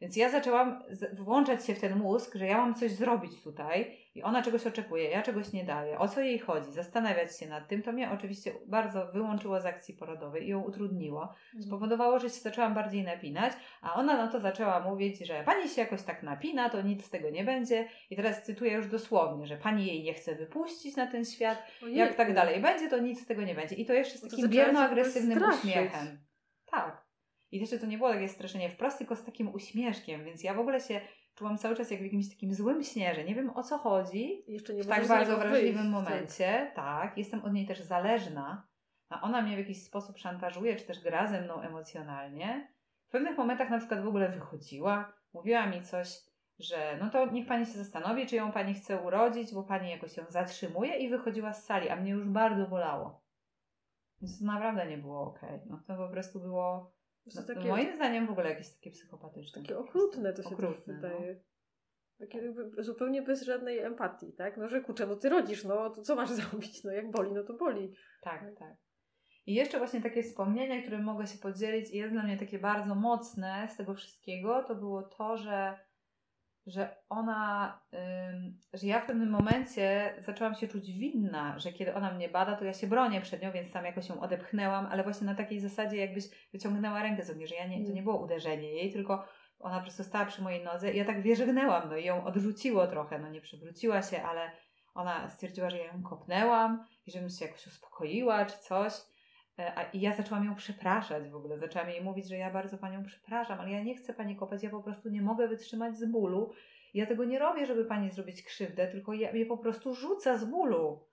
Więc 0.00 0.16
ja 0.16 0.30
zaczęłam 0.30 0.82
włączać 1.12 1.66
się 1.66 1.74
w 1.74 1.80
ten 1.80 1.98
mózg, 1.98 2.34
że 2.34 2.46
ja 2.46 2.56
mam 2.56 2.74
coś 2.74 2.92
zrobić 2.92 3.42
tutaj 3.42 3.96
i 4.14 4.22
ona 4.22 4.42
czegoś 4.42 4.66
oczekuje, 4.66 5.10
ja 5.10 5.22
czegoś 5.22 5.52
nie 5.52 5.64
daję. 5.64 5.98
O 5.98 6.08
co 6.08 6.20
jej 6.20 6.38
chodzi? 6.38 6.72
Zastanawiać 6.72 7.38
się 7.38 7.48
nad 7.48 7.68
tym. 7.68 7.82
To 7.82 7.92
mnie 7.92 8.10
oczywiście 8.10 8.52
bardzo 8.66 9.06
wyłączyło 9.12 9.60
z 9.60 9.66
akcji 9.66 9.94
porodowej 9.94 10.44
i 10.44 10.48
ją 10.48 10.62
utrudniło. 10.62 11.22
Mhm. 11.22 11.62
Spowodowało, 11.62 12.18
że 12.18 12.30
się 12.30 12.40
zaczęłam 12.40 12.74
bardziej 12.74 13.04
napinać, 13.04 13.52
a 13.80 13.94
ona 13.94 14.16
na 14.16 14.28
to 14.28 14.40
zaczęła 14.40 14.80
mówić, 14.80 15.26
że 15.26 15.44
pani 15.44 15.68
się 15.68 15.80
jakoś 15.80 16.02
tak 16.02 16.22
napina, 16.22 16.70
to 16.70 16.82
nic 16.82 17.04
z 17.04 17.10
tego 17.10 17.30
nie 17.30 17.44
będzie. 17.44 17.88
I 18.10 18.16
teraz 18.16 18.42
cytuję 18.42 18.72
już 18.72 18.88
dosłownie, 18.88 19.46
że 19.46 19.56
pani 19.56 19.86
jej 19.86 20.02
nie 20.02 20.14
chce 20.14 20.34
wypuścić 20.34 20.96
na 20.96 21.06
ten 21.06 21.24
świat, 21.24 21.62
jak 21.92 22.14
tak 22.14 22.34
dalej 22.34 22.62
będzie, 22.62 22.88
to 22.88 22.98
nic 22.98 23.22
z 23.22 23.26
tego 23.26 23.42
nie 23.42 23.54
będzie. 23.54 23.74
I 23.74 23.86
to 23.86 23.92
jeszcze 23.92 24.18
z 24.18 24.20
takim 24.20 24.48
bierno-agresywnym 24.48 25.42
uśmiechem. 25.42 26.18
Tak. 26.70 27.05
I 27.56 27.60
jeszcze 27.60 27.78
to 27.78 27.86
nie 27.86 27.98
było 27.98 28.12
takie 28.12 28.28
straszenie 28.28 28.70
wprost, 28.70 28.98
tylko 28.98 29.16
z 29.16 29.24
takim 29.24 29.54
uśmieszkiem, 29.54 30.24
więc 30.24 30.42
ja 30.44 30.54
w 30.54 30.58
ogóle 30.58 30.80
się 30.80 31.00
czułam 31.34 31.58
cały 31.58 31.76
czas 31.76 31.90
jak 31.90 32.00
w 32.00 32.04
jakimś 32.04 32.28
takim 32.28 32.54
złym 32.54 32.82
śnie, 32.82 33.14
że 33.14 33.24
nie 33.24 33.34
wiem 33.34 33.50
o 33.50 33.62
co 33.62 33.78
chodzi, 33.78 34.44
Jeszcze 34.46 34.74
nie 34.74 34.82
w 34.82 34.86
tak 34.86 35.08
bardzo 35.08 35.36
wrażliwym 35.36 35.82
wyjść, 35.82 35.90
momencie, 35.90 36.72
tak. 36.74 37.18
jestem 37.18 37.44
od 37.44 37.52
niej 37.52 37.66
też 37.66 37.80
zależna, 37.80 38.66
a 39.08 39.20
ona 39.20 39.42
mnie 39.42 39.56
w 39.56 39.58
jakiś 39.58 39.82
sposób 39.82 40.18
szantażuje, 40.18 40.76
czy 40.76 40.86
też 40.86 41.00
gra 41.00 41.26
ze 41.26 41.40
mną 41.40 41.60
emocjonalnie. 41.60 42.68
W 43.08 43.10
pewnych 43.10 43.38
momentach 43.38 43.70
na 43.70 43.78
przykład 43.78 44.02
w 44.02 44.08
ogóle 44.08 44.28
wychodziła, 44.28 45.12
mówiła 45.32 45.66
mi 45.66 45.82
coś, 45.82 46.08
że 46.58 46.96
no 47.00 47.10
to 47.10 47.26
niech 47.26 47.46
pani 47.46 47.66
się 47.66 47.72
zastanowi, 47.72 48.26
czy 48.26 48.36
ją 48.36 48.52
pani 48.52 48.74
chce 48.74 49.02
urodzić, 49.02 49.54
bo 49.54 49.62
pani 49.62 49.90
jakoś 49.90 50.16
ją 50.16 50.24
zatrzymuje 50.28 50.96
i 50.96 51.08
wychodziła 51.08 51.52
z 51.52 51.64
sali, 51.64 51.88
a 51.88 51.96
mnie 51.96 52.10
już 52.10 52.24
bardzo 52.24 52.66
bolało. 52.66 53.26
Więc 54.22 54.38
to 54.38 54.44
naprawdę 54.44 54.86
nie 54.86 54.98
było 54.98 55.22
okej. 55.22 55.60
No 55.66 55.80
to 55.86 55.96
po 55.96 56.08
prostu 56.08 56.40
było, 56.40 56.90
Tak. 56.90 56.95
No, 57.34 57.42
takie, 57.42 57.68
moim 57.68 57.96
zdaniem 57.96 58.26
w 58.26 58.30
ogóle 58.30 58.50
jakieś 58.50 58.74
takie 58.74 58.90
psychopatyczne. 58.90 59.62
takie 59.62 59.78
okrutne 59.78 60.32
to 60.32 60.42
się 60.42 60.48
Okrutne, 60.48 60.94
też 60.94 61.02
no. 61.02 61.08
wydaje. 61.18 61.40
Takie 62.18 62.38
jakby 62.38 62.82
zupełnie 62.82 63.22
bez 63.22 63.42
żadnej 63.42 63.78
empatii, 63.78 64.32
tak? 64.32 64.56
No 64.56 64.68
że 64.68 64.80
kurczę, 64.80 65.06
no 65.06 65.16
ty 65.16 65.28
rodzisz, 65.28 65.64
no 65.64 65.90
to 65.90 66.02
co 66.02 66.16
masz 66.16 66.30
zrobić? 66.40 66.84
No 66.84 66.92
jak 66.92 67.10
boli, 67.10 67.32
no 67.32 67.44
to 67.44 67.54
boli. 67.54 67.94
Tak, 68.22 68.58
tak. 68.58 68.76
I 69.46 69.54
jeszcze 69.54 69.78
właśnie 69.78 70.02
takie 70.02 70.22
wspomnienia, 70.22 70.82
którym 70.82 71.04
mogę 71.04 71.26
się 71.26 71.38
podzielić 71.38 71.90
i 71.90 71.96
jest 71.96 72.12
dla 72.12 72.22
mnie 72.22 72.36
takie 72.36 72.58
bardzo 72.58 72.94
mocne 72.94 73.68
z 73.70 73.76
tego 73.76 73.94
wszystkiego, 73.94 74.64
to 74.68 74.74
było 74.74 75.02
to, 75.02 75.36
że, 75.36 75.78
że 76.66 76.96
ona, 77.08 77.80
że 78.72 78.86
ja 78.86 79.00
w 79.00 79.06
pewnym 79.06 79.30
momencie 79.30 80.14
zaczęłam 80.18 80.54
się 80.54 80.68
czuć 80.68 80.92
winna, 80.92 81.58
że 81.58 81.72
kiedy 81.72 81.94
ona 81.94 82.12
mnie 82.12 82.28
bada, 82.28 82.56
to 82.56 82.64
ja 82.64 82.72
się 82.74 82.86
bronię 82.86 83.20
przed 83.20 83.42
nią, 83.42 83.52
więc 83.52 83.72
tam 83.72 83.84
jakoś 83.84 84.08
ją 84.08 84.20
odepchnęłam, 84.20 84.86
ale 84.86 85.02
właśnie 85.02 85.26
na 85.26 85.34
takiej 85.34 85.60
zasadzie 85.60 85.96
jakbyś 85.96 86.24
wyciągnęła 86.52 87.02
rękę 87.02 87.24
z 87.24 87.30
ognia, 87.30 87.46
że 87.46 87.54
ja 87.54 87.66
nie, 87.66 87.86
to 87.86 87.92
nie 87.92 88.02
było 88.02 88.24
uderzenie 88.24 88.74
jej, 88.74 88.92
tylko 88.92 89.24
ona 89.58 89.76
po 89.76 89.82
prostu 89.82 90.04
stała 90.04 90.26
przy 90.26 90.42
mojej 90.42 90.64
nodze 90.64 90.92
i 90.92 90.96
ja 90.96 91.04
tak 91.04 91.22
wierzgnęłam, 91.22 91.88
no 91.88 91.96
i 91.96 92.04
ją 92.04 92.24
odrzuciło 92.24 92.86
trochę, 92.86 93.18
no 93.18 93.28
nie 93.28 93.40
przewróciła 93.40 94.02
się, 94.02 94.22
ale 94.22 94.50
ona 94.94 95.30
stwierdziła, 95.30 95.70
że 95.70 95.78
ja 95.78 95.84
ją 95.84 96.02
kopnęłam 96.02 96.84
i 97.06 97.10
żebym 97.10 97.30
się 97.30 97.44
jakoś 97.44 97.66
uspokoiła 97.66 98.44
czy 98.44 98.58
coś. 98.58 98.92
E, 99.58 99.78
A, 99.78 99.82
I 99.82 100.00
ja 100.00 100.14
zaczęłam 100.14 100.44
ją 100.44 100.54
przepraszać 100.54 101.28
w 101.28 101.36
ogóle. 101.36 101.58
Zaczęłam 101.58 101.88
jej 101.88 102.04
mówić, 102.04 102.28
że 102.28 102.36
ja 102.36 102.50
bardzo 102.50 102.78
panią 102.78 103.04
przepraszam, 103.04 103.60
ale 103.60 103.70
ja 103.70 103.82
nie 103.82 103.94
chcę 103.94 104.14
pani 104.14 104.36
kopać, 104.36 104.62
ja 104.62 104.70
po 104.70 104.82
prostu 104.82 105.08
nie 105.08 105.22
mogę 105.22 105.48
wytrzymać 105.48 105.96
z 105.96 106.04
bólu. 106.10 106.52
Ja 106.94 107.06
tego 107.06 107.24
nie 107.24 107.38
robię, 107.38 107.66
żeby 107.66 107.84
pani 107.84 108.10
zrobić 108.10 108.42
krzywdę, 108.42 108.88
tylko 108.88 109.12
ja 109.12 109.32
mnie 109.32 109.46
po 109.46 109.58
prostu 109.58 109.94
rzuca 109.94 110.38
z 110.38 110.44
bólu. 110.44 111.06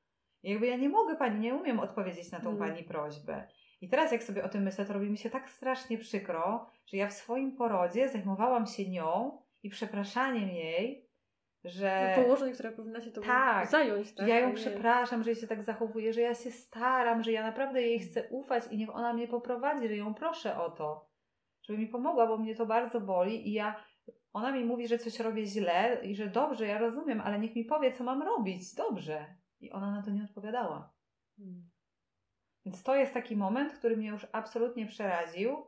I 0.43 0.51
jakby 0.51 0.67
ja 0.67 0.77
nie 0.77 0.89
mogę 0.89 1.15
pani, 1.15 1.39
nie 1.39 1.55
umiem 1.55 1.79
odpowiedzieć 1.79 2.31
na 2.31 2.39
tą 2.39 2.49
Mm. 2.49 2.59
pani 2.59 2.83
prośbę. 2.83 3.47
I 3.81 3.89
teraz 3.89 4.11
jak 4.11 4.23
sobie 4.23 4.43
o 4.43 4.49
tym 4.49 4.63
myślę, 4.63 4.85
to 4.85 4.93
robi 4.93 5.09
mi 5.09 5.17
się 5.17 5.29
tak 5.29 5.49
strasznie 5.49 5.97
przykro, 5.97 6.69
że 6.85 6.97
ja 6.97 7.07
w 7.07 7.13
swoim 7.13 7.55
porodzie 7.55 8.09
zajmowałam 8.09 8.67
się 8.67 8.89
nią 8.89 9.37
i 9.63 9.69
przepraszaniem 9.69 10.49
jej, 10.49 11.02
że... 11.63 12.13
Położeń, 12.15 12.53
która 12.53 12.71
powinna 12.71 13.01
się 13.01 13.11
to 13.11 13.21
Tak. 13.21 13.67
zająć, 13.67 14.13
tak? 14.13 14.27
Ja 14.27 14.39
ją 14.39 14.53
przepraszam, 14.53 15.23
że 15.23 15.29
jej 15.29 15.39
się 15.39 15.47
tak 15.47 15.63
zachowuje, 15.63 16.13
że 16.13 16.21
ja 16.21 16.35
się 16.35 16.51
staram, 16.51 17.23
że 17.23 17.31
ja 17.31 17.43
naprawdę 17.43 17.81
jej 17.81 17.99
chcę 17.99 18.29
ufać 18.29 18.63
i 18.71 18.77
niech 18.77 18.95
ona 18.95 19.13
mnie 19.13 19.27
poprowadzi, 19.27 19.87
że 19.87 19.95
ją 19.95 20.13
proszę 20.13 20.57
o 20.57 20.69
to, 20.69 21.09
żeby 21.63 21.79
mi 21.79 21.87
pomogła, 21.87 22.27
bo 22.27 22.37
mnie 22.37 22.55
to 22.55 22.65
bardzo 22.65 23.01
boli 23.01 23.49
i 23.49 23.53
ja, 23.53 23.83
ona 24.33 24.51
mi 24.51 24.65
mówi, 24.65 24.87
że 24.87 24.99
coś 24.99 25.19
robię 25.19 25.45
źle 25.45 25.99
i 26.03 26.15
że 26.15 26.27
dobrze, 26.27 26.67
ja 26.67 26.77
rozumiem, 26.77 27.21
ale 27.21 27.39
niech 27.39 27.55
mi 27.55 27.65
powie, 27.65 27.91
co 27.91 28.03
mam 28.03 28.21
robić, 28.23 28.75
dobrze. 28.75 29.35
I 29.59 29.71
ona 29.71 29.91
na 29.91 30.01
to 30.03 30.11
nie 30.11 30.23
odpowiadała. 30.23 30.93
Hmm. 31.37 31.69
Więc 32.65 32.83
to 32.83 32.95
jest 32.95 33.13
taki 33.13 33.35
moment, 33.35 33.73
który 33.73 33.97
mnie 33.97 34.07
już 34.07 34.27
absolutnie 34.31 34.87
przeraził. 34.87 35.65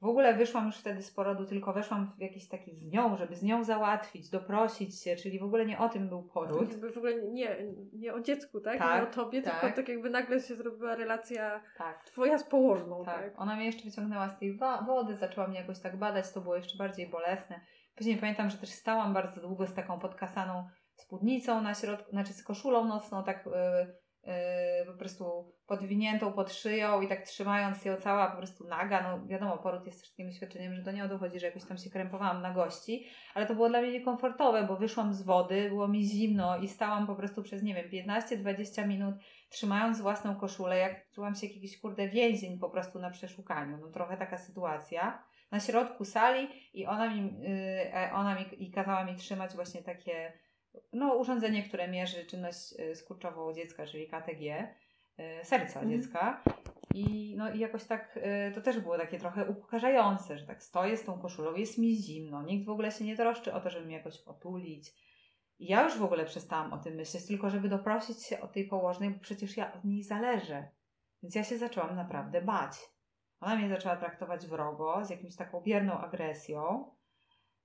W 0.00 0.06
ogóle 0.06 0.34
wyszłam 0.34 0.66
już 0.66 0.76
wtedy 0.76 1.02
z 1.02 1.10
porodu, 1.14 1.46
tylko 1.46 1.72
weszłam 1.72 2.12
w 2.18 2.20
jakiś 2.20 2.48
taki 2.48 2.74
z 2.74 2.82
nią, 2.92 3.16
żeby 3.16 3.36
z 3.36 3.42
nią 3.42 3.64
załatwić, 3.64 4.30
doprosić 4.30 5.02
się, 5.02 5.16
czyli 5.16 5.38
w 5.38 5.42
ogóle 5.42 5.66
nie 5.66 5.78
o 5.78 5.88
tym 5.88 6.08
był 6.08 6.22
To 6.22 6.28
poród. 6.28 6.70
jakby 6.70 6.92
w 6.92 6.96
ogóle 6.96 7.14
nie, 7.32 7.56
nie 7.92 8.14
o 8.14 8.20
dziecku, 8.20 8.60
tak? 8.60 8.78
Tak, 8.78 9.02
nie 9.02 9.08
o 9.08 9.12
tobie, 9.12 9.42
tak. 9.42 9.60
tylko 9.60 9.76
tak 9.76 9.88
jakby 9.88 10.10
nagle 10.10 10.40
się 10.40 10.54
zrobiła 10.56 10.94
relacja 10.96 11.60
Tak. 11.78 12.04
twoja 12.04 12.38
z 12.38 12.44
położną, 12.44 13.04
Tak, 13.04 13.16
tak? 13.24 13.40
ona 13.40 13.56
mnie 13.56 13.66
jeszcze 13.66 13.84
wyciągnęła 13.84 14.28
z 14.28 14.38
tej 14.38 14.58
wody, 14.86 15.16
zaczęła 15.16 15.48
mnie 15.48 15.60
jakoś 15.60 15.80
tak 15.80 15.98
badać, 15.98 16.32
to 16.32 16.40
było 16.40 16.56
jeszcze 16.56 16.78
bardziej 16.78 17.08
bolesne. 17.10 17.60
Później 17.96 18.16
pamiętam, 18.16 18.50
że 18.50 18.58
też 18.58 18.68
stałam 18.68 19.14
bardzo 19.14 19.40
długo 19.40 19.66
z 19.66 19.74
taką 19.74 19.98
podkasaną 19.98 20.68
spódnicą 20.94 21.60
na 21.60 21.74
środku, 21.74 22.10
znaczy 22.10 22.32
z 22.32 22.42
koszulą 22.44 22.84
nocną, 22.84 23.24
tak 23.24 23.46
yy, 23.46 24.34
prostu 25.06 25.52
podwiniętą 25.66 26.32
pod 26.32 26.52
szyją 26.52 27.00
i 27.00 27.08
tak 27.08 27.22
trzymając 27.22 27.84
ją 27.84 27.96
cała 27.96 28.30
po 28.30 28.36
prostu 28.36 28.68
naga. 28.68 29.02
No 29.02 29.26
wiadomo, 29.26 29.58
poród 29.58 29.86
jest 29.86 30.10
takim 30.10 30.28
doświadczeniem, 30.28 30.74
że 30.74 30.82
do 30.82 30.92
nie 30.92 31.04
o 31.04 31.08
to 31.08 31.18
chodzi, 31.18 31.40
że 31.40 31.46
jakoś 31.46 31.64
tam 31.64 31.78
się 31.78 31.90
krępowałam 31.90 32.42
na 32.42 32.50
gości, 32.50 33.06
ale 33.34 33.46
to 33.46 33.54
było 33.54 33.68
dla 33.68 33.80
mnie 33.80 33.92
niekomfortowe, 33.92 34.64
bo 34.64 34.76
wyszłam 34.76 35.14
z 35.14 35.22
wody, 35.22 35.68
było 35.68 35.88
mi 35.88 36.04
zimno 36.04 36.58
i 36.58 36.68
stałam 36.68 37.06
po 37.06 37.14
prostu 37.14 37.42
przez, 37.42 37.62
nie 37.62 37.74
wiem, 37.74 38.06
15-20 38.06 38.88
minut 38.88 39.14
trzymając 39.48 40.00
własną 40.00 40.36
koszulę, 40.36 40.78
jak 40.78 41.10
czułam 41.10 41.34
się 41.34 41.46
jak 41.46 41.56
jakiś 41.56 41.80
kurde 41.80 42.08
więzień 42.08 42.58
po 42.58 42.70
prostu 42.70 42.98
na 42.98 43.10
przeszukaniu. 43.10 43.78
No 43.78 43.88
trochę 43.88 44.16
taka 44.16 44.38
sytuacja. 44.38 45.22
Na 45.50 45.60
środku 45.60 46.04
sali 46.04 46.48
i 46.74 46.86
ona 46.86 47.14
mi, 47.14 47.40
yy, 47.40 48.12
ona 48.12 48.34
mi 48.34 48.44
i 48.58 48.70
kazała 48.70 49.04
mi 49.04 49.16
trzymać 49.16 49.54
właśnie 49.54 49.82
takie 49.82 50.32
no, 50.92 51.14
urządzenie, 51.14 51.62
które 51.62 51.88
mierzy 51.88 52.24
czynność 52.24 52.72
yy, 52.78 52.96
skurczową 52.96 53.52
dziecka, 53.52 53.86
czyli 53.86 54.08
KTG, 54.08 54.74
serca 55.42 55.80
Mhm. 55.80 55.90
dziecka. 55.90 56.42
I, 56.94 57.34
no, 57.38 57.52
I 57.52 57.58
jakoś 57.58 57.84
tak 57.84 58.18
yy, 58.46 58.52
to 58.54 58.60
też 58.60 58.80
było 58.80 58.98
takie 58.98 59.18
trochę 59.18 59.44
upokarzające, 59.44 60.38
że 60.38 60.46
tak 60.46 60.62
stoję 60.62 60.96
z 60.96 61.04
tą 61.04 61.18
koszulą, 61.18 61.54
jest 61.54 61.78
mi 61.78 61.96
zimno, 61.96 62.42
nikt 62.42 62.66
w 62.66 62.70
ogóle 62.70 62.90
się 62.90 63.04
nie 63.04 63.16
troszczy 63.16 63.52
o 63.52 63.60
to, 63.60 63.70
żeby 63.70 63.86
mnie 63.86 63.96
jakoś 63.96 64.18
potulić. 64.18 64.92
I 65.58 65.66
ja 65.66 65.84
już 65.84 65.98
w 65.98 66.02
ogóle 66.02 66.24
przestałam 66.24 66.72
o 66.72 66.78
tym 66.78 66.94
myśleć, 66.94 67.26
tylko 67.26 67.50
żeby 67.50 67.68
doprosić 67.68 68.22
się 68.22 68.40
od 68.40 68.52
tej 68.52 68.66
położnej, 68.66 69.10
bo 69.10 69.18
przecież 69.20 69.56
ja 69.56 69.72
od 69.72 69.84
niej 69.84 70.02
zależę. 70.02 70.68
Więc 71.22 71.34
ja 71.34 71.44
się 71.44 71.58
zaczęłam 71.58 71.96
naprawdę 71.96 72.42
bać. 72.42 72.72
Ona 73.40 73.56
mnie 73.56 73.68
zaczęła 73.68 73.96
traktować 73.96 74.46
wrogo, 74.46 75.04
z 75.04 75.10
jakimś 75.10 75.36
taką 75.36 75.60
bierną 75.60 75.98
agresją, 75.98 76.90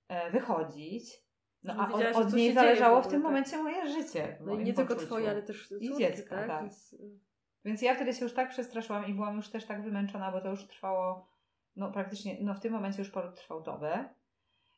e, 0.08 0.32
wychodzić. 0.32 1.24
No 1.64 1.74
a 1.78 1.88
Widziałaś, 1.88 2.16
od, 2.16 2.26
od 2.26 2.34
niej 2.34 2.52
w 2.52 2.56
zależało 2.56 2.96
w 2.96 3.00
ogóle, 3.00 3.12
tym 3.12 3.22
tak. 3.22 3.32
momencie 3.32 3.64
moje 3.64 3.88
życie. 3.88 4.38
w 4.40 4.46
No 4.46 4.54
i 4.56 4.64
nie 4.64 4.74
tylko 4.74 4.96
twoje, 4.96 5.30
ale 5.30 5.44
też 5.44 5.72
I 5.80 5.88
córki, 5.88 5.98
dziecka, 5.98 6.36
tak? 6.36 6.48
tak. 6.48 6.62
Więc, 6.62 6.94
y, 6.94 7.20
Więc 7.66 7.82
ja 7.82 7.96
wtedy 7.96 8.14
się 8.14 8.24
już 8.24 8.34
tak 8.34 8.50
przestraszyłam 8.50 9.08
i 9.08 9.14
byłam 9.14 9.36
już 9.36 9.50
też 9.50 9.66
tak 9.66 9.84
wymęczona, 9.84 10.32
bo 10.32 10.42
to 10.42 10.50
już 10.50 10.68
trwało, 10.68 11.28
no 11.76 11.92
praktycznie, 11.92 12.38
no 12.42 12.54
w 12.54 12.60
tym 12.60 12.74
momencie 12.74 13.00
już 13.00 13.12
poród 13.12 13.36
trwał 13.36 13.64
dobę. 13.64 14.10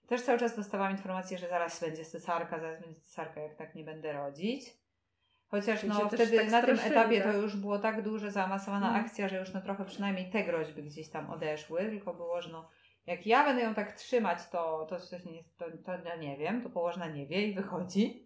Też 0.08 0.22
cały 0.22 0.40
czas 0.40 0.56
dostawałam 0.56 0.92
informację, 0.92 1.38
że 1.38 1.50
zaraz 1.50 1.82
będzie 1.82 2.06
cesarka, 2.06 2.60
zaraz 2.60 2.82
będzie 2.82 3.02
cesarka, 3.02 3.42
jak 3.42 3.56
tak 3.56 3.76
nie 3.76 3.84
będę 3.84 4.14
rodzić. 4.14 4.84
Chociaż 5.48 5.80
Czyli 5.80 5.92
no 5.92 6.10
wtedy 6.10 6.38
tak 6.38 6.52
na 6.52 6.62
tym 6.62 6.80
etapie 6.80 7.22
tak? 7.22 7.32
to 7.32 7.38
już 7.38 7.56
było 7.56 7.80
tak 7.80 8.02
dużo 8.02 8.32
zaawansowana 8.32 8.88
Mhm. 8.88 9.06
akcja, 9.06 9.30
że 9.30 9.40
już 9.40 9.54
no 9.54 9.62
trochę 9.62 9.86
przynajmniej 9.86 10.32
te 10.32 10.44
groźby 10.44 10.84
gdzieś 10.84 11.10
tam 11.10 11.30
odeszły, 11.30 11.86
tylko 11.86 12.14
było, 12.14 12.42
że 12.42 12.50
no 12.50 12.70
jak 13.06 13.28
ja 13.28 13.44
będę 13.46 13.62
ją 13.64 13.74
tak 13.74 13.92
trzymać, 13.92 14.50
to, 14.50 14.88
to, 14.90 14.98
to, 15.00 15.32
nie, 15.32 15.44
to, 15.58 15.66
to 15.86 16.10
ja 16.10 16.16
nie 16.16 16.38
wiem, 16.38 16.62
to 16.62 16.70
położna 16.70 17.08
nie 17.08 17.28
wie 17.28 17.48
i 17.48 17.54
wychodzi. 17.54 18.23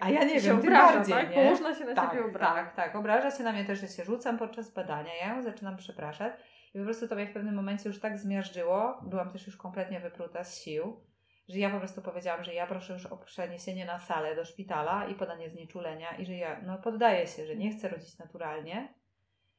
A 0.00 0.10
ja 0.10 0.24
nie 0.24 0.40
wiem, 0.40 0.58
obraża, 0.58 0.94
bardziej, 0.94 1.14
tak? 1.14 1.30
nie? 1.30 1.34
Położna 1.34 1.74
się 1.74 1.84
na 1.84 1.94
tak, 1.94 2.10
ciebie 2.10 2.24
obraża. 2.24 2.54
Tak, 2.54 2.74
tak. 2.74 2.96
Obraża 2.96 3.30
się 3.30 3.44
na 3.44 3.52
mnie 3.52 3.64
też, 3.64 3.80
że 3.80 3.88
się 3.88 4.04
rzucam 4.04 4.38
podczas 4.38 4.70
badania. 4.70 5.10
Ja 5.20 5.34
ją 5.34 5.42
zaczynam 5.42 5.76
przepraszać 5.76 6.34
i 6.74 6.78
po 6.78 6.84
prostu 6.84 7.08
to 7.08 7.14
mnie 7.14 7.26
w 7.26 7.32
pewnym 7.32 7.54
momencie 7.54 7.88
już 7.88 8.00
tak 8.00 8.18
zmiażdżyło. 8.18 9.00
Byłam 9.02 9.32
też 9.32 9.46
już 9.46 9.56
kompletnie 9.56 10.00
wypruta 10.00 10.44
z 10.44 10.60
sił, 10.60 11.00
że 11.48 11.58
ja 11.58 11.70
po 11.70 11.78
prostu 11.78 12.02
powiedziałam, 12.02 12.44
że 12.44 12.54
ja 12.54 12.66
proszę 12.66 12.92
już 12.92 13.06
o 13.06 13.16
przeniesienie 13.16 13.86
na 13.86 13.98
salę 13.98 14.36
do 14.36 14.44
szpitala 14.44 15.06
i 15.06 15.14
podanie 15.14 15.50
znieczulenia 15.50 16.16
i 16.16 16.26
że 16.26 16.32
ja 16.32 16.60
no, 16.66 16.78
poddaję 16.78 17.26
się, 17.26 17.46
że 17.46 17.56
nie 17.56 17.70
chcę 17.70 17.88
rodzić 17.88 18.18
naturalnie. 18.18 18.94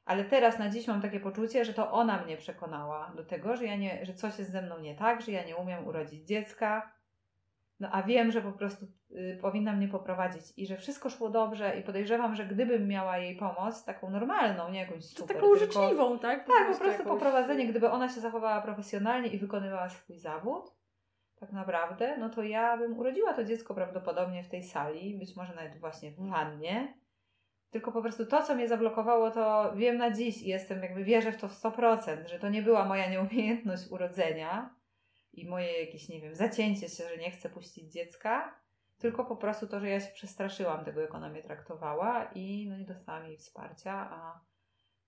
Ale 0.06 0.26
teraz 0.26 0.60
na 0.60 0.70
dziś 0.70 0.88
mam 0.88 1.02
takie 1.02 1.20
poczucie, 1.20 1.66
że 1.66 1.74
to 1.74 1.92
ona 1.92 2.24
mnie 2.24 2.38
przekonała 2.38 3.14
do 3.16 3.26
tego, 3.26 3.56
że, 3.56 3.66
ja 3.66 3.76
nie, 3.76 4.06
że 4.06 4.14
coś 4.14 4.40
jest 4.40 4.52
ze 4.52 4.62
mną 4.62 4.80
nie 4.80 4.96
tak, 4.96 5.22
że 5.22 5.32
ja 5.32 5.44
nie 5.44 5.56
umiem 5.56 5.88
urodzić 5.88 6.28
dziecka. 6.28 6.95
No 7.80 7.90
a 7.92 8.04
wiem, 8.04 8.32
że 8.32 8.42
po 8.42 8.52
prostu 8.52 8.86
y, 9.12 9.38
powinna 9.42 9.74
mnie 9.74 9.88
poprowadzić 9.88 10.44
i 10.58 10.68
że 10.68 10.78
wszystko 10.78 11.10
szło 11.10 11.30
dobrze 11.30 11.80
i 11.80 11.84
podejrzewam, 11.84 12.36
że 12.36 12.46
gdybym 12.46 12.88
miała 12.88 13.18
jej 13.18 13.36
pomoc, 13.36 13.86
taką 13.86 14.10
normalną, 14.10 14.70
nie 14.70 14.80
jakąś 14.80 15.06
super, 15.06 15.28
taką 15.36 15.40
tylko- 15.40 15.60
życzliwą, 15.60 16.20
tak? 16.20 16.48
tak, 16.48 16.58
po 16.60 16.66
prostu 16.66 16.88
jakąś- 16.88 17.08
poprowadzenie, 17.08 17.68
gdyby 17.68 17.90
ona 17.92 18.10
się 18.10 18.22
zachowała 18.22 18.62
profesjonalnie 18.62 19.28
i 19.28 19.40
wykonywała 19.40 19.90
swój 19.90 20.18
zawód, 20.18 20.72
tak 21.40 21.52
naprawdę, 21.52 22.18
no 22.18 22.30
to 22.30 22.44
ja 22.44 22.78
bym 22.78 22.98
urodziła 23.00 23.34
to 23.34 23.44
dziecko 23.44 23.74
prawdopodobnie 23.76 24.44
w 24.44 24.50
tej 24.50 24.64
sali, 24.64 25.18
być 25.20 25.36
może 25.36 25.56
nawet 25.56 25.78
właśnie 25.80 26.12
w 26.12 26.30
wannie. 26.30 26.98
Tylko 27.72 27.92
po 27.92 28.02
prostu 28.02 28.26
to, 28.26 28.44
co 28.44 28.56
mnie 28.56 28.68
zablokowało, 28.68 29.32
to 29.32 29.74
wiem 29.76 29.98
na 29.98 30.12
dziś 30.12 30.42
i 30.42 30.48
jestem, 30.48 30.84
jakby 30.84 31.04
wierzę 31.04 31.32
w 31.32 31.38
to 31.42 31.48
w 31.48 31.54
100%, 31.54 32.28
że 32.28 32.40
to 32.40 32.50
nie 32.50 32.62
była 32.62 32.86
moja 32.86 33.10
nieumiejętność 33.10 33.92
urodzenia 33.92 34.76
i 35.36 35.50
moje 35.50 35.80
jakieś, 35.86 36.10
nie 36.10 36.22
wiem, 36.22 36.36
zacięcie 36.36 36.90
się, 36.90 37.04
że 37.10 37.18
nie 37.18 37.32
chcę 37.32 37.50
puścić 37.50 37.92
dziecka, 37.94 38.60
tylko 38.98 39.26
po 39.26 39.36
prostu 39.36 39.68
to, 39.68 39.80
że 39.80 39.90
ja 39.90 40.00
się 40.00 40.14
przestraszyłam 40.14 40.86
tego, 40.86 41.02
jak 41.02 41.16
ona 41.16 41.30
mnie 41.30 41.44
traktowała 41.44 42.24
i 42.36 42.68
no 42.70 42.78
nie 42.78 42.86
dostałam 42.86 43.26
jej 43.28 43.38
wsparcia, 43.38 43.94
a 44.12 44.40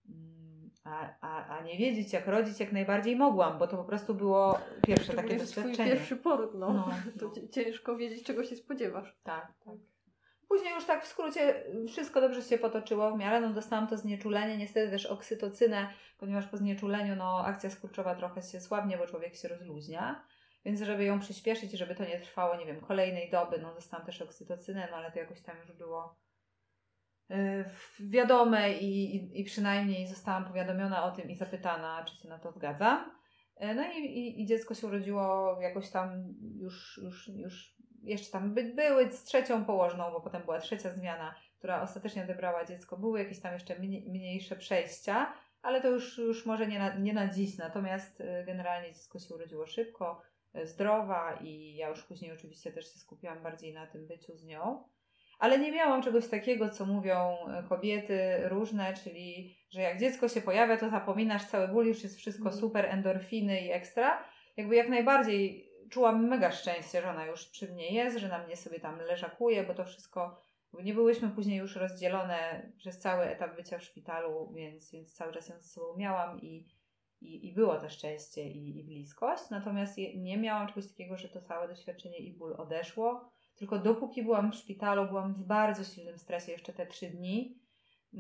Mm, 0.10 0.70
A, 0.84 1.10
a, 1.22 1.58
a 1.58 1.64
nie 1.64 1.78
wiedzieć, 1.78 2.14
jak 2.14 2.28
rodzić, 2.28 2.60
jak 2.60 2.72
najbardziej 2.72 3.16
mogłam, 3.16 3.58
bo 3.60 3.68
to 3.68 3.78
po 3.78 3.84
prostu 3.84 4.16
było 4.16 4.60
pierwsze 4.88 5.14
takie 5.14 5.28
Szczególnie, 5.28 5.46
że 5.46 5.52
twój 5.52 5.64
doświadczenie. 5.64 5.92
pierwszy 5.92 6.16
poród, 6.18 6.52
no. 6.54 6.74
No, 6.74 6.90
to 7.20 7.26
no. 7.26 7.32
ci- 7.34 7.50
ciężko 7.50 7.98
wiedzieć, 7.98 8.24
czego 8.24 8.44
się 8.44 8.56
spodziewasz. 8.56 9.18
Tak, 9.24 9.54
tak. 9.66 9.76
Później 10.48 10.74
już 10.74 10.86
tak 10.86 11.04
w 11.04 11.08
skrócie 11.08 11.64
wszystko 11.88 12.22
dobrze 12.22 12.42
się 12.42 12.58
potoczyło 12.58 13.12
w 13.12 13.18
miarę. 13.18 13.42
No 13.42 13.54
dostałam 13.54 13.88
to 13.88 13.98
znieczulenie, 13.98 14.58
niestety 14.58 14.92
też 14.92 15.06
oksytocynę, 15.06 15.94
ponieważ 16.18 16.48
po 16.48 16.58
znieczuleniu 16.58 17.16
no, 17.16 17.46
akcja 17.46 17.70
skurczowa 17.70 18.16
trochę 18.16 18.42
się 18.42 18.62
słabnie, 18.62 18.98
bo 18.98 19.08
człowiek 19.08 19.36
się 19.36 19.48
rozluźnia. 19.48 20.24
Więc 20.66 20.82
żeby 20.82 21.04
ją 21.04 21.20
przyspieszyć, 21.20 21.72
żeby 21.72 21.96
to 21.96 22.06
nie 22.06 22.20
trwało, 22.20 22.56
nie 22.56 22.66
wiem, 22.66 22.82
kolejnej 22.82 23.32
doby, 23.32 23.60
no 23.62 23.74
dostałam 23.74 24.06
też 24.06 24.22
oksytocynę, 24.22 24.88
no 24.92 24.98
ale 24.98 25.12
to 25.12 25.20
jakoś 25.20 25.42
tam 25.42 25.58
już 25.58 25.72
było 25.72 26.16
y, 27.32 27.66
wiadome 28.00 28.74
i, 28.74 29.16
i, 29.16 29.42
i 29.42 29.44
przynajmniej 29.44 30.08
zostałam 30.08 30.46
powiadomiona 30.46 31.04
o 31.04 31.12
tym 31.12 31.30
i 31.30 31.36
zapytana, 31.36 32.06
czy 32.06 32.16
się 32.16 32.30
na 32.30 32.40
to 32.40 32.52
zgadzam. 32.52 33.12
Y, 33.62 33.76
No 33.76 33.84
i, 33.94 34.06
i, 34.06 34.42
i 34.42 34.46
dziecko 34.46 34.74
się 34.74 34.88
urodziło 34.88 35.58
jakoś 35.62 35.90
tam 35.90 36.34
już, 36.60 37.00
już, 37.04 37.28
już 37.28 37.78
jeszcze 38.04 38.32
tam 38.32 38.54
by, 38.54 38.64
były 38.64 39.12
z 39.12 39.24
trzecią 39.24 39.66
położną, 39.66 40.12
bo 40.12 40.22
potem 40.22 40.42
była 40.42 40.60
trzecia 40.60 40.94
zmiana, 40.94 41.36
która 41.58 41.82
ostatecznie 41.82 42.24
odebrała 42.24 42.66
dziecko. 42.66 42.98
Były 42.98 43.20
jakieś 43.20 43.40
tam 43.40 43.54
jeszcze 43.54 43.80
mniej, 43.80 44.10
mniejsze 44.10 44.56
przejścia, 44.56 45.34
ale 45.68 45.82
to 45.82 45.88
już, 45.88 46.18
już 46.18 46.46
może 46.46 46.68
nie 46.68 46.80
na, 46.80 46.96
nie 46.96 47.14
na 47.14 47.28
dziś. 47.28 47.58
Natomiast 47.58 48.22
y, 48.22 48.44
generalnie 48.46 48.94
dziecko 48.94 49.20
się 49.20 49.36
urodziło 49.36 49.66
szybko, 49.68 50.22
y, 50.56 50.68
zdrowa 50.68 51.40
i 51.42 51.76
ja 51.76 51.90
już 51.90 52.04
później 52.04 52.32
oczywiście 52.32 52.72
też 52.72 52.94
się 52.94 53.00
skupiłam 53.00 53.44
bardziej 53.44 53.74
na 53.74 53.88
tym 53.88 54.08
byciu 54.08 54.36
z 54.36 54.46
nią. 54.46 54.84
Ale 55.40 55.60
nie 55.60 55.72
miałam 55.72 56.02
czegoś 56.02 56.28
takiego, 56.28 56.70
co 56.70 56.86
mówią 56.86 57.38
y, 57.66 57.70
kobiety 57.70 58.20
różne, 58.50 58.94
czyli 59.04 59.58
że 59.70 59.82
jak 59.82 60.00
dziecko 60.00 60.30
się 60.30 60.42
pojawia, 60.42 60.78
to 60.78 60.90
zapominasz 60.90 61.46
cały 61.46 61.68
ból, 61.68 61.88
już 61.88 62.04
jest 62.04 62.18
wszystko 62.18 62.46
Mhm. 62.50 62.62
super, 62.62 62.86
endorfiny 62.86 63.62
i 63.62 63.72
ekstra. 63.72 64.24
Jakby 64.58 64.76
jak 64.76 64.90
najbardziej 64.90 65.72
czułam 65.90 66.28
mega 66.28 66.52
szczęście, 66.52 67.02
że 67.02 67.10
ona 67.10 67.26
już 67.26 67.46
przy 67.46 67.72
mnie 67.72 67.94
jest, 67.94 68.18
że 68.18 68.28
na 68.28 68.46
mnie 68.46 68.56
sobie 68.56 68.80
tam 68.80 69.00
leżakuje, 69.00 69.64
bo 69.64 69.74
to 69.74 69.86
wszystko, 69.86 70.42
bo 70.74 70.82
nie 70.82 70.94
byłyśmy 70.94 71.30
później 71.30 71.58
już 71.58 71.76
rozdzielone 71.76 72.72
przez 72.78 73.00
cały 73.00 73.24
etap 73.26 73.56
bycia 73.56 73.78
w 73.80 73.84
szpitalu, 73.84 74.52
więc, 74.54 74.92
więc 74.92 75.14
cały 75.14 75.34
czas 75.34 75.50
ją 75.50 75.56
ze 75.60 75.68
sobą 75.68 75.98
miałam 75.98 76.42
i, 76.42 76.68
i, 77.22 77.48
i 77.48 77.54
było 77.54 77.76
to 77.80 77.90
szczęście 77.90 78.50
i, 78.50 78.80
i 78.80 78.84
bliskość. 78.84 79.50
Natomiast 79.50 79.98
nie 80.16 80.38
miałam 80.38 80.68
czegoś 80.68 80.88
takiego, 80.88 81.18
że 81.18 81.30
to 81.30 81.42
całe 81.42 81.68
doświadczenie 81.68 82.18
i 82.18 82.38
ból 82.38 82.54
odeszło. 82.58 83.30
Tylko 83.56 83.80
dopóki 83.80 84.24
byłam 84.24 84.52
w 84.52 84.56
szpitalu, 84.56 85.06
byłam 85.08 85.34
w 85.34 85.44
bardzo 85.46 85.84
silnym 85.84 86.18
stresie 86.18 86.52
jeszcze 86.52 86.74
te 86.74 86.86
trzy 86.86 87.10
dni, 87.10 87.60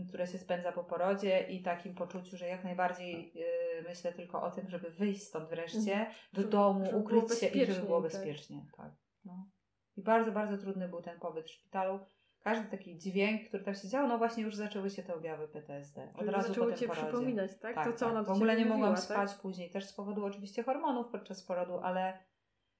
które 0.08 0.28
się 0.28 0.38
spędza 0.38 0.72
po 0.72 0.84
porodzie 0.84 1.48
i 1.50 1.62
takim 1.62 1.96
poczuciu, 1.96 2.38
że 2.38 2.48
jak 2.48 2.64
najbardziej 2.64 3.34
yy, 3.36 3.84
myślę 3.88 4.14
tylko 4.14 4.42
o 4.44 4.52
tym, 4.52 4.70
żeby 4.70 4.90
wyjść 4.90 5.24
stąd 5.24 5.50
wreszcie 5.50 5.94
Mhm. 5.94 6.12
do 6.34 6.42
Żeby- 6.42 6.52
domu, 6.52 6.86
żeby 6.86 6.98
ukryć 6.98 7.40
się 7.40 7.48
i 7.48 7.50
żeby 7.50 7.60
bezpiecznie, 7.60 7.84
było 7.86 8.02
tak. 8.02 8.12
bezpiecznie. 8.12 8.66
Tak. 8.78 8.92
No. 9.26 9.50
I 9.98 10.02
bardzo, 10.04 10.32
bardzo 10.32 10.58
trudny 10.58 10.90
był 10.90 11.02
ten 11.02 11.20
pobyt 11.20 11.46
w 11.46 11.52
szpitalu. 11.52 12.00
Każdy 12.48 12.78
taki 12.78 12.98
dźwięk, 12.98 13.48
który 13.48 13.64
tam 13.64 13.76
się 13.76 13.88
działo, 13.88 14.08
no 14.08 14.18
właśnie 14.18 14.44
już 14.44 14.56
zaczęły 14.56 14.90
się 14.90 15.04
te 15.04 15.16
objawy 15.16 15.48
PTSD. 15.48 16.14
Od 16.16 16.28
razu 16.28 16.48
po 16.48 16.48
zaczęło 16.48 16.68
tym 16.68 16.78
Cię 16.78 16.88
porodzie. 16.88 17.08
przypominać, 17.08 17.52
tak? 17.62 17.76
Tak, 17.76 17.88
to, 17.88 17.94
co 17.94 18.06
tak. 18.06 18.16
ona 18.16 18.24
W 18.24 18.30
ogóle 18.30 18.56
nie 18.56 18.66
mogłam 18.66 18.90
mówiła, 18.90 18.98
spać 18.98 19.32
tak? 19.32 19.42
później, 19.42 19.70
też 19.70 19.86
z 19.86 19.94
powodu 19.94 20.26
oczywiście 20.26 20.64
hormonów 20.64 21.08
podczas 21.12 21.44
porodu, 21.44 21.80
ale 21.80 22.20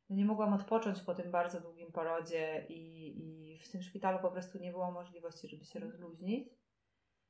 nie 0.10 0.26
mogłam 0.26 0.54
odpocząć 0.54 1.02
po 1.02 1.16
tym 1.16 1.32
bardzo 1.32 1.62
długim 1.62 1.92
porodzie 1.92 2.66
i, 2.70 3.14
i 3.56 3.60
w 3.60 3.72
tym 3.72 3.82
szpitalu 3.82 4.20
po 4.20 4.32
prostu 4.32 4.60
nie 4.60 4.72
było 4.72 4.92
możliwości, 4.92 5.48
żeby 5.48 5.66
się 5.66 5.80
rozluźnić. 5.80 6.50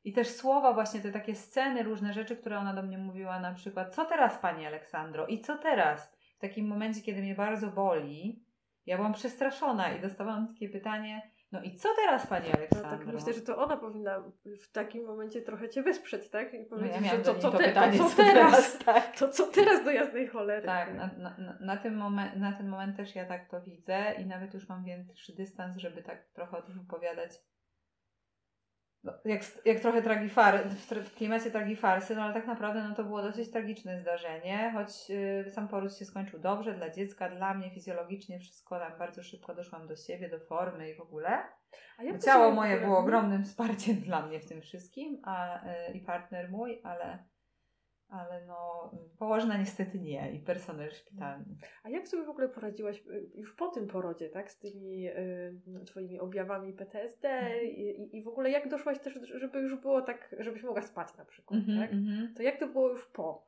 I 0.03 0.13
też 0.13 0.27
słowa, 0.27 0.73
właśnie 0.73 1.01
te 1.01 1.11
takie 1.11 1.35
sceny, 1.35 1.83
różne 1.83 2.13
rzeczy, 2.13 2.35
które 2.35 2.59
ona 2.59 2.73
do 2.73 2.83
mnie 2.83 2.97
mówiła, 2.97 3.39
na 3.39 3.53
przykład, 3.53 3.95
co 3.95 4.05
teraz 4.05 4.37
Pani 4.37 4.65
Aleksandro 4.65 5.27
i 5.27 5.41
co 5.41 5.57
teraz? 5.57 6.17
W 6.37 6.39
takim 6.39 6.67
momencie, 6.67 7.01
kiedy 7.01 7.21
mnie 7.21 7.35
bardzo 7.35 7.67
boli, 7.67 8.45
ja 8.85 8.97
byłam 8.97 9.13
przestraszona 9.13 9.93
i 9.93 10.01
dostawałam 10.01 10.47
takie 10.47 10.69
pytanie, 10.69 11.36
no 11.51 11.61
i 11.63 11.75
co 11.75 11.89
teraz 11.95 12.27
Pani 12.27 12.49
No, 12.49 12.55
Aleksandro? 12.57 12.91
tak 12.91 13.05
myślę, 13.07 13.33
że 13.33 13.41
to 13.41 13.57
ona 13.57 13.77
powinna 13.77 14.23
w 14.63 14.71
takim 14.71 15.05
momencie 15.05 15.41
trochę 15.41 15.69
Cię 15.69 15.83
wesprzeć, 15.83 16.29
tak? 16.29 16.53
I 16.53 16.59
no, 16.59 16.65
powiedzieć, 16.69 16.95
ja 16.95 17.01
miałam 17.01 17.17
że 17.17 17.33
to, 17.33 17.39
co, 17.39 17.51
to 17.51 17.57
te, 17.57 17.63
pytanie, 17.63 17.97
to 17.97 18.09
co 18.09 18.15
teraz? 18.15 18.77
tak. 18.85 19.17
To 19.17 19.29
co 19.29 19.47
teraz 19.47 19.83
do 19.83 19.91
jasnej 19.91 20.27
cholery? 20.27 20.65
Tak, 20.65 20.93
na, 20.93 21.07
na, 21.17 21.37
na- 21.37 21.57
na, 21.59 21.77
tym 21.77 21.95
momen, 21.97 22.39
na 22.39 22.51
ten 22.53 22.67
moment 22.69 22.97
też 22.97 23.15
ja 23.15 23.25
tak 23.25 23.49
to 23.49 23.61
widzę 23.61 24.13
i 24.19 24.25
nawet 24.25 24.53
już 24.53 24.69
mam 24.69 24.83
większy 24.83 25.35
dystans, 25.35 25.77
żeby 25.77 26.03
tak 26.03 26.25
trochę 26.33 26.57
o 26.57 26.61
tym 26.61 26.79
opowiadać. 26.79 27.31
No, 29.07 29.13
jak, 29.25 29.41
jak 29.65 29.79
trochę 29.79 30.01
tragifar, 30.01 30.69
w, 30.69 31.15
klimacie 31.15 31.51
tragifarsy, 31.51 32.15
no 32.15 32.21
ale 32.21 32.33
tak 32.33 32.47
naprawdę 32.47 32.83
no, 32.89 32.95
to 32.95 33.03
było 33.03 33.21
dosyć 33.21 33.51
tragiczne 33.51 33.99
zdarzenie, 33.99 34.71
choć 34.73 34.89
y, 35.47 35.51
sam 35.51 35.67
poród 35.67 35.97
się 35.97 36.05
skończył 36.05 36.39
dobrze 36.39 36.73
dla 36.73 36.89
dziecka, 36.89 37.29
dla 37.29 37.53
mnie 37.53 37.71
fizjologicznie 37.71 38.39
wszystko 38.39 38.79
tam 38.79 38.99
bardzo 38.99 39.23
szybko 39.23 39.55
doszłam 39.55 39.87
do 39.87 39.95
siebie, 39.95 40.29
do 40.29 40.39
formy 40.39 40.89
i 40.89 40.95
w 40.95 41.01
ogóle. 41.01 41.43
To 41.97 42.25
Ciało 42.25 42.51
moje 42.51 42.79
było 42.79 42.97
ogromnym 42.97 43.43
wsparciem 43.43 43.95
dla 44.09 44.25
mnie 44.25 44.39
w 44.39 44.45
tym 44.45 44.61
wszystkim 44.61 45.21
a, 45.23 45.65
y, 45.65 45.93
i 45.93 46.01
partner 46.01 46.51
mój, 46.51 46.81
ale, 46.83 47.23
ale 48.09 48.45
no 48.45 48.91
położna 49.19 49.57
niestety 49.57 49.99
nie 49.99 50.31
i 50.31 50.39
personel 50.39 50.91
szpitalny. 50.91 51.45
A 51.83 51.89
jak 51.89 52.07
sobie 52.07 52.23
w 52.25 52.29
ogóle 52.29 52.49
poradziłaś 52.49 52.97
y, 53.07 53.29
już 53.35 53.53
po 53.55 53.67
tym 53.67 53.87
porodzie, 53.87 54.29
tak? 54.29 54.51
Z 54.51 54.57
tymi 54.59 55.07
y, 55.07 55.85
Twoimi 55.85 56.19
objawami 56.19 56.73
PTSD 56.73 57.29
Mhm. 57.29 57.63
i, 57.65 58.09
i- 58.17 58.23
w 58.23 58.27
ogóle 58.27 58.49
jak 58.51 58.69
doszłaś 58.69 58.99
też, 58.99 59.13
żeby 59.33 59.59
już 59.59 59.75
było 59.75 60.01
tak, 60.01 60.35
żebyś 60.39 60.63
mogła 60.63 60.81
spać 60.81 61.17
na 61.17 61.25
przykład, 61.25 61.59
Mhm, 61.59 61.79
tak? 61.79 61.91
mhm. 61.93 62.33
To 62.35 62.43
jak 62.43 62.59
to 62.59 62.67
było 62.67 62.89
już 62.89 63.05
po? 63.07 63.47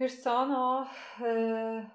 Wiesz 0.00 0.16
co, 0.16 0.46
no. 0.46 0.86
e, 1.26 1.90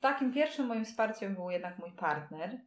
takim 0.00 0.32
pierwszym 0.32 0.66
moim 0.66 0.84
wsparciem 0.84 1.34
był 1.34 1.50
jednak 1.50 1.78
mój 1.78 1.92
partner. 1.92 2.60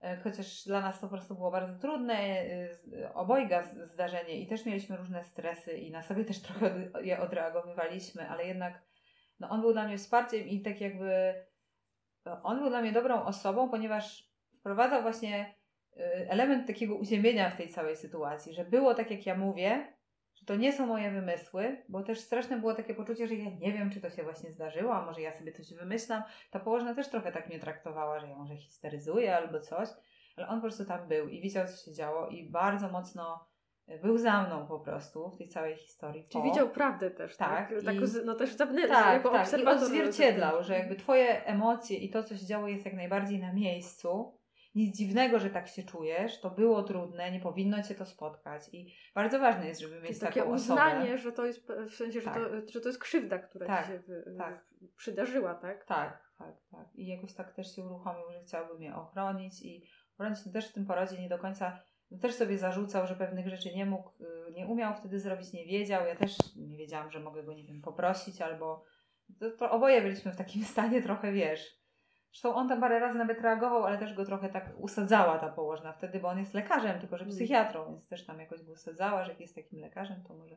E, 0.00 0.16
chociaż 0.16 0.64
dla 0.64 0.80
nas 0.80 1.00
to 1.00 1.06
po 1.06 1.16
prostu 1.16 1.34
było 1.34 1.50
bardzo 1.50 1.78
trudne, 1.78 2.14
e, 2.14 3.14
obojga 3.14 3.64
zdarzenie 3.92 4.40
i 4.40 4.46
też 4.46 4.66
mieliśmy 4.66 4.96
różne 4.96 5.24
stresy 5.24 5.72
i 5.72 5.90
na 5.90 6.02
sobie 6.02 6.24
też 6.24 6.42
trochę 6.48 6.90
je 7.02 7.20
odreagowywaliśmy, 7.20 8.28
ale 8.28 8.46
jednak 8.46 8.82
no 9.40 9.48
on 9.48 9.60
był 9.60 9.72
dla 9.72 9.86
mnie 9.86 9.98
wsparciem 9.98 10.48
i 10.48 10.62
tak 10.62 10.80
jakby 10.80 11.34
on 12.42 12.58
był 12.58 12.68
dla 12.68 12.80
mnie 12.80 12.92
dobrą 12.92 13.24
osobą, 13.24 13.70
ponieważ 13.70 14.30
wprowadzał 14.60 15.02
właśnie 15.02 15.54
e, 15.96 16.30
element 16.30 16.66
takiego 16.66 16.94
uziemienia 16.94 17.50
w 17.50 17.56
tej 17.56 17.68
całej 17.68 17.96
sytuacji, 17.96 18.54
że 18.54 18.64
było 18.64 18.94
tak 18.94 19.10
jak 19.10 19.26
ja 19.26 19.36
mówię, 19.36 19.97
to 20.48 20.56
nie 20.56 20.72
są 20.72 20.86
moje 20.86 21.10
wymysły, 21.10 21.82
bo 21.88 22.02
też 22.02 22.20
straszne 22.20 22.58
było 22.58 22.74
takie 22.74 22.94
poczucie, 22.94 23.26
że 23.26 23.34
ja 23.34 23.50
nie 23.50 23.72
wiem, 23.72 23.90
czy 23.90 24.00
to 24.00 24.10
się 24.10 24.22
właśnie 24.22 24.52
zdarzyło, 24.52 24.94
a 24.94 25.06
może 25.06 25.20
ja 25.20 25.32
sobie 25.32 25.52
coś 25.52 25.74
wymyślam. 25.74 26.22
Ta 26.50 26.60
położna 26.60 26.94
też 26.94 27.08
trochę 27.08 27.32
tak 27.32 27.48
mnie 27.48 27.58
traktowała, 27.58 28.20
że 28.20 28.28
ja 28.28 28.36
może 28.36 28.56
histeryzuję 28.56 29.36
albo 29.36 29.60
coś, 29.60 29.88
ale 30.36 30.48
on 30.48 30.56
po 30.56 30.62
prostu 30.62 30.84
tam 30.84 31.08
był 31.08 31.28
i 31.28 31.40
widział, 31.40 31.66
co 31.66 31.84
się 31.84 31.92
działo 31.92 32.28
i 32.28 32.50
bardzo 32.50 32.88
mocno 32.88 33.48
e, 33.86 33.98
był 33.98 34.18
za 34.18 34.42
mną 34.42 34.66
po 34.66 34.80
prostu 34.80 35.30
w 35.30 35.38
tej 35.38 35.48
całej 35.48 35.76
historii. 35.76 36.24
Czy 36.28 36.42
widział 36.42 36.68
prawdę 36.68 37.10
też, 37.10 37.36
tak? 37.36 37.70
tak? 37.70 37.84
tak 37.84 37.94
i, 37.94 38.00
no 38.24 38.34
też 38.34 38.52
zewnętrznie, 38.52 38.96
tak, 38.96 39.14
jako 39.14 39.30
tak. 39.30 39.40
obserwator. 39.40 39.82
I 39.82 39.84
odzwierciedlał, 39.84 40.62
że 40.62 40.74
jakby 40.74 40.96
twoje 40.96 41.44
emocje 41.44 41.96
i 41.96 42.10
to, 42.10 42.22
co 42.22 42.36
się 42.36 42.46
działo 42.46 42.68
jest 42.68 42.84
jak 42.84 42.94
najbardziej 42.94 43.38
na 43.38 43.52
miejscu 43.52 44.37
nic 44.78 44.96
dziwnego, 44.96 45.38
że 45.38 45.50
tak 45.50 45.68
się 45.68 45.82
czujesz, 45.82 46.40
to 46.40 46.50
było 46.50 46.82
trudne, 46.82 47.32
nie 47.32 47.40
powinno 47.40 47.82
cię 47.82 47.94
to 47.94 48.06
spotkać 48.06 48.62
i 48.72 48.94
bardzo 49.14 49.38
ważne 49.38 49.68
jest, 49.68 49.80
żeby 49.80 50.00
mieć 50.00 50.18
takie 50.18 50.40
taką 50.40 50.52
uznanie, 50.52 51.14
osobę. 51.14 51.18
że 51.18 51.32
to 51.32 51.46
jest 51.46 51.72
w 51.90 51.94
sensie, 51.94 52.20
tak. 52.20 52.34
że, 52.34 52.62
to, 52.62 52.72
że 52.72 52.80
to 52.80 52.88
jest 52.88 53.00
krzywda, 53.00 53.38
która 53.38 53.66
tak, 53.66 53.86
ci 53.86 53.92
się 53.92 53.98
wy, 53.98 54.34
tak. 54.38 54.64
przydarzyła, 54.96 55.54
tak? 55.54 55.84
Tak, 55.84 56.22
tak, 56.38 56.56
tak. 56.70 56.86
I 56.94 57.06
jakoś 57.06 57.34
tak 57.34 57.52
też 57.52 57.76
się 57.76 57.82
uruchomił, 57.82 58.32
że 58.32 58.40
chciałby 58.40 58.78
mnie 58.78 58.96
ochronić 58.96 59.62
i 59.62 59.84
ochronić 60.14 60.46
no 60.46 60.52
też 60.52 60.68
w 60.68 60.72
tym 60.72 60.86
porodzie 60.86 61.22
nie 61.22 61.28
do 61.28 61.38
końca 61.38 61.78
no 62.10 62.18
też 62.18 62.34
sobie 62.34 62.58
zarzucał, 62.58 63.06
że 63.06 63.16
pewnych 63.16 63.48
rzeczy 63.48 63.74
nie 63.74 63.86
mógł, 63.86 64.10
y, 64.48 64.52
nie 64.52 64.66
umiał 64.66 64.94
wtedy 64.94 65.20
zrobić, 65.20 65.52
nie 65.52 65.66
wiedział. 65.66 66.06
Ja 66.06 66.16
też 66.16 66.36
nie 66.56 66.76
wiedziałam, 66.76 67.10
że 67.10 67.20
mogę 67.20 67.42
go, 67.42 67.52
nie 67.52 67.64
wiem, 67.64 67.82
poprosić 67.82 68.42
albo 68.42 68.84
to, 69.40 69.50
to 69.50 69.70
oboje 69.70 70.02
byliśmy 70.02 70.32
w 70.32 70.36
takim 70.36 70.64
stanie 70.74 71.02
trochę, 71.02 71.32
wiesz, 71.32 71.78
Zresztą 72.32 72.54
on 72.54 72.68
tam 72.68 72.80
parę 72.80 72.98
razy 72.98 73.18
nawet 73.18 73.40
reagował, 73.40 73.84
ale 73.84 73.98
też 73.98 74.14
go 74.14 74.24
trochę 74.24 74.48
tak 74.48 74.72
usadzała 74.78 75.38
ta 75.38 75.48
położna 75.48 75.92
wtedy, 75.92 76.20
bo 76.20 76.28
on 76.28 76.38
jest 76.38 76.54
lekarzem, 76.54 77.00
tylko 77.00 77.18
że 77.18 77.24
mm. 77.24 77.36
psychiatrą, 77.36 77.88
więc 77.88 78.08
też 78.08 78.26
tam 78.26 78.40
jakoś 78.40 78.62
go 78.62 78.72
usadzała, 78.72 79.24
że 79.24 79.30
jak 79.30 79.40
jest 79.40 79.54
takim 79.54 79.80
lekarzem, 79.80 80.22
to 80.28 80.34
może, 80.34 80.56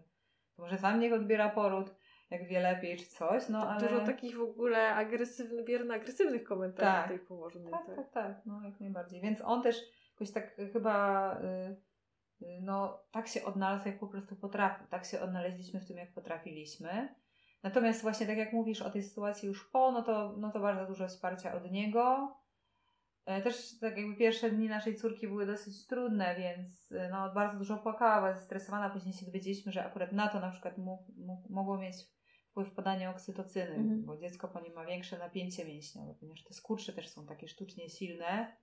to 0.56 0.62
może 0.62 0.78
sam 0.78 1.00
niech 1.00 1.14
odbiera 1.14 1.50
poród, 1.50 1.96
jak 2.30 2.48
wie 2.48 2.60
lepiej 2.60 2.98
czy 2.98 3.06
coś, 3.06 3.50
no 3.50 3.70
ale... 3.70 3.88
Dużo 3.88 4.06
takich 4.06 4.38
w 4.38 4.42
ogóle 4.42 4.96
agresywnych, 4.96 5.66
bierno 5.66 5.94
agresywnych 5.94 6.44
komentarzy 6.44 7.02
tak. 7.02 7.08
tej 7.08 7.20
położnej. 7.20 7.72
Tak, 7.72 7.86
tak, 7.86 7.96
tak, 7.96 8.12
tak, 8.12 8.46
no 8.46 8.62
jak 8.64 8.80
najbardziej. 8.80 9.22
Więc 9.22 9.42
on 9.42 9.62
też 9.62 9.82
jakoś 10.14 10.32
tak 10.32 10.56
chyba... 10.74 11.40
Yy, 11.44 12.48
yy, 12.48 12.62
no, 12.62 13.04
tak 13.12 13.28
się 13.28 13.44
odnalazł, 13.44 13.88
jak 13.88 14.00
po 14.00 14.08
prostu 14.08 14.36
potrafił. 14.36 14.88
Tak 14.88 15.06
się 15.06 15.22
odnaleźliśmy 15.22 15.80
w 15.80 15.88
tym, 15.88 15.98
jak 15.98 16.14
potrafiliśmy. 16.14 17.16
Natomiast 17.64 18.02
właśnie 18.02 18.28
tak 18.28 18.38
jak 18.38 18.54
mówisz 18.54 18.82
o 18.82 18.90
tej 18.90 19.04
sytuacji 19.04 19.48
już 19.48 19.70
po, 19.70 19.92
no 19.92 20.02
to, 20.04 20.36
no 20.38 20.52
to 20.52 20.60
bardzo 20.60 20.86
dużo 20.86 21.08
wsparcia 21.08 21.54
od 21.54 21.72
niego. 21.72 22.36
E, 23.26 23.42
też 23.42 23.80
tak 23.80 23.98
jakby 23.98 24.16
pierwsze 24.16 24.52
dni 24.52 24.70
naszej 24.70 24.96
córki 24.96 25.28
były 25.28 25.46
dosyć 25.46 25.88
trudne, 25.88 26.36
więc 26.36 26.92
e, 26.92 27.10
no, 27.10 27.34
bardzo 27.34 27.58
dużo 27.58 27.78
płakała, 27.78 28.22
była 28.22 28.34
zestresowana. 28.34 28.90
Później 28.90 29.14
się 29.14 29.26
dowiedzieliśmy, 29.26 29.72
że 29.72 29.86
akurat 29.86 30.12
na 30.12 30.28
to 30.28 30.40
na 30.40 30.50
przykład 30.50 30.78
mógł, 30.78 31.04
mógł, 31.18 31.54
mogło 31.54 31.78
mieć 31.78 31.96
wpływ 32.50 32.72
podanie 32.72 33.10
oksytocyny, 33.10 33.76
mhm. 33.76 34.06
bo 34.06 34.18
dziecko 34.18 34.48
po 34.48 34.60
nim 34.60 34.74
ma 34.74 34.86
większe 34.86 35.18
napięcie 35.18 35.66
mięśniowe, 35.66 36.16
ponieważ 36.20 36.44
te 36.44 36.54
skurcze 36.54 36.94
też 36.94 37.10
są 37.10 37.26
takie 37.26 37.48
sztucznie 37.48 37.90
silne. 37.90 38.58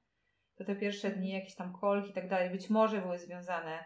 To 0.54 0.64
te 0.64 0.76
pierwsze 0.76 1.10
dni 1.10 1.30
jakieś 1.30 1.54
tam 1.54 1.72
kolki 1.72 2.10
i 2.10 2.12
tak 2.12 2.28
dalej 2.28 2.50
być 2.50 2.70
może 2.70 3.00
były 3.02 3.18
związane 3.18 3.84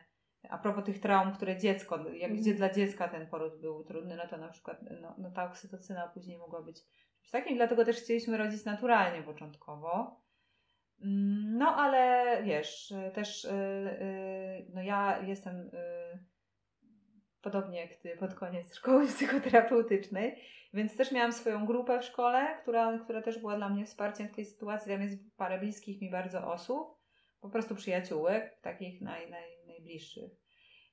a 0.48 0.58
propos 0.58 0.84
tych 0.84 1.00
traum, 1.00 1.32
które 1.32 1.56
dziecko, 1.56 2.08
jak, 2.08 2.30
mm. 2.30 2.36
gdzie 2.36 2.54
dla 2.54 2.72
dziecka 2.72 3.08
ten 3.08 3.26
poród 3.26 3.60
był 3.60 3.84
trudny, 3.84 4.16
no 4.16 4.28
to 4.28 4.36
na 4.36 4.48
przykład 4.48 4.80
no, 5.00 5.14
no 5.18 5.30
ta 5.30 5.44
oksytocyna 5.44 6.08
później 6.08 6.38
mogła 6.38 6.62
być 6.62 6.76
czymś 7.20 7.30
takim, 7.30 7.56
dlatego 7.56 7.84
też 7.84 7.96
chcieliśmy 7.96 8.36
rodzić 8.36 8.64
naturalnie 8.64 9.22
początkowo. 9.22 10.20
Mm, 11.00 11.58
no 11.58 11.76
ale 11.76 12.42
wiesz, 12.44 12.94
też 13.14 13.44
yy, 13.44 14.66
no 14.74 14.82
ja 14.82 15.22
jestem 15.22 15.70
yy, 15.72 16.24
podobnie 17.42 17.80
jak 17.80 17.94
ty 17.94 18.16
pod 18.16 18.34
koniec 18.34 18.74
szkoły 18.78 19.06
psychoterapeutycznej, 19.06 20.42
więc 20.74 20.96
też 20.96 21.12
miałam 21.12 21.32
swoją 21.32 21.66
grupę 21.66 22.00
w 22.00 22.04
szkole, 22.04 22.58
która, 22.62 22.98
która 22.98 23.22
też 23.22 23.38
była 23.38 23.56
dla 23.56 23.68
mnie 23.68 23.86
wsparciem 23.86 24.28
w 24.28 24.34
tej 24.34 24.44
sytuacji. 24.44 24.92
Tam 24.92 25.02
jest 25.02 25.36
parę 25.36 25.58
bliskich 25.58 26.00
mi 26.00 26.10
bardzo 26.10 26.52
osób, 26.52 27.02
po 27.40 27.48
prostu 27.48 27.74
przyjaciółek, 27.74 28.58
takich 28.60 29.00
naj, 29.00 29.30
naj, 29.30 29.61
najbliższych. 29.82 30.30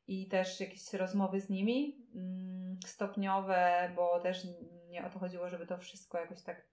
I 0.07 0.27
też 0.27 0.59
jakieś 0.59 0.93
rozmowy 0.93 1.41
z 1.41 1.49
nimi 1.49 2.07
mm, 2.15 2.77
stopniowe, 2.85 3.91
bo 3.95 4.19
też 4.19 4.47
nie 4.89 5.05
o 5.05 5.09
to 5.09 5.19
chodziło, 5.19 5.49
żeby 5.49 5.67
to 5.67 5.77
wszystko 5.77 6.17
jakoś 6.17 6.43
tak. 6.43 6.69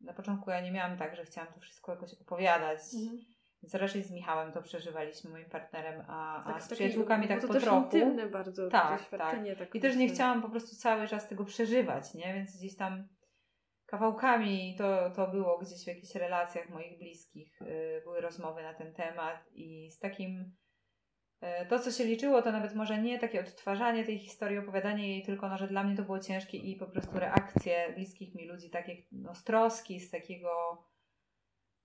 Na 0.00 0.14
początku 0.14 0.50
ja 0.50 0.60
nie 0.60 0.72
miałam 0.72 0.96
tak, 0.96 1.16
że 1.16 1.24
chciałam 1.24 1.52
to 1.52 1.60
wszystko 1.60 1.92
jakoś 1.92 2.14
opowiadać. 2.14 2.80
Mhm. 2.94 3.20
Więc 3.62 3.74
raczej 3.74 4.02
z 4.02 4.10
Michałem 4.10 4.52
to 4.52 4.62
przeżywaliśmy, 4.62 5.30
moim 5.30 5.50
partnerem, 5.50 6.00
a, 6.08 6.42
tak, 6.46 6.56
a 6.56 6.60
z 6.60 6.72
przyjaciółkami 6.72 7.28
tak 7.28 7.40
to 7.40 7.46
po 7.46 7.52
też 7.52 7.62
trochu. 7.62 7.84
intymne 7.84 8.26
bardzo 8.26 8.70
tak, 8.70 8.98
doświadczenie. 8.98 9.56
Tak. 9.56 9.74
I 9.74 9.80
też 9.80 9.96
nie 9.96 10.08
chciałam 10.08 10.42
po 10.42 10.48
prostu 10.48 10.76
cały 10.76 11.08
czas 11.08 11.28
tego 11.28 11.44
przeżywać, 11.44 12.14
nie? 12.14 12.34
Więc 12.34 12.56
gdzieś 12.56 12.76
tam 12.76 13.08
kawałkami 13.86 14.74
to, 14.78 15.10
to 15.10 15.28
było 15.28 15.58
gdzieś 15.58 15.84
w 15.84 15.86
jakichś 15.86 16.14
relacjach 16.14 16.68
moich 16.70 16.98
bliskich. 16.98 17.60
Yy, 17.60 18.00
były 18.04 18.20
rozmowy 18.20 18.62
na 18.62 18.74
ten 18.74 18.94
temat 18.94 19.48
i 19.52 19.90
z 19.90 19.98
takim 19.98 20.56
to, 21.68 21.78
co 21.78 21.90
się 21.90 22.04
liczyło, 22.04 22.42
to 22.42 22.52
nawet 22.52 22.74
może 22.74 23.02
nie 23.02 23.18
takie 23.18 23.40
odtwarzanie 23.40 24.04
tej 24.04 24.18
historii, 24.18 24.58
opowiadanie 24.58 25.08
jej, 25.08 25.22
tylko 25.22 25.48
no, 25.48 25.58
że 25.58 25.68
dla 25.68 25.84
mnie 25.84 25.96
to 25.96 26.02
było 26.02 26.18
ciężkie 26.18 26.58
i 26.58 26.76
po 26.76 26.86
prostu 26.86 27.18
reakcje 27.18 27.92
bliskich 27.94 28.34
mi 28.34 28.48
ludzi, 28.48 28.70
takie 28.70 28.96
no, 29.12 29.34
z 29.34 29.44
troski, 29.44 30.00
z 30.00 30.10
takiego 30.10 30.50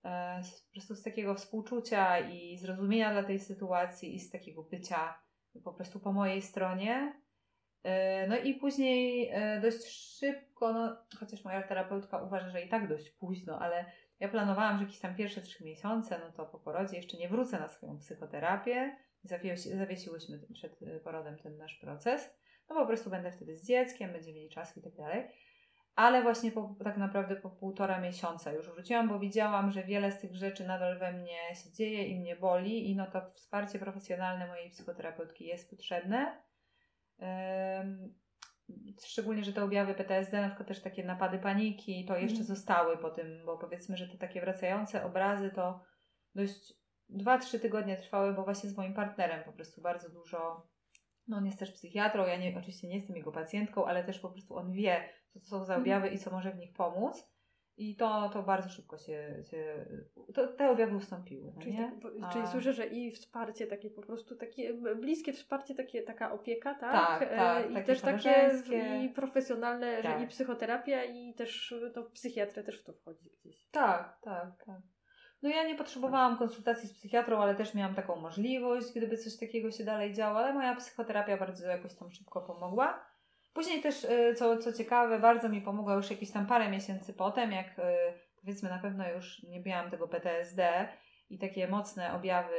e, 0.06 0.42
po 0.68 0.72
prostu 0.74 0.96
z 0.96 1.04
takiego 1.04 1.36
współczucia 1.36 2.20
i 2.20 2.58
zrozumienia 2.58 3.12
dla 3.12 3.24
tej 3.24 3.40
sytuacji 3.40 4.16
i 4.16 4.20
z 4.20 4.32
takiego 4.32 4.64
bycia 4.64 5.20
po 5.64 5.74
prostu 5.74 6.00
po 6.00 6.14
mojej 6.14 6.42
stronie. 6.42 7.22
E, 7.84 8.28
no 8.28 8.38
i 8.38 8.54
później 8.54 9.32
dość 9.62 9.88
szybko, 10.18 10.74
no, 10.74 10.98
chociaż 11.20 11.44
moja 11.44 11.64
terapeutka 11.64 12.24
uważa, 12.24 12.50
że 12.50 12.62
i 12.62 12.70
tak 12.70 12.88
dość 12.88 13.10
późno, 13.10 13.60
ale 13.60 13.86
ja 14.20 14.30
planowałam, 14.30 14.78
że 14.78 14.84
jakieś 14.84 15.00
tam 15.00 15.16
pierwsze 15.16 15.42
trzy 15.42 15.64
miesiące, 15.64 16.20
no 16.20 16.32
to 16.32 16.46
po 16.46 16.60
porodzie 16.60 16.98
jeszcze 16.98 17.18
nie 17.18 17.30
wrócę 17.30 17.60
na 17.60 17.70
swoją 17.70 17.98
psychoterapię 17.98 19.07
zawiesiłyśmy 19.78 20.40
przed 20.54 20.82
y, 20.82 21.00
porodem 21.04 21.38
ten 21.38 21.58
nasz 21.58 21.76
proces. 21.76 22.38
No 22.70 22.76
po 22.76 22.86
prostu 22.86 23.10
będę 23.10 23.32
wtedy 23.32 23.58
z 23.58 23.68
dzieckiem, 23.68 24.12
będziemy 24.12 24.38
mieli 24.38 24.50
czas 24.50 24.78
i 24.78 24.82
tak 24.82 24.96
dalej. 24.96 25.28
Ale 25.96 26.24
właśnie 26.24 26.52
po, 26.52 26.76
tak 26.84 26.98
naprawdę 26.98 27.36
po 27.36 27.50
półtora 27.50 28.00
miesiąca 28.00 28.52
już 28.52 28.70
wróciłam, 28.70 29.10
bo 29.10 29.20
widziałam, 29.20 29.72
że 29.72 29.84
wiele 29.84 30.12
z 30.12 30.20
tych 30.20 30.36
rzeczy 30.36 30.68
nadal 30.68 31.00
we 31.00 31.14
mnie 31.14 31.56
się 31.64 31.72
dzieje 31.72 32.08
i 32.08 32.20
mnie 32.20 32.36
boli, 32.36 32.92
i 32.92 32.96
no 32.96 33.12
to 33.12 33.22
wsparcie 33.34 33.80
profesjonalne 33.80 34.48
mojej 34.48 34.70
psychoterapeutki 34.70 35.46
jest 35.46 35.70
potrzebne. 35.70 36.42
Um, 37.20 38.14
szczególnie, 39.06 39.44
że 39.44 39.54
te 39.54 39.64
objawy 39.64 39.94
PTSD, 39.94 40.42
na 40.42 40.48
przykład 40.48 40.68
też 40.68 40.82
takie 40.82 41.04
napady 41.04 41.40
paniki, 41.40 42.06
to 42.06 42.18
jeszcze 42.18 42.36
mm. 42.36 42.48
zostały 42.48 42.98
po 42.98 43.10
tym, 43.10 43.46
bo 43.46 43.58
powiedzmy, 43.58 43.98
że 43.98 44.08
te 44.08 44.18
takie 44.18 44.42
wracające 44.42 45.04
obrazy 45.04 45.52
to 45.56 45.84
dość 46.36 46.74
dwa, 47.10 47.38
trzy 47.38 47.60
tygodnie 47.60 47.98
trwały, 47.98 48.34
bo 48.34 48.44
właśnie 48.44 48.70
z 48.70 48.78
moim 48.78 48.94
partnerem 48.94 49.44
po 49.44 49.52
prostu 49.52 49.82
bardzo 49.82 50.10
dużo. 50.10 50.68
No 51.28 51.38
on 51.38 51.46
jest 51.46 51.60
też 51.60 51.72
psychiatrą, 51.72 52.28
ja 52.28 52.38
nie, 52.38 52.58
oczywiście 52.58 52.88
nie 52.88 52.96
jestem 52.96 53.16
jego 53.16 53.32
pacjentką, 53.32 53.86
ale 53.86 54.04
też 54.04 54.20
po 54.20 54.30
prostu 54.30 54.56
on 54.56 54.72
wie, 54.72 55.10
co 55.30 55.40
to 55.40 55.46
są 55.46 55.66
za 55.66 55.78
objawy 55.78 56.10
i 56.10 56.18
co 56.18 56.32
może 56.32 56.52
w 56.52 56.58
nich 56.58 56.74
pomóc. 56.74 57.28
I 57.80 57.96
to, 57.96 58.30
to 58.30 58.44
bardzo 58.44 58.70
szybko 58.70 58.98
się, 58.98 59.44
się 59.52 59.86
to, 60.34 60.48
te 60.48 60.70
objawy 60.70 60.96
ustąpiły. 60.96 61.54
No 61.56 61.62
czyli, 61.62 61.78
tak, 61.78 62.00
bo, 62.00 62.30
czyli 62.32 62.48
słyszę, 62.48 62.74
że 62.74 62.88
i 62.88 63.12
wsparcie 63.12 63.68
takie 63.68 63.90
po 63.90 64.02
prostu, 64.02 64.36
takie 64.36 64.74
bliskie 64.74 65.34
wsparcie, 65.34 65.76
takie, 65.76 66.04
taka 66.04 66.32
opieka, 66.32 66.76
tak? 66.76 67.20
Tak, 67.20 67.32
e, 67.32 67.36
tak 67.36 67.72
I 67.72 67.86
też 67.86 68.02
takie 68.02 68.52
i 69.06 69.10
profesjonalne, 69.10 70.02
tak. 70.02 70.20
że 70.20 70.26
i 70.26 70.28
psychoterapia 70.28 71.04
i 71.04 71.34
też 71.34 71.76
to 71.94 72.04
psychiatria 72.04 72.64
też 72.64 72.82
w 72.82 72.84
to 72.84 72.94
wchodzi 72.94 73.30
gdzieś. 73.30 73.68
Tak, 73.72 74.20
tak, 74.22 74.64
tak. 74.66 74.82
No 75.42 75.50
ja 75.50 75.64
nie 75.64 75.76
potrzebowałam 75.76 76.38
konsultacji 76.38 76.90
z 76.90 76.94
psychiatrą, 76.94 77.38
ale 77.38 77.56
też 77.56 77.74
miałam 77.74 77.96
taką 77.96 78.16
możliwość, 78.16 78.88
gdyby 78.96 79.18
coś 79.18 79.38
takiego 79.38 79.72
się 79.72 79.84
dalej 79.84 80.14
działo, 80.14 80.40
ale 80.40 80.54
moja 80.54 80.76
psychoterapia 80.76 81.38
bardzo 81.38 81.68
jakoś 81.68 81.96
tam 81.96 82.12
szybko 82.12 82.42
pomogła. 82.42 83.06
Później 83.54 83.82
też, 83.82 84.04
y, 84.04 84.36
co, 84.36 84.58
co 84.58 84.74
ciekawe, 84.74 85.20
bardzo 85.20 85.50
mi 85.50 85.62
pomogła 85.62 85.94
już 85.94 86.12
jakieś 86.12 86.32
tam 86.32 86.48
parę 86.48 86.70
miesięcy 86.70 87.14
potem, 87.14 87.52
jak 87.52 87.80
y, 87.80 87.84
powiedzmy 88.42 88.70
na 88.70 88.80
pewno 88.80 89.10
już 89.10 89.44
nie 89.44 89.62
miałam 89.62 89.92
tego 89.92 90.08
PTSD 90.08 90.88
i 91.30 91.38
takie 91.38 91.68
mocne 91.68 92.14
objawy 92.14 92.56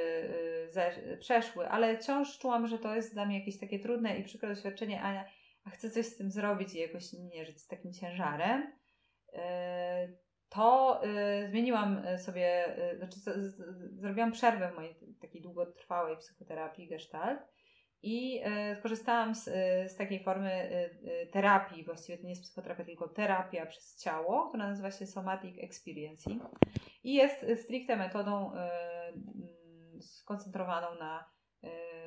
y, 1.13 1.19
przeszły, 1.21 1.69
ale 1.69 1.99
wciąż 1.99 2.39
czułam, 2.39 2.67
że 2.67 2.79
to 2.79 2.95
jest 2.95 3.15
dla 3.15 3.27
mnie 3.27 3.39
jakieś 3.39 3.61
takie 3.61 3.79
trudne 3.79 4.19
i 4.19 4.25
przykre 4.25 4.49
doświadczenie, 4.49 5.03
a, 5.03 5.25
a 5.65 5.71
chcę 5.71 5.91
coś 5.91 6.07
z 6.07 6.17
tym 6.17 6.31
zrobić 6.31 6.75
i 6.75 6.79
jakoś 6.79 7.13
nie 7.13 7.45
żyć 7.45 7.61
z 7.61 7.67
takim 7.67 7.93
ciężarem 7.93 8.73
to 10.49 11.01
y, 11.05 11.49
zmieniłam 11.49 12.03
sobie, 12.19 12.79
y, 12.93 12.99
znaczy 12.99 13.21
z, 13.21 13.25
z, 13.25 13.57
zrobiłam 14.01 14.33
przerwę 14.33 14.71
w 14.73 14.75
mojej 14.75 14.97
takiej 15.21 15.43
długotrwałej 15.43 16.17
psychoterapii 16.17 16.89
gestalt 16.89 17.41
i 18.03 18.41
y, 18.73 18.77
skorzystałam 18.79 19.35
z, 19.35 19.45
z 19.93 19.97
takiej 19.97 20.25
formy 20.25 20.71
terapii, 21.33 21.85
właściwie 21.85 22.19
to 22.19 22.25
nie 22.25 22.31
jest 22.31 22.43
psychoterapia, 22.43 22.85
tylko 22.85 23.09
terapia 23.09 23.67
przez 23.67 23.97
ciało, 23.97 24.49
która 24.49 24.69
nazywa 24.69 24.91
się 24.91 25.07
Somatic 25.07 25.59
Experiencing 25.59 26.43
i 27.05 27.15
jest 27.15 27.47
stricte 27.63 27.97
metodą 27.97 28.53
mm, 28.53 30.03
skoncentrowaną 30.03 30.95
na, 30.95 31.31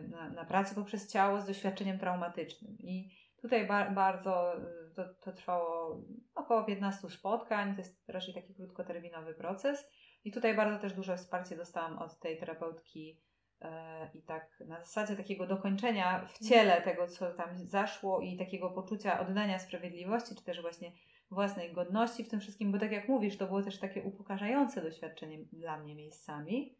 na, 0.09 0.29
na 0.29 0.45
pracy 0.45 0.75
poprzez 0.75 1.11
ciało 1.11 1.41
z 1.41 1.45
doświadczeniem 1.45 1.99
traumatycznym. 1.99 2.77
I 2.79 3.21
Tutaj 3.41 3.67
ba 3.67 3.91
bardzo 3.91 4.57
y, 4.57 4.95
to, 4.95 5.03
to 5.21 5.31
trwało 5.31 6.01
około 6.35 6.63
15 6.63 7.09
spotkań, 7.09 7.75
to 7.75 7.81
jest 7.81 8.09
raczej 8.09 8.33
taki 8.33 8.55
krótkoterminowy 8.55 9.33
proces. 9.33 9.91
I 10.23 10.31
tutaj 10.31 10.55
bardzo 10.55 10.79
też 10.79 10.93
duże 10.93 11.17
wsparcie 11.17 11.55
dostałam 11.55 11.99
od 11.99 12.19
tej 12.19 12.39
terapeutki 12.39 13.21
e, 13.61 14.09
i 14.13 14.21
tak 14.21 14.63
na 14.67 14.79
zasadzie 14.79 15.15
takiego 15.15 15.47
dokończenia 15.47 16.25
w 16.25 16.47
ciele 16.47 16.81
tego, 16.81 17.07
co 17.07 17.33
tam 17.33 17.57
zaszło 17.57 18.21
i 18.21 18.37
takiego 18.37 18.69
poczucia 18.69 19.19
oddania 19.19 19.59
sprawiedliwości, 19.59 20.35
czy 20.35 20.43
też 20.43 20.61
właśnie 20.61 20.91
własnej 21.31 21.73
godności 21.73 22.23
w 22.23 22.29
tym 22.29 22.39
wszystkim, 22.39 22.71
bo 22.71 22.79
tak 22.79 22.91
jak 22.91 23.07
mówisz, 23.07 23.37
to 23.37 23.47
było 23.47 23.63
też 23.63 23.79
takie 23.79 24.03
upokarzające 24.03 24.81
doświadczenie 24.81 25.37
dla 25.53 25.77
mnie 25.77 25.95
miejscami. 25.95 26.75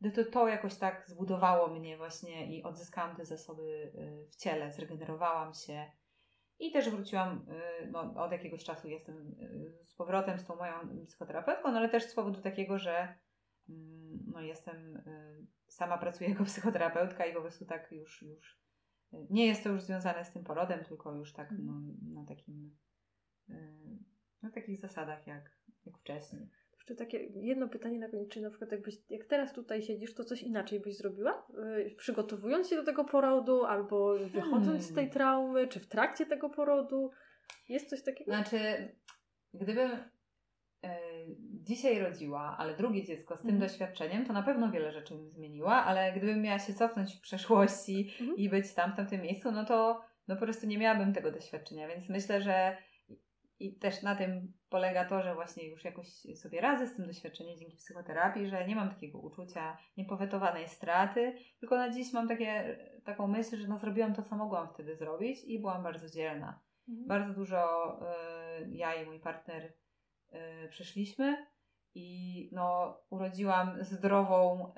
Gdy 0.00 0.10
to, 0.10 0.24
to 0.24 0.48
jakoś 0.48 0.74
tak 0.74 1.04
zbudowało 1.08 1.68
mnie 1.68 1.96
właśnie 1.96 2.56
i 2.56 2.62
odzyskałam 2.62 3.16
te 3.16 3.24
zasoby 3.24 3.62
y, 3.62 4.26
w 4.30 4.36
ciele, 4.36 4.72
zregenerowałam 4.72 5.54
się 5.54 5.90
i 6.58 6.72
też 6.72 6.90
wróciłam, 6.90 7.46
y, 7.82 7.86
no, 7.90 8.24
od 8.24 8.32
jakiegoś 8.32 8.64
czasu 8.64 8.88
jestem 8.88 9.16
y, 9.16 9.84
z 9.86 9.94
powrotem 9.94 10.38
z 10.38 10.46
tą 10.46 10.56
moją 10.56 11.04
psychoterapeutką, 11.06 11.72
no 11.72 11.78
ale 11.78 11.88
też 11.88 12.04
z 12.04 12.14
powodu 12.14 12.40
takiego, 12.40 12.78
że 12.78 13.14
mm, 13.68 14.18
no, 14.32 14.40
jestem, 14.40 15.02
sama 15.68 15.98
pracuję 15.98 16.30
jako 16.30 16.44
psychoterapeutka 16.54 17.26
i 17.26 17.34
po 17.34 17.40
prostu 17.40 17.64
tak 17.64 17.92
już, 17.92 18.22
już 18.22 18.58
nie 19.12 19.46
jest 19.46 19.64
to 19.64 19.68
już 19.68 19.82
związane 19.82 20.24
z 20.24 20.32
tym 20.32 20.44
porodem, 20.44 20.84
tylko 20.84 21.14
już 21.14 21.32
tak 21.32 21.54
no, 21.58 21.72
na 22.14 22.24
takim, 22.24 22.76
na 24.42 24.50
takich 24.50 24.78
zasadach 24.78 25.26
jak, 25.26 25.50
jak 25.86 25.98
wcześniej. 25.98 26.50
Jeszcze 26.88 27.04
takie 27.04 27.18
jedno 27.34 27.68
pytanie 27.68 27.98
na 27.98 28.08
koniec, 28.08 28.28
czy 28.28 28.40
na 28.40 28.50
przykład 28.50 28.72
jakbyś, 28.72 28.94
jak 29.10 29.24
teraz 29.24 29.52
tutaj 29.52 29.82
siedzisz, 29.82 30.14
to 30.14 30.24
coś 30.24 30.42
inaczej 30.42 30.80
byś 30.80 30.96
zrobiła? 30.96 31.46
Yy, 31.76 31.94
przygotowując 31.96 32.70
się 32.70 32.76
do 32.76 32.84
tego 32.84 33.04
porodu, 33.04 33.64
albo 33.64 34.18
wychodząc 34.18 34.66
hmm. 34.66 34.80
z 34.80 34.86
tej 34.86 34.94
hmm. 34.94 35.10
traumy, 35.10 35.68
czy 35.68 35.80
w 35.80 35.86
trakcie 35.86 36.26
tego 36.26 36.50
porodu? 36.50 37.10
Jest 37.68 37.90
coś 37.90 38.02
takiego? 38.02 38.30
Znaczy, 38.30 38.58
gdybym 39.54 39.90
yy, 40.82 40.88
dzisiaj 41.40 41.98
rodziła, 41.98 42.56
ale 42.58 42.76
drugie 42.76 43.04
dziecko 43.04 43.36
z 43.36 43.40
tym 43.40 43.50
mhm. 43.50 43.68
doświadczeniem, 43.68 44.26
to 44.26 44.32
na 44.32 44.42
pewno 44.42 44.70
wiele 44.70 44.92
rzeczy 44.92 45.14
bym 45.14 45.30
zmieniła, 45.30 45.84
ale 45.84 46.12
gdybym 46.12 46.42
miała 46.42 46.58
się 46.58 46.74
cofnąć 46.74 47.14
w 47.14 47.20
przeszłości 47.20 48.10
mhm. 48.20 48.38
i 48.38 48.48
być 48.48 48.74
tam, 48.74 48.92
w 48.92 48.96
tamtym 48.96 49.22
miejscu, 49.22 49.52
no 49.52 49.64
to 49.64 50.00
no 50.28 50.36
po 50.36 50.42
prostu 50.42 50.66
nie 50.66 50.78
miałabym 50.78 51.12
tego 51.12 51.32
doświadczenia, 51.32 51.88
więc 51.88 52.08
myślę, 52.08 52.42
że 52.42 52.76
i 53.60 53.78
też 53.78 54.02
na 54.02 54.16
tym 54.16 54.52
polega 54.68 55.04
to, 55.04 55.22
że 55.22 55.34
właśnie 55.34 55.68
już 55.68 55.84
jakoś 55.84 56.08
sobie 56.34 56.60
radzę 56.60 56.86
z 56.86 56.96
tym 56.96 57.06
doświadczeniem 57.06 57.58
dzięki 57.58 57.76
psychoterapii, 57.76 58.48
że 58.48 58.66
nie 58.66 58.76
mam 58.76 58.90
takiego 58.90 59.18
uczucia 59.18 59.78
niepowetowanej 59.96 60.68
straty, 60.68 61.38
tylko 61.60 61.76
na 61.76 61.90
dziś 61.90 62.12
mam 62.12 62.28
takie, 62.28 62.78
taką 63.04 63.26
myśl, 63.26 63.56
że 63.56 63.68
no 63.68 63.78
zrobiłam 63.78 64.14
to, 64.14 64.22
co 64.22 64.36
mogłam 64.36 64.68
wtedy 64.68 64.96
zrobić 64.96 65.44
i 65.44 65.58
byłam 65.58 65.82
bardzo 65.82 66.10
dzielna. 66.10 66.60
Mhm. 66.88 67.08
Bardzo 67.08 67.34
dużo 67.34 67.92
y, 68.62 68.68
ja 68.70 68.94
i 68.94 69.06
mój 69.06 69.20
partner 69.20 69.72
y, 70.32 70.68
przeszliśmy 70.68 71.46
i 71.94 72.50
no, 72.52 72.98
urodziłam 73.10 73.84
zdrową, 73.84 74.72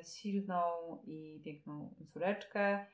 y, 0.00 0.04
silną 0.04 0.62
i 1.04 1.42
piękną 1.44 1.94
córeczkę 2.12 2.86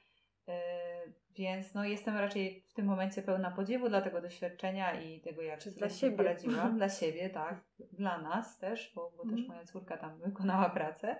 więc 1.36 1.74
no, 1.74 1.84
jestem 1.84 2.16
raczej 2.16 2.64
w 2.68 2.74
tym 2.74 2.86
momencie 2.86 3.22
pełna 3.22 3.50
podziwu 3.50 3.88
dla 3.88 4.00
tego 4.00 4.20
doświadczenia 4.20 5.00
i 5.00 5.20
tego, 5.20 5.42
jak 5.42 5.60
Czy 5.60 5.70
dla 5.70 5.88
siebie 5.88 6.16
poradziłam. 6.16 6.76
Dla 6.78 6.88
siebie, 6.88 7.30
tak. 7.30 7.60
Dla 7.92 8.18
nas 8.18 8.58
też, 8.58 8.92
bo, 8.94 9.12
bo 9.16 9.22
mm. 9.22 9.34
też 9.34 9.40
mhm. 9.40 9.48
moja 9.48 9.66
córka 9.66 9.96
tam 9.96 10.18
wykonała 10.18 10.70
pracę 10.70 11.16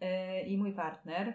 yy, 0.00 0.40
i 0.40 0.58
mój 0.58 0.72
partner. 0.72 1.26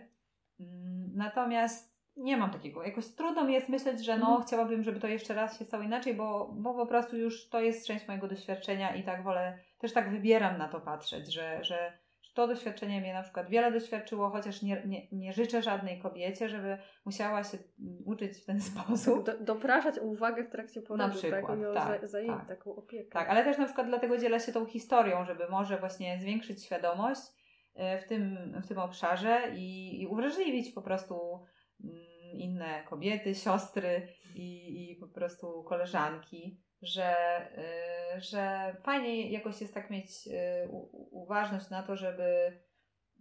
Yy, 0.59 0.67
natomiast 1.13 1.93
nie 2.17 2.37
mam 2.37 2.51
takiego. 2.51 2.83
Jakoś 2.83 3.07
trudno 3.07 3.43
mi 3.43 3.53
jest 3.53 3.69
myśleć, 3.69 4.05
że 4.05 4.17
no, 4.17 4.31
mm. 4.31 4.43
chciałabym, 4.43 4.83
żeby 4.83 4.99
to 4.99 5.07
jeszcze 5.07 5.33
raz 5.33 5.59
się 5.59 5.65
stało 5.65 5.83
inaczej, 5.83 6.13
bo, 6.13 6.53
bo 6.53 6.73
po 6.73 6.85
prostu 6.87 7.17
już 7.17 7.49
to 7.49 7.61
jest 7.61 7.87
część 7.87 8.07
mojego 8.07 8.27
doświadczenia 8.27 8.95
i 8.95 9.03
tak 9.03 9.23
wolę, 9.23 9.59
też 9.79 9.93
tak 9.93 10.11
wybieram 10.11 10.57
na 10.57 10.67
to 10.67 10.81
patrzeć, 10.81 11.33
że, 11.33 11.63
że 11.63 12.02
to 12.33 12.47
doświadczenie 12.47 13.01
mnie 13.01 13.13
na 13.13 13.23
przykład 13.23 13.49
wiele 13.49 13.71
doświadczyło, 13.71 14.29
chociaż 14.29 14.61
nie, 14.61 14.81
nie, 14.85 15.07
nie 15.11 15.33
życzę 15.33 15.61
żadnej 15.61 15.99
kobiecie, 15.99 16.49
żeby 16.49 16.77
musiała 17.05 17.43
się 17.43 17.57
uczyć 18.05 18.37
w 18.37 18.45
ten 18.45 18.61
sposób. 18.71 19.25
Do, 19.25 19.39
dopraszać 19.39 19.95
uwagę 19.99 20.43
w 20.43 20.49
trakcie 20.49 20.81
porodu, 20.81 21.07
na 21.07 21.19
przykład, 21.19 21.47
tak? 21.47 21.59
I 21.59 21.73
tak, 21.73 22.07
za, 22.07 22.19
za 22.19 22.27
tak. 22.27 22.47
taką 22.47 22.75
opiekę. 22.75 23.11
Tak, 23.11 23.29
ale 23.29 23.43
też 23.43 23.57
na 23.57 23.65
przykład 23.65 23.87
dlatego 23.87 24.17
dzielę 24.17 24.39
się 24.39 24.51
tą 24.51 24.65
historią, 24.65 25.25
żeby 25.25 25.49
może 25.49 25.77
właśnie 25.77 26.19
zwiększyć 26.21 26.65
świadomość 26.65 27.21
e, 27.75 27.99
w 28.01 28.07
tym, 28.07 28.37
w 28.63 28.67
tym 28.67 28.77
obszarze 28.79 29.41
i, 29.55 30.01
i 30.01 30.07
uwrażliwić 30.07 30.71
po 30.71 30.81
prostu 30.81 31.39
mm, 31.83 31.95
inne 32.33 32.83
kobiety, 32.89 33.35
siostry 33.35 34.07
i, 34.35 34.91
i 34.91 34.95
po 34.95 35.07
prostu 35.07 35.63
koleżanki 35.63 36.62
że, 36.83 37.15
y, 38.17 38.21
że 38.21 38.75
fajnie 38.83 39.31
jakoś 39.31 39.61
jest 39.61 39.73
tak 39.73 39.89
mieć 39.89 40.27
y, 40.27 40.31
uważność 41.11 41.69
na 41.69 41.83
to, 41.83 41.95
żeby, 41.95 42.61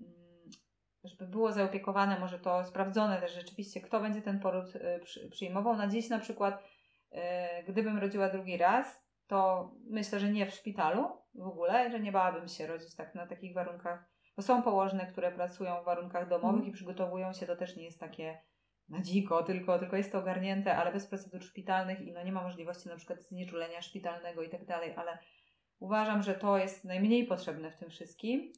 mm, 0.00 0.50
żeby 1.04 1.26
było 1.26 1.52
zaopiekowane, 1.52 2.18
może 2.18 2.38
to 2.38 2.64
sprawdzone 2.64 3.20
też 3.20 3.34
rzeczywiście, 3.34 3.80
kto 3.80 4.00
będzie 4.00 4.22
ten 4.22 4.40
poród 4.40 4.76
y, 4.76 5.30
przyjmował. 5.30 5.76
Na 5.76 5.88
dziś 5.88 6.08
na 6.08 6.18
przykład, 6.18 6.62
gdybym 7.68 7.98
rodziła 7.98 8.28
drugi 8.28 8.56
raz, 8.56 9.02
to 9.26 9.70
myślę, 9.90 10.20
że 10.20 10.30
nie 10.30 10.46
w 10.46 10.54
szpitalu 10.54 11.08
w 11.34 11.46
ogóle, 11.46 11.90
że 11.90 12.00
nie 12.00 12.12
bałabym 12.12 12.48
się 12.48 12.66
rodzić 12.66 12.96
tak 12.96 13.14
na 13.14 13.26
takich 13.26 13.54
warunkach, 13.54 14.04
bo 14.36 14.42
są 14.42 14.62
położne, 14.62 15.06
które 15.06 15.32
pracują 15.32 15.82
w 15.82 15.84
warunkach 15.84 16.28
domowych 16.28 16.60
mm. 16.60 16.70
i 16.70 16.72
przygotowują 16.72 17.32
się, 17.32 17.46
to 17.46 17.56
też 17.56 17.76
nie 17.76 17.84
jest 17.84 18.00
takie 18.00 18.38
na 18.92 19.02
dziko, 19.02 19.42
tylko, 19.42 19.78
tylko 19.78 19.96
jest 19.96 20.12
to 20.12 20.18
ogarnięte, 20.18 20.76
ale 20.76 20.92
bez 20.92 21.06
procedur 21.06 21.42
szpitalnych 21.42 22.00
i 22.00 22.12
no 22.12 22.22
nie 22.22 22.32
ma 22.32 22.42
możliwości 22.42 22.88
na 22.88 22.96
przykład 22.96 23.22
znieczulenia 23.22 23.82
szpitalnego 23.82 24.42
i 24.42 24.48
tak 24.48 24.64
dalej, 24.66 24.94
ale 24.96 25.18
uważam, 25.78 26.22
że 26.22 26.34
to 26.34 26.58
jest 26.58 26.84
najmniej 26.84 27.26
potrzebne 27.26 27.70
w 27.70 27.76
tym 27.76 27.90
wszystkim, 27.90 28.52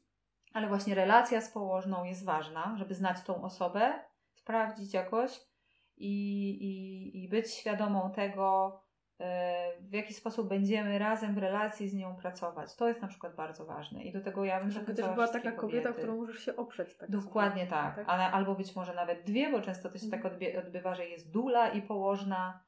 ale 0.53 0.69
właśnie 0.69 0.95
relacja 0.95 1.41
z 1.41 1.53
położną 1.53 2.05
jest 2.05 2.25
ważna, 2.25 2.75
żeby 2.79 2.95
znać 2.95 3.23
tą 3.23 3.43
osobę, 3.43 3.93
sprawdzić 4.35 4.95
jakoś 4.95 5.41
i, 5.97 6.51
i, 6.51 7.25
i 7.25 7.29
być 7.29 7.55
świadomą 7.55 8.13
tego, 8.13 8.81
w 9.81 9.93
jaki 9.93 10.15
sposób 10.15 10.49
będziemy 10.49 10.99
razem 10.99 11.35
w 11.35 11.39
relacji 11.39 11.89
z 11.89 11.95
nią 11.95 12.17
pracować. 12.17 12.77
To 12.77 12.89
jest 12.89 13.03
na 13.03 13.09
przykład 13.09 13.37
bardzo 13.37 13.67
ważne 13.67 14.05
i 14.05 14.13
do 14.13 14.21
tego 14.21 14.45
ja 14.45 14.61
bym 14.61 14.71
Żeby 14.71 14.95
też 14.95 15.09
była 15.09 15.29
taka 15.29 15.53
kobieta, 15.53 15.93
którą 15.93 16.17
możesz 16.17 16.45
się 16.45 16.57
oprzeć. 16.57 16.97
Tak 16.97 17.11
Dokładnie 17.11 17.67
tak. 17.67 17.97
tak, 17.97 18.09
ale 18.09 18.25
albo 18.25 18.55
być 18.55 18.77
może 18.77 18.95
nawet 18.95 19.25
dwie, 19.25 19.51
bo 19.51 19.61
często 19.61 19.89
to 19.89 19.99
się 19.99 20.11
tak 20.11 20.25
mhm. 20.25 20.67
odbywa, 20.67 20.95
że 20.95 21.07
jest 21.07 21.33
dula 21.33 21.69
i 21.69 21.83
położna, 21.83 22.65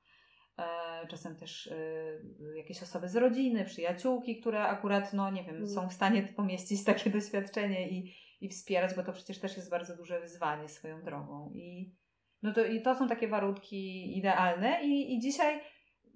e, 0.58 1.06
czasem 1.06 1.36
też 1.36 1.66
e, 1.66 2.56
jakieś 2.56 2.82
osoby 2.82 3.08
z 3.08 3.16
rodziny, 3.16 3.64
przyjaciółki, 3.64 4.40
które 4.40 4.62
akurat, 4.62 5.12
no 5.12 5.30
nie 5.30 5.44
wiem, 5.44 5.56
mhm. 5.56 5.68
są 5.68 5.88
w 5.88 5.92
stanie 5.92 6.22
pomieścić 6.22 6.84
takie 6.84 7.10
doświadczenie 7.20 7.90
i, 7.90 8.14
i 8.40 8.48
wspierać, 8.48 8.94
bo 8.94 9.02
to 9.02 9.12
przecież 9.12 9.38
też 9.38 9.56
jest 9.56 9.70
bardzo 9.70 9.96
duże 9.96 10.20
wyzwanie 10.20 10.68
swoją 10.68 11.02
drogą 11.02 11.50
i 11.54 11.94
no 12.42 12.52
to, 12.52 12.64
i 12.64 12.82
to 12.82 12.94
są 12.94 13.08
takie 13.08 13.28
warunki 13.28 14.18
idealne 14.18 14.84
i, 14.84 15.14
i 15.14 15.20
dzisiaj 15.20 15.60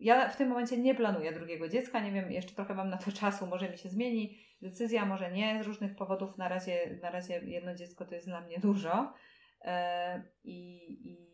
ja 0.00 0.28
w 0.28 0.36
tym 0.36 0.48
momencie 0.48 0.78
nie 0.78 0.94
planuję 0.94 1.32
drugiego 1.32 1.68
dziecka, 1.68 2.00
nie 2.00 2.12
wiem, 2.12 2.32
jeszcze 2.32 2.54
trochę 2.54 2.74
mam 2.74 2.90
na 2.90 2.96
to 2.96 3.12
czasu, 3.12 3.46
może 3.46 3.70
mi 3.70 3.78
się 3.78 3.88
zmieni 3.88 4.38
decyzja, 4.62 5.06
może 5.06 5.32
nie, 5.32 5.62
z 5.62 5.66
różnych 5.66 5.96
powodów 5.96 6.38
na 6.38 6.48
razie, 6.48 6.98
na 7.02 7.10
razie 7.10 7.40
jedno 7.44 7.74
dziecko 7.74 8.04
to 8.04 8.14
jest 8.14 8.26
dla 8.26 8.40
mnie 8.40 8.58
dużo. 8.58 9.12
E, 9.62 10.22
I, 10.44 10.76
i, 11.10 11.30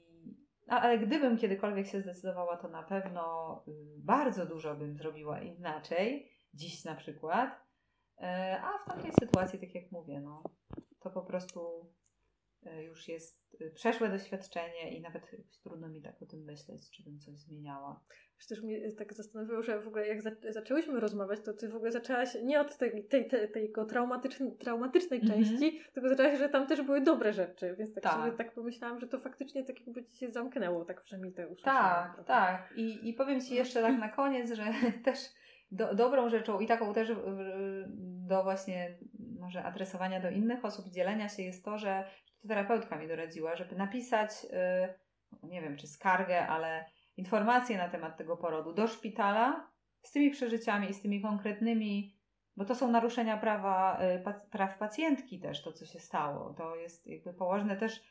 ale 0.69 0.99
gdybym 0.99 1.39
kiedykolwiek 1.39 1.87
się 1.87 2.01
zdecydowała, 2.01 2.57
to 2.57 2.69
na 2.69 2.83
pewno 2.83 3.65
y, 3.69 3.73
bardzo 3.99 4.47
dużo 4.47 4.75
bym 4.75 4.97
zrobiła 4.97 5.41
inaczej, 5.41 6.31
dziś 6.55 6.85
na 6.85 6.95
przykład. 6.95 7.61
E, 8.19 8.61
a 8.63 8.79
w 8.79 8.95
takiej 8.95 9.13
sytuacji, 9.21 9.59
tak 9.59 9.75
jak 9.75 9.93
mówię, 9.93 10.21
no, 10.21 10.43
to 11.01 11.11
po 11.11 11.23
prostu 11.23 11.91
już 12.83 13.09
jest 13.09 13.57
y, 13.61 13.71
przeszłe 13.71 14.09
doświadczenie 14.09 14.97
i 14.97 15.01
nawet 15.01 15.31
trudno 15.63 15.89
mi 15.89 16.03
tak 16.03 16.23
o 16.23 16.27
tym 16.27 16.45
myśleć, 16.45 16.91
czy 16.91 17.03
bym 17.03 17.19
coś 17.19 17.39
zmieniała. 17.39 18.01
Przecież 18.39 18.63
mnie 18.63 18.93
tak 18.93 19.15
zastanowiło, 19.15 19.63
że 19.63 19.81
w 19.81 19.89
ogóle 19.89 20.09
jak 20.09 20.23
zaczęłyśmy 20.51 21.01
rozmawiać, 21.01 21.41
to 21.45 21.53
ty 21.53 21.69
w 21.69 21.77
ogóle 21.77 21.93
zaczęłaś 21.93 22.29
nie 22.43 22.61
od 22.61 22.79
tej, 22.79 23.05
tej, 23.05 23.29
tej, 23.29 23.51
tej 23.51 23.73
traumatycznej, 23.89 24.57
traumatycznej 24.57 25.21
mm 25.21 25.33
-hmm. 25.33 25.37
części, 25.37 25.81
tylko 25.93 26.09
zaczęłaś, 26.09 26.39
że 26.39 26.49
tam 26.49 26.67
też 26.67 26.83
były 26.83 27.01
dobre 27.01 27.33
rzeczy, 27.33 27.77
więc 27.79 27.95
tak, 27.95 28.05
tak. 28.05 28.13
sobie 28.13 28.33
tak 28.33 28.55
pomyślałam, 28.55 29.01
że 29.01 29.07
to 29.07 29.19
faktycznie 29.19 29.65
tak 29.65 29.81
jakby 29.81 30.05
ci 30.05 30.19
się 30.19 30.31
zamknęło, 30.31 30.85
tak 30.85 31.03
przynajmniej 31.03 31.35
te 31.35 31.49
usłyszałam. 31.49 32.17
Tak, 32.17 32.27
tak. 32.27 32.73
I, 32.77 33.09
I 33.09 33.15
powiem 33.15 33.41
Ci 33.41 33.55
jeszcze 33.55 33.83
tak 33.83 33.99
na 33.99 34.09
koniec, 34.09 34.53
że 34.53 34.65
też 35.05 35.19
do, 35.71 35.95
dobrą 35.95 36.29
rzeczą 36.29 36.61
i 36.61 36.67
taką 36.67 36.95
też 36.95 37.13
do 38.29 38.43
właśnie 38.43 38.99
może 39.41 39.65
adresowania 39.65 40.21
do 40.21 40.31
innych 40.31 40.65
osób, 40.65 40.89
dzielenia 40.89 41.29
się 41.29 41.43
jest 41.43 41.65
to, 41.65 41.79
że 41.79 42.05
terapeutka 42.47 42.99
mi 42.99 43.09
doradziła, 43.09 43.57
żeby 43.57 43.77
napisać, 43.77 44.31
y, 45.43 45.49
nie 45.49 45.63
wiem 45.63 45.77
czy 45.77 45.87
skargę, 45.87 46.47
ale 46.47 46.85
informacje 47.17 47.79
na 47.79 47.89
temat 47.89 48.17
tego 48.17 48.37
porodu 48.37 48.73
do 48.73 48.87
szpitala 48.87 49.71
z 50.03 50.13
tymi 50.13 50.31
przeżyciami 50.31 50.91
i 50.91 50.95
z 50.95 51.03
tymi 51.03 51.23
konkretnymi, 51.23 52.17
bo 52.57 52.65
to 52.65 52.75
są 52.75 52.91
naruszenia 52.91 53.37
prawa, 53.37 54.01
y, 54.03 54.51
praw 54.51 54.79
pacjentki 54.79 55.41
też, 55.41 55.63
to 55.63 55.73
co 55.73 55.87
się 55.87 56.01
stało. 56.01 56.55
To 56.55 56.77
jest 56.77 57.07
jakby 57.07 57.35
położne 57.35 57.77
też 57.77 57.97
y, 57.97 58.03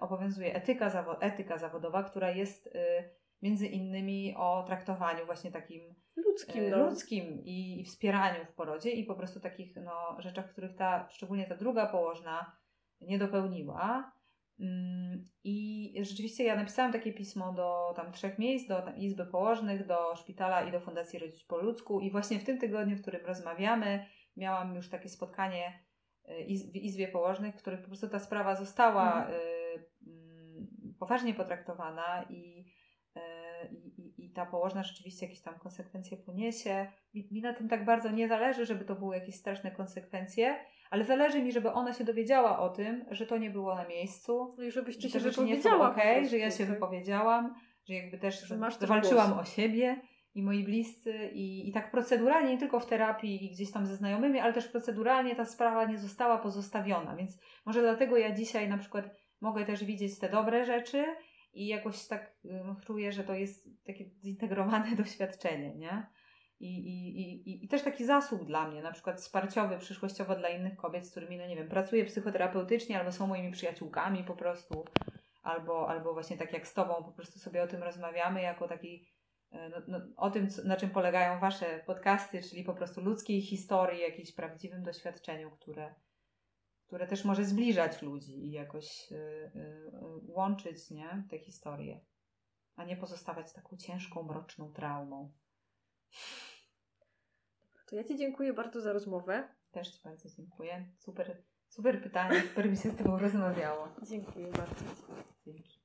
obowiązuje 0.00 0.54
etyka, 0.54 1.16
etyka 1.20 1.58
zawodowa, 1.58 2.02
która 2.02 2.30
jest 2.30 2.68
między 3.42 3.66
innymi 3.66 4.34
o 4.36 4.64
traktowaniu 4.66 5.26
właśnie 5.26 5.52
takim 5.52 5.94
ludzkim, 6.16 6.70
no. 6.70 6.76
ludzkim 6.76 7.44
i, 7.44 7.80
i, 7.80 7.84
wspieraniu 7.84 8.44
w 8.44 8.54
porodzie 8.54 8.90
i 8.90 9.04
po 9.04 9.14
prostu 9.14 9.40
takich 9.40 9.76
no, 9.76 10.16
rzeczach, 10.18 10.52
których 10.52 10.76
ta, 10.76 11.08
szczególnie 11.10 11.46
ta 11.46 11.56
druga 11.56 11.86
położna 11.86 12.56
nie 13.06 13.18
dopełniła. 13.18 14.12
Mm, 14.60 15.24
I 15.44 15.94
rzeczywiście 16.00 16.44
ja 16.44 16.56
napisałam 16.56 16.92
takie 16.92 17.12
pismo 17.12 17.52
do 17.52 17.92
tam 17.96 18.12
trzech 18.12 18.38
miejsc, 18.38 18.68
do 18.68 18.82
tam, 18.82 18.96
Izby 18.96 19.26
Położnych, 19.26 19.86
do 19.86 20.16
szpitala 20.16 20.62
i 20.68 20.72
do 20.72 20.80
Fundacji 20.80 21.18
Rodzić 21.18 21.44
po 21.44 21.58
ludzku. 21.58 22.00
I 22.00 22.10
właśnie 22.10 22.38
w 22.38 22.44
tym 22.44 22.58
tygodniu, 22.58 22.96
w 22.96 23.02
którym 23.02 23.26
rozmawiamy, 23.26 24.06
miałam 24.36 24.74
już 24.74 24.88
takie 24.88 25.08
spotkanie 25.08 25.84
y, 26.28 26.70
w 26.72 26.76
Izbie 26.76 27.08
Położnych, 27.08 27.54
w 27.54 27.58
których 27.58 27.80
po 27.80 27.86
prostu 27.86 28.08
ta 28.08 28.18
sprawa 28.18 28.54
została 28.54 29.18
mhm. 29.18 29.34
Y, 29.34 29.86
mm, 30.06 30.66
poważnie 30.98 31.34
potraktowana 31.34 32.24
i, 32.30 32.64
y, 33.16 33.20
i, 33.70 33.93
i, 33.93 33.93
ta 34.34 34.46
położna 34.46 34.82
rzeczywiście 34.82 35.26
jakieś 35.26 35.42
tam 35.42 35.58
konsekwencje 35.58 36.16
poniesie. 36.16 36.86
Mi, 37.14 37.28
mi 37.32 37.40
na 37.40 37.54
tym 37.54 37.68
tak 37.68 37.84
bardzo 37.84 38.10
nie 38.10 38.28
zależy, 38.28 38.66
żeby 38.66 38.84
to 38.84 38.94
były 38.94 39.14
jakieś 39.16 39.34
straszne 39.34 39.70
konsekwencje, 39.70 40.56
ale 40.90 41.04
zależy 41.04 41.42
mi, 41.42 41.52
żeby 41.52 41.72
ona 41.72 41.92
się 41.92 42.04
dowiedziała 42.04 42.58
o 42.58 42.68
tym, 42.68 43.04
że 43.10 43.26
to 43.26 43.38
nie 43.38 43.50
było 43.50 43.74
na 43.74 43.88
miejscu. 43.88 44.54
No 44.58 44.64
i 44.64 44.70
żebyś 44.70 44.98
ty 44.98 45.08
się 45.08 45.20
wypowiedziała. 45.20 45.90
okej, 45.90 46.16
okay, 46.18 46.28
że 46.28 46.38
ja 46.38 46.50
się 46.50 46.64
tak? 46.64 46.74
wypowiedziałam, 46.74 47.54
że 47.84 47.94
jakby 47.94 48.18
też 48.18 48.48
że 48.48 48.58
walczyłam 48.86 49.38
o 49.38 49.44
siebie 49.44 50.00
i 50.34 50.42
moi 50.42 50.64
bliscy 50.64 51.30
i, 51.32 51.68
i 51.68 51.72
tak 51.72 51.90
proceduralnie, 51.90 52.50
nie 52.50 52.58
tylko 52.58 52.80
w 52.80 52.86
terapii 52.86 53.44
i 53.44 53.50
gdzieś 53.50 53.72
tam 53.72 53.86
ze 53.86 53.96
znajomymi, 53.96 54.40
ale 54.40 54.52
też 54.52 54.68
proceduralnie 54.68 55.36
ta 55.36 55.44
sprawa 55.44 55.84
nie 55.84 55.98
została 55.98 56.38
pozostawiona, 56.38 57.16
więc 57.16 57.38
może 57.66 57.82
dlatego 57.82 58.16
ja 58.16 58.34
dzisiaj 58.34 58.68
na 58.68 58.78
przykład 58.78 59.04
mogę 59.40 59.64
też 59.64 59.84
widzieć 59.84 60.18
te 60.18 60.28
dobre 60.28 60.64
rzeczy 60.64 61.04
i 61.54 61.66
jakoś 61.66 62.06
tak 62.06 62.36
czuję, 62.86 63.12
że 63.12 63.24
to 63.24 63.34
jest 63.34 63.68
takie 63.86 64.04
zintegrowane 64.24 64.96
doświadczenie, 65.02 65.74
nie? 65.74 66.06
I, 66.60 66.78
i, 66.78 67.50
i, 67.50 67.64
I 67.64 67.68
też 67.68 67.82
taki 67.82 68.04
zasób 68.04 68.44
dla 68.44 68.68
mnie, 68.68 68.82
na 68.82 68.92
przykład 68.92 69.20
wsparciowy, 69.20 69.78
przyszłościowo 69.78 70.36
dla 70.36 70.48
innych 70.48 70.76
kobiet, 70.76 71.06
z 71.06 71.10
którymi, 71.10 71.38
no 71.38 71.46
nie 71.46 71.56
wiem, 71.56 71.68
pracuję 71.68 72.04
psychoterapeutycznie 72.04 72.98
albo 72.98 73.12
są 73.12 73.26
moimi 73.26 73.52
przyjaciółkami 73.52 74.24
po 74.24 74.36
prostu, 74.36 74.84
albo, 75.42 75.88
albo 75.88 76.12
właśnie 76.12 76.36
tak 76.36 76.52
jak 76.52 76.68
z 76.68 76.74
Tobą, 76.74 77.04
po 77.04 77.12
prostu 77.12 77.38
sobie 77.38 77.62
o 77.62 77.66
tym 77.66 77.82
rozmawiamy, 77.82 78.42
jako 78.42 78.68
taki, 78.68 79.08
e, 79.50 79.68
no, 79.68 79.76
no, 79.88 79.98
o 80.16 80.30
tym, 80.30 80.50
co, 80.50 80.64
na 80.64 80.76
czym 80.76 80.90
polegają 80.90 81.40
Wasze 81.40 81.82
podcasty, 81.86 82.42
czyli 82.42 82.64
po 82.64 82.74
prostu 82.74 83.00
ludzkiej 83.00 83.42
historii, 83.42 84.00
jakimś 84.00 84.32
prawdziwym 84.32 84.82
doświadczeniu, 84.82 85.50
które, 85.50 85.94
które 86.94 87.06
też 87.06 87.24
może 87.24 87.44
zbliżać 87.44 88.02
ludzi 88.02 88.46
i 88.46 88.50
jakoś 88.50 89.12
y, 89.12 89.14
y, 89.14 89.90
łączyć 90.26 90.90
nie, 90.90 91.24
te 91.30 91.38
historie, 91.38 92.00
a 92.76 92.84
nie 92.84 92.96
pozostawać 92.96 93.52
taką 93.52 93.76
ciężką, 93.76 94.22
mroczną 94.22 94.72
traumą. 94.72 95.32
To 97.86 97.96
ja 97.96 98.04
Ci 98.04 98.16
dziękuję 98.16 98.52
bardzo 98.52 98.80
za 98.80 98.92
rozmowę. 98.92 99.48
Też 99.70 99.88
Ci 99.88 100.02
bardzo 100.04 100.28
dziękuję. 100.36 100.92
Super, 100.98 101.42
super 101.68 102.02
pytanie, 102.02 102.40
super 102.40 102.70
mi 102.70 102.76
się 102.76 102.90
z 102.90 102.96
Tobą 102.96 103.18
rozmawiało. 103.18 103.88
Dziękuję 104.02 104.46
bardzo. 104.46 104.84
Dzięki. 105.46 105.83